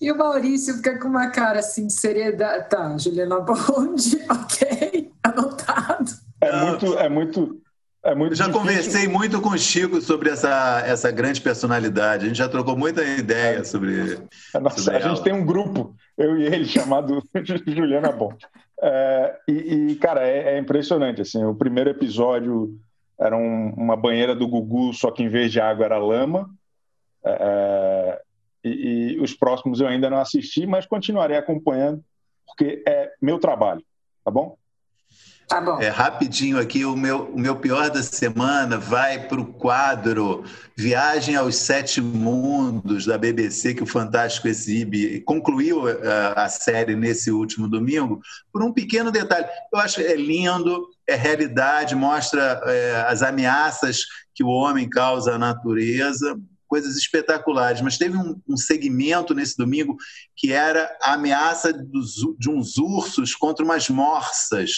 E 0.00 0.12
o 0.12 0.16
Maurício 0.16 0.76
fica 0.76 0.96
com 0.98 1.08
uma 1.08 1.28
cara 1.30 1.58
assim 1.58 1.88
de 1.88 1.92
seriedade. 1.92 2.68
Tá, 2.68 2.96
Juliana 2.96 3.40
Bond, 3.40 4.24
ok, 4.30 5.12
anotado. 5.24 6.10
É 6.40 6.64
muito, 6.64 6.98
é 6.98 7.08
muito, 7.08 7.60
é 8.04 8.14
muito 8.14 8.32
eu 8.32 8.36
já 8.36 8.46
difícil. 8.46 8.66
conversei 8.66 9.08
muito 9.08 9.40
com 9.40 9.50
o 9.50 9.58
Chico 9.58 10.00
sobre 10.00 10.30
essa, 10.30 10.82
essa 10.86 11.10
grande 11.10 11.40
personalidade. 11.40 12.24
A 12.24 12.28
gente 12.28 12.38
já 12.38 12.48
trocou 12.48 12.76
muita 12.76 13.02
ideia 13.02 13.64
sobre. 13.64 14.18
Nossa, 14.60 14.80
sobre 14.80 14.96
a 15.02 15.08
gente 15.08 15.22
tem 15.22 15.32
um 15.32 15.44
grupo, 15.44 15.94
eu 16.16 16.38
e 16.38 16.46
ele, 16.46 16.64
chamado 16.66 17.22
Juliana 17.66 18.12
Bom. 18.12 18.32
É, 18.80 19.36
e, 19.48 19.52
e, 19.52 19.96
cara, 19.96 20.26
é, 20.26 20.54
é, 20.54 20.58
impressionante. 20.58 21.20
Assim, 21.20 21.44
o 21.44 21.54
primeiro 21.54 21.90
episódio 21.90 22.78
era 23.20 23.36
um, 23.36 23.74
uma 23.76 23.96
banheira 23.96 24.34
do 24.34 24.46
Gugu, 24.46 24.94
só 24.94 25.10
que 25.10 25.22
em 25.22 25.28
vez 25.28 25.50
de 25.50 25.60
água 25.60 25.84
era 25.84 25.98
lama. 25.98 26.48
É, 27.24 27.30
é 27.40 28.22
e, 28.64 29.14
e 29.14 29.20
os 29.20 29.34
próximos 29.34 29.80
eu 29.80 29.86
ainda 29.86 30.10
não 30.10 30.18
assisti, 30.18 30.66
mas 30.66 30.86
continuarei 30.86 31.36
acompanhando, 31.36 32.02
porque 32.46 32.82
é 32.86 33.12
meu 33.20 33.38
trabalho, 33.38 33.82
tá 34.24 34.30
bom? 34.30 34.56
Tá 35.48 35.62
bom. 35.62 35.80
É, 35.80 35.88
rapidinho 35.88 36.60
aqui, 36.60 36.84
o 36.84 36.94
meu, 36.94 37.30
o 37.30 37.40
meu 37.40 37.56
pior 37.56 37.88
da 37.88 38.02
semana 38.02 38.76
vai 38.76 39.26
para 39.26 39.40
o 39.40 39.46
quadro 39.46 40.44
Viagem 40.76 41.36
aos 41.36 41.56
Sete 41.56 42.02
Mundos 42.02 43.06
da 43.06 43.16
BBC, 43.16 43.72
que 43.72 43.82
o 43.82 43.86
Fantástico 43.86 44.46
exibe, 44.46 45.22
concluiu 45.22 45.88
a, 45.88 45.90
eh, 45.90 46.32
a 46.36 46.48
série 46.50 46.94
nesse 46.94 47.30
último 47.30 47.66
domingo, 47.66 48.20
por 48.52 48.62
um 48.62 48.70
pequeno 48.74 49.10
detalhe. 49.10 49.46
Eu 49.72 49.80
acho 49.80 49.96
que 49.96 50.02
é 50.02 50.16
lindo, 50.16 50.86
é 51.08 51.14
realidade, 51.14 51.94
mostra 51.94 52.60
é, 52.66 53.06
as 53.08 53.22
ameaças 53.22 54.02
que 54.34 54.44
o 54.44 54.48
homem 54.48 54.86
causa 54.86 55.34
à 55.34 55.38
natureza, 55.38 56.38
coisas 56.68 56.94
espetaculares. 56.96 57.80
Mas 57.80 57.96
teve 57.96 58.16
um, 58.16 58.38
um 58.46 58.56
segmento 58.56 59.34
nesse 59.34 59.56
domingo 59.56 59.96
que 60.36 60.52
era 60.52 60.94
a 61.02 61.14
ameaça 61.14 61.72
dos, 61.72 62.16
de 62.38 62.50
uns 62.50 62.76
ursos 62.76 63.34
contra 63.34 63.64
umas 63.64 63.88
morsas. 63.88 64.70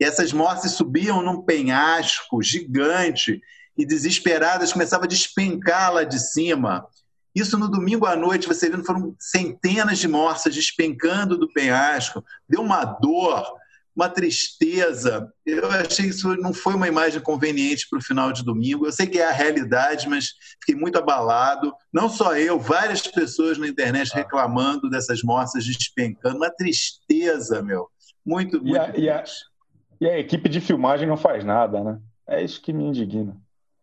E 0.00 0.04
essas 0.04 0.32
morsas 0.32 0.72
subiam 0.72 1.22
num 1.22 1.42
penhasco 1.42 2.42
gigante 2.42 3.40
e 3.76 3.86
desesperadas 3.86 4.72
começavam 4.72 5.04
a 5.04 5.08
despencar 5.08 5.92
lá 5.92 6.02
de 6.02 6.18
cima. 6.18 6.86
Isso 7.34 7.56
no 7.56 7.70
domingo 7.70 8.06
à 8.06 8.16
noite, 8.16 8.48
você 8.48 8.68
vendo, 8.68 8.84
foram 8.84 9.14
centenas 9.20 9.98
de 9.98 10.08
morsas 10.08 10.54
despencando 10.54 11.38
do 11.38 11.52
penhasco. 11.52 12.24
Deu 12.48 12.60
uma 12.60 12.84
dor, 12.84 13.46
uma 13.94 14.08
tristeza. 14.08 15.32
Eu 15.46 15.70
achei 15.70 16.06
que 16.06 16.10
isso 16.10 16.34
não 16.36 16.52
foi 16.52 16.74
uma 16.74 16.88
imagem 16.88 17.20
conveniente 17.20 17.86
para 17.88 18.00
o 18.00 18.02
final 18.02 18.32
de 18.32 18.44
domingo. 18.44 18.86
Eu 18.86 18.92
sei 18.92 19.06
que 19.06 19.20
é 19.20 19.28
a 19.28 19.32
realidade, 19.32 20.08
mas 20.08 20.30
fiquei 20.60 20.74
muito 20.74 20.98
abalado. 20.98 21.72
Não 21.92 22.08
só 22.08 22.36
eu, 22.36 22.58
várias 22.58 23.02
pessoas 23.02 23.56
na 23.58 23.68
internet 23.68 24.12
reclamando 24.12 24.90
dessas 24.90 25.22
morsas 25.22 25.64
despencando. 25.64 26.38
Uma 26.38 26.50
tristeza, 26.50 27.62
meu. 27.62 27.88
Muito, 28.26 28.60
muito. 28.60 28.74
E 28.74 28.78
a, 28.78 28.96
e 28.96 29.10
a, 29.10 29.24
e 30.00 30.08
a 30.08 30.18
equipe 30.18 30.48
de 30.48 30.60
filmagem 30.60 31.06
não 31.06 31.16
faz 31.16 31.44
nada, 31.44 31.82
né? 31.82 31.98
É 32.26 32.42
isso 32.42 32.60
que 32.60 32.72
me 32.72 32.84
indigna 32.84 33.36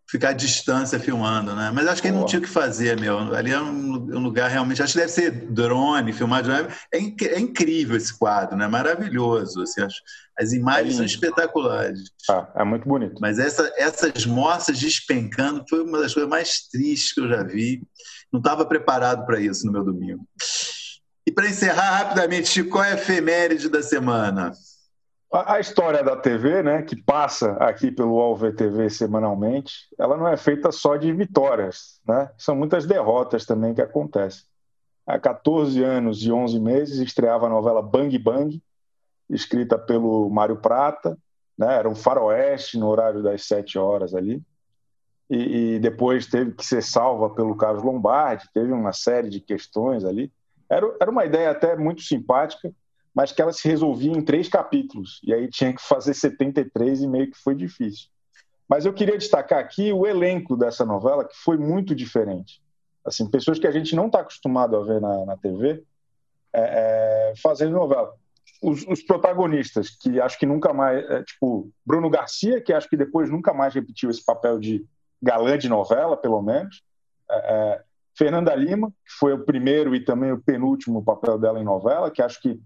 ficar 0.08 0.30
à 0.30 0.34
distância 0.34 1.00
filmando, 1.00 1.56
né? 1.56 1.72
Mas 1.74 1.88
acho 1.88 2.02
que 2.02 2.08
ele 2.08 2.18
não 2.18 2.26
tinha 2.26 2.40
o 2.40 2.44
que 2.44 2.50
fazer, 2.50 3.00
meu. 3.00 3.34
Ali 3.34 3.52
é 3.52 3.60
um, 3.60 3.94
um, 3.94 4.20
lugar 4.20 4.50
realmente. 4.50 4.82
Acho 4.82 4.94
que 4.94 5.00
deve 5.00 5.12
ser 5.12 5.32
drone, 5.32 6.14
filmar 6.14 6.44
drone. 6.44 6.68
É, 6.94 7.00
inc 7.00 7.22
é 7.24 7.40
incrível 7.40 7.98
esse 7.98 8.18
quadro, 8.18 8.56
né? 8.56 8.68
Maravilhoso. 8.68 9.64
Assim, 9.64 9.82
as, 9.82 9.94
as 10.38 10.54
imagens 10.54 10.94
é 10.94 10.98
são 10.98 11.06
espetaculares. 11.06 12.12
Ah, 12.30 12.48
é 12.56 12.64
muito 12.64 12.88
bonito. 12.88 13.16
Mas 13.20 13.40
essa, 13.40 13.72
essas 13.78 14.26
moças 14.26 14.80
despencando 14.80 15.66
foi 15.68 15.84
uma 15.84 16.00
das 16.00 16.14
coisas 16.14 16.30
mais 16.30 16.68
tristes 16.72 17.14
que 17.14 17.22
eu 17.22 17.28
já 17.28 17.44
vi. 17.44 17.82
Não 18.32 18.40
estava 18.40 18.66
preparado 18.66 19.26
para 19.26 19.40
isso 19.40 19.66
no 19.66 19.72
meu 19.72 19.84
domingo. 19.84 20.24
E 21.28 21.32
para 21.32 21.50
encerrar 21.50 21.98
rapidamente, 21.98 22.64
qual 22.64 22.84
é 22.84 22.92
a 22.92 22.96
efeméride 22.96 23.70
da 23.70 23.82
semana? 23.82 24.52
A, 25.44 25.60
história 25.60 26.02
da 26.02 26.16
TV, 26.16 26.64
né, 26.64 26.82
que 26.82 26.96
passa 26.96 27.52
aqui 27.54 27.92
pelo 27.92 28.14
UOL 28.14 28.38
VTV 28.38 28.90
semanalmente, 28.90 29.88
ela 30.00 30.16
não 30.16 30.30
é 30.30 30.38
feita 30.38 30.72
só 30.72 30.96
de 30.96 31.12
vitórias, 31.12 32.00
né? 32.08 32.32
São 32.38 32.56
muitas 32.56 32.86
derrotas 32.86 33.46
também 33.46 33.74
que 33.74 33.82
acontecem. 33.82 34.46
Há 35.06 35.20
14 35.20 35.84
anos 35.84 36.24
e 36.24 36.32
11 36.32 36.58
meses 36.62 37.00
estreava 37.00 37.48
a 37.48 37.50
novela 37.50 37.82
Bang 37.82 38.18
Bang, 38.18 38.64
escrita 39.30 39.78
pelo 39.78 40.30
Mário 40.30 40.56
Prata, 40.56 41.18
né? 41.58 41.76
Era 41.76 41.90
um 41.90 41.96
faroeste 41.96 42.78
no 42.78 42.88
horário 42.88 43.22
das 43.22 43.46
7 43.46 43.78
horas 43.78 44.16
ali. 44.16 44.42
E, 45.30 45.76
e, 45.76 45.80
depois 45.80 46.28
teve 46.28 46.52
que 46.54 46.66
ser 46.66 46.82
salva 46.82 47.30
pelo 47.30 47.58
Carlos 47.58 47.84
Lombardi, 47.84 48.48
teve 48.54 48.72
uma 48.72 48.94
série 48.94 49.30
de 49.30 49.42
questões 49.42 50.06
ali. 50.06 50.32
Era, 50.70 50.96
era 51.02 51.12
uma 51.12 51.26
ideia 51.26 51.52
até 51.52 51.76
muito 51.76 52.04
simpática, 52.04 52.72
mas 53.16 53.32
que 53.32 53.42
ela 53.42 53.54
se 53.54 53.66
resolvia 53.66 54.12
em 54.12 54.22
três 54.22 54.50
capítulos. 54.50 55.22
E 55.24 55.34
aí 55.34 55.50
tinha 55.50 55.74
que 55.74 55.82
fazer 55.82 56.14
73 56.14 57.02
e 57.02 57.08
meio 57.08 57.32
que 57.32 57.38
foi 57.38 57.56
difícil. 57.56 58.10
Mas 58.68 58.86
eu 58.86 58.94
queria 58.94 59.18
destacar 59.18 59.60
aqui 59.60 59.94
o 59.94 60.06
elenco 60.06 60.58
dessa 60.58 60.86
novela, 60.86 61.24
que 61.26 61.36
foi 61.38 61.58
muito 61.58 61.96
diferente. 61.96 62.62
Assim, 63.06 63.30
pessoas 63.30 63.58
que 63.58 63.68
a 63.68 63.72
gente 63.72 63.96
não 63.96 64.08
está 64.08 64.20
acostumado 64.20 64.76
a 64.76 64.84
ver 64.84 65.00
na, 65.00 65.26
na 65.26 65.38
TV 65.38 65.84
é, 66.52 67.32
é, 67.32 67.34
fazendo 67.42 67.74
novela. 67.74 68.14
Os, 68.62 68.86
os, 68.88 69.02
protagonistas, 69.04 69.90
que 69.90 70.20
acho 70.20 70.38
que 70.38 70.46
nunca 70.46 70.74
mais. 70.74 71.10
É, 71.10 71.24
tipo, 71.24 71.72
Bruno 71.86 72.10
Garcia, 72.10 72.60
que 72.60 72.74
acho 72.74 72.90
que 72.90 72.98
depois 72.98 73.30
nunca 73.30 73.54
mais 73.54 73.74
repetiu 73.74 74.10
esse 74.10 74.26
papel 74.26 74.60
de 74.60 74.84
galã 75.22 75.58
de 75.58 75.70
novela, 75.70 76.18
pelo 76.18 76.42
menos. 76.42 76.84
É, 77.30 77.36
é, 77.36 77.82
Fernanda 78.18 78.56
Lima, 78.56 78.90
que 78.90 79.14
foi 79.20 79.34
o 79.34 79.46
primeiro 79.46 79.96
e 79.96 80.04
também 80.04 80.32
o 80.32 80.42
penúltimo 80.42 81.04
papel 81.04 81.38
dela 81.38 81.60
em 81.60 81.66
novela, 81.66 82.10
que 82.10 82.22
acho 82.22 82.42
que 82.42 82.60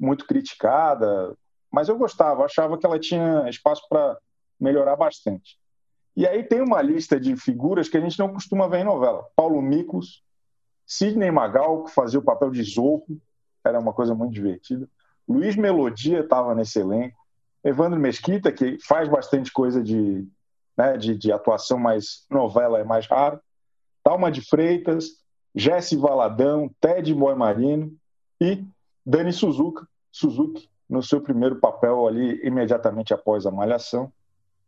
muito 0.00 0.26
criticada, 0.26 1.36
mas 1.70 1.88
eu 1.88 1.98
gostava, 1.98 2.44
achava 2.44 2.78
que 2.78 2.86
ela 2.86 2.98
tinha 2.98 3.48
espaço 3.48 3.82
para 3.88 4.16
melhorar 4.58 4.96
bastante. 4.96 5.58
E 6.16 6.26
aí 6.26 6.42
tem 6.42 6.60
uma 6.60 6.82
lista 6.82 7.20
de 7.20 7.36
figuras 7.36 7.88
que 7.88 7.96
a 7.96 8.00
gente 8.00 8.18
não 8.18 8.32
costuma 8.32 8.66
ver 8.66 8.80
em 8.80 8.84
novela. 8.84 9.24
Paulo 9.36 9.60
Miklos, 9.62 10.22
Sidney 10.86 11.30
Magal, 11.30 11.84
que 11.84 11.92
fazia 11.92 12.18
o 12.18 12.24
papel 12.24 12.50
de 12.50 12.62
Zorro, 12.62 13.20
era 13.64 13.78
uma 13.78 13.92
coisa 13.92 14.14
muito 14.14 14.32
divertida. 14.32 14.88
Luiz 15.28 15.54
Melodia 15.54 16.20
estava 16.20 16.54
nesse 16.54 16.80
elenco. 16.80 17.20
Evandro 17.62 18.00
Mesquita, 18.00 18.50
que 18.50 18.78
faz 18.82 19.08
bastante 19.08 19.52
coisa 19.52 19.82
de, 19.82 20.26
né, 20.76 20.96
de, 20.96 21.16
de, 21.16 21.30
atuação, 21.30 21.78
mas 21.78 22.24
novela 22.30 22.80
é 22.80 22.84
mais 22.84 23.06
raro. 23.06 23.38
Talma 24.02 24.30
de 24.30 24.40
Freitas, 24.40 25.10
Jesse 25.54 25.94
Valadão, 25.94 26.70
Ted 26.80 27.14
Boy 27.14 27.34
Marino 27.34 27.94
e 28.40 28.64
Dani 29.04 29.32
Suzuka, 29.32 29.86
Suzuki 30.10 30.68
no 30.88 31.02
seu 31.02 31.20
primeiro 31.20 31.56
papel 31.56 32.06
ali 32.06 32.40
imediatamente 32.44 33.14
após 33.14 33.46
a 33.46 33.50
Malhação. 33.50 34.12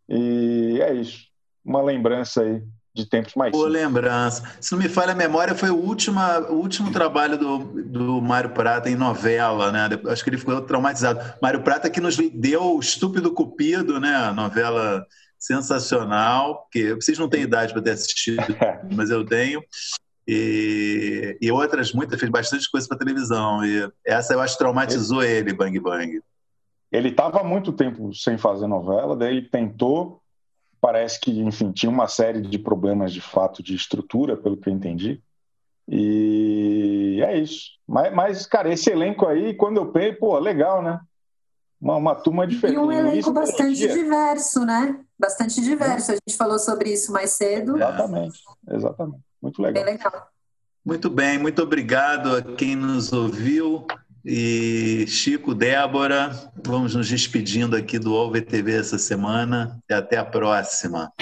E 0.08 0.78
é 0.80 0.94
isso. 0.94 1.26
Uma 1.64 1.82
lembrança 1.82 2.42
aí 2.42 2.62
de 2.94 3.06
tempos 3.06 3.34
mais 3.34 3.52
Boa 3.52 3.68
lembrança. 3.68 4.42
Se 4.60 4.72
não 4.72 4.78
me 4.78 4.88
falha 4.88 5.12
a 5.12 5.16
memória, 5.16 5.54
foi 5.54 5.70
o 5.70 5.76
último, 5.76 6.20
o 6.50 6.54
último 6.54 6.92
trabalho 6.92 7.38
do, 7.38 7.58
do 7.84 8.20
Mário 8.20 8.50
Prata 8.50 8.90
em 8.90 8.94
novela, 8.94 9.72
né? 9.72 9.88
Acho 10.08 10.22
que 10.22 10.30
ele 10.30 10.38
ficou 10.38 10.60
traumatizado. 10.60 11.20
Mário 11.40 11.62
Prata 11.62 11.88
que 11.88 12.00
nos 12.00 12.16
deu 12.16 12.76
o 12.76 12.80
Estúpido 12.80 13.32
Cupido, 13.32 13.98
né? 13.98 14.30
Novela 14.32 15.06
sensacional, 15.38 16.68
que 16.70 16.94
vocês 16.94 17.18
não 17.18 17.28
têm 17.28 17.42
idade 17.42 17.72
para 17.72 17.82
ter 17.82 17.90
assistido, 17.90 18.44
mas 18.94 19.10
eu 19.10 19.24
tenho 19.24 19.60
e, 20.26 21.36
e 21.40 21.50
outras 21.50 21.92
muitas, 21.92 22.18
fez 22.18 22.30
bastante 22.30 22.70
coisa 22.70 22.86
para 22.86 22.98
televisão. 22.98 23.64
E 23.64 23.90
essa 24.04 24.34
eu 24.34 24.40
acho 24.40 24.58
traumatizou 24.58 25.22
ele, 25.22 25.50
ele 25.50 25.54
Bang 25.54 25.78
Bang. 25.80 26.22
Ele 26.90 27.08
estava 27.08 27.40
há 27.40 27.44
muito 27.44 27.72
tempo 27.72 28.14
sem 28.14 28.36
fazer 28.36 28.66
novela, 28.66 29.16
daí 29.16 29.36
ele 29.36 29.48
tentou, 29.48 30.20
parece 30.80 31.18
que, 31.18 31.40
enfim, 31.40 31.72
tinha 31.72 31.90
uma 31.90 32.06
série 32.06 32.42
de 32.42 32.58
problemas 32.58 33.12
de 33.12 33.20
fato 33.20 33.62
de 33.62 33.74
estrutura, 33.74 34.36
pelo 34.36 34.56
que 34.56 34.68
eu 34.68 34.72
entendi. 34.72 35.22
E 35.88 37.20
é 37.24 37.38
isso. 37.38 37.72
Mas, 37.86 38.14
mas 38.14 38.46
cara, 38.46 38.72
esse 38.72 38.90
elenco 38.90 39.26
aí, 39.26 39.54
quando 39.54 39.78
eu 39.78 39.86
penso, 39.90 40.18
pô, 40.18 40.38
legal, 40.38 40.82
né? 40.82 41.00
Uma, 41.80 41.96
uma 41.96 42.14
turma 42.14 42.46
diferente. 42.46 42.76
E 42.76 42.78
um 42.78 42.92
elenco 42.92 43.32
bastante 43.32 43.88
diverso, 43.88 44.64
né? 44.64 45.00
Bastante 45.18 45.60
diverso. 45.60 46.12
A 46.12 46.14
gente 46.14 46.36
falou 46.36 46.58
sobre 46.58 46.92
isso 46.92 47.10
mais 47.10 47.30
cedo. 47.30 47.76
Exatamente, 47.76 48.40
exatamente. 48.70 49.31
Muito 49.42 49.60
legal. 49.60 49.84
Bem 49.84 49.94
legal. 49.94 50.28
Muito 50.84 51.10
bem, 51.10 51.38
muito 51.38 51.62
obrigado 51.62 52.36
a 52.36 52.42
quem 52.42 52.76
nos 52.76 53.12
ouviu. 53.12 53.86
E 54.24 55.04
Chico, 55.08 55.54
Débora, 55.54 56.30
vamos 56.64 56.94
nos 56.94 57.08
despedindo 57.08 57.74
aqui 57.74 57.98
do 57.98 58.14
OVTV 58.14 58.72
essa 58.72 58.98
semana 58.98 59.80
e 59.90 59.94
até 59.94 60.16
a 60.16 60.24
próxima. 60.24 61.12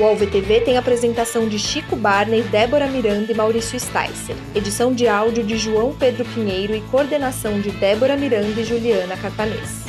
O 0.00 0.04
OVTV 0.04 0.62
tem 0.62 0.78
apresentação 0.78 1.46
de 1.46 1.58
Chico 1.58 1.94
Barney, 1.94 2.42
Débora 2.44 2.86
Miranda 2.86 3.30
e 3.30 3.34
Maurício 3.34 3.78
Sticer. 3.78 4.34
Edição 4.54 4.92
de 4.94 5.06
áudio 5.06 5.44
de 5.44 5.58
João 5.58 5.94
Pedro 5.94 6.24
Pinheiro 6.24 6.74
e 6.74 6.80
coordenação 6.90 7.60
de 7.60 7.70
Débora 7.72 8.16
Miranda 8.16 8.58
e 8.58 8.64
Juliana 8.64 9.16
Catanês. 9.18 9.84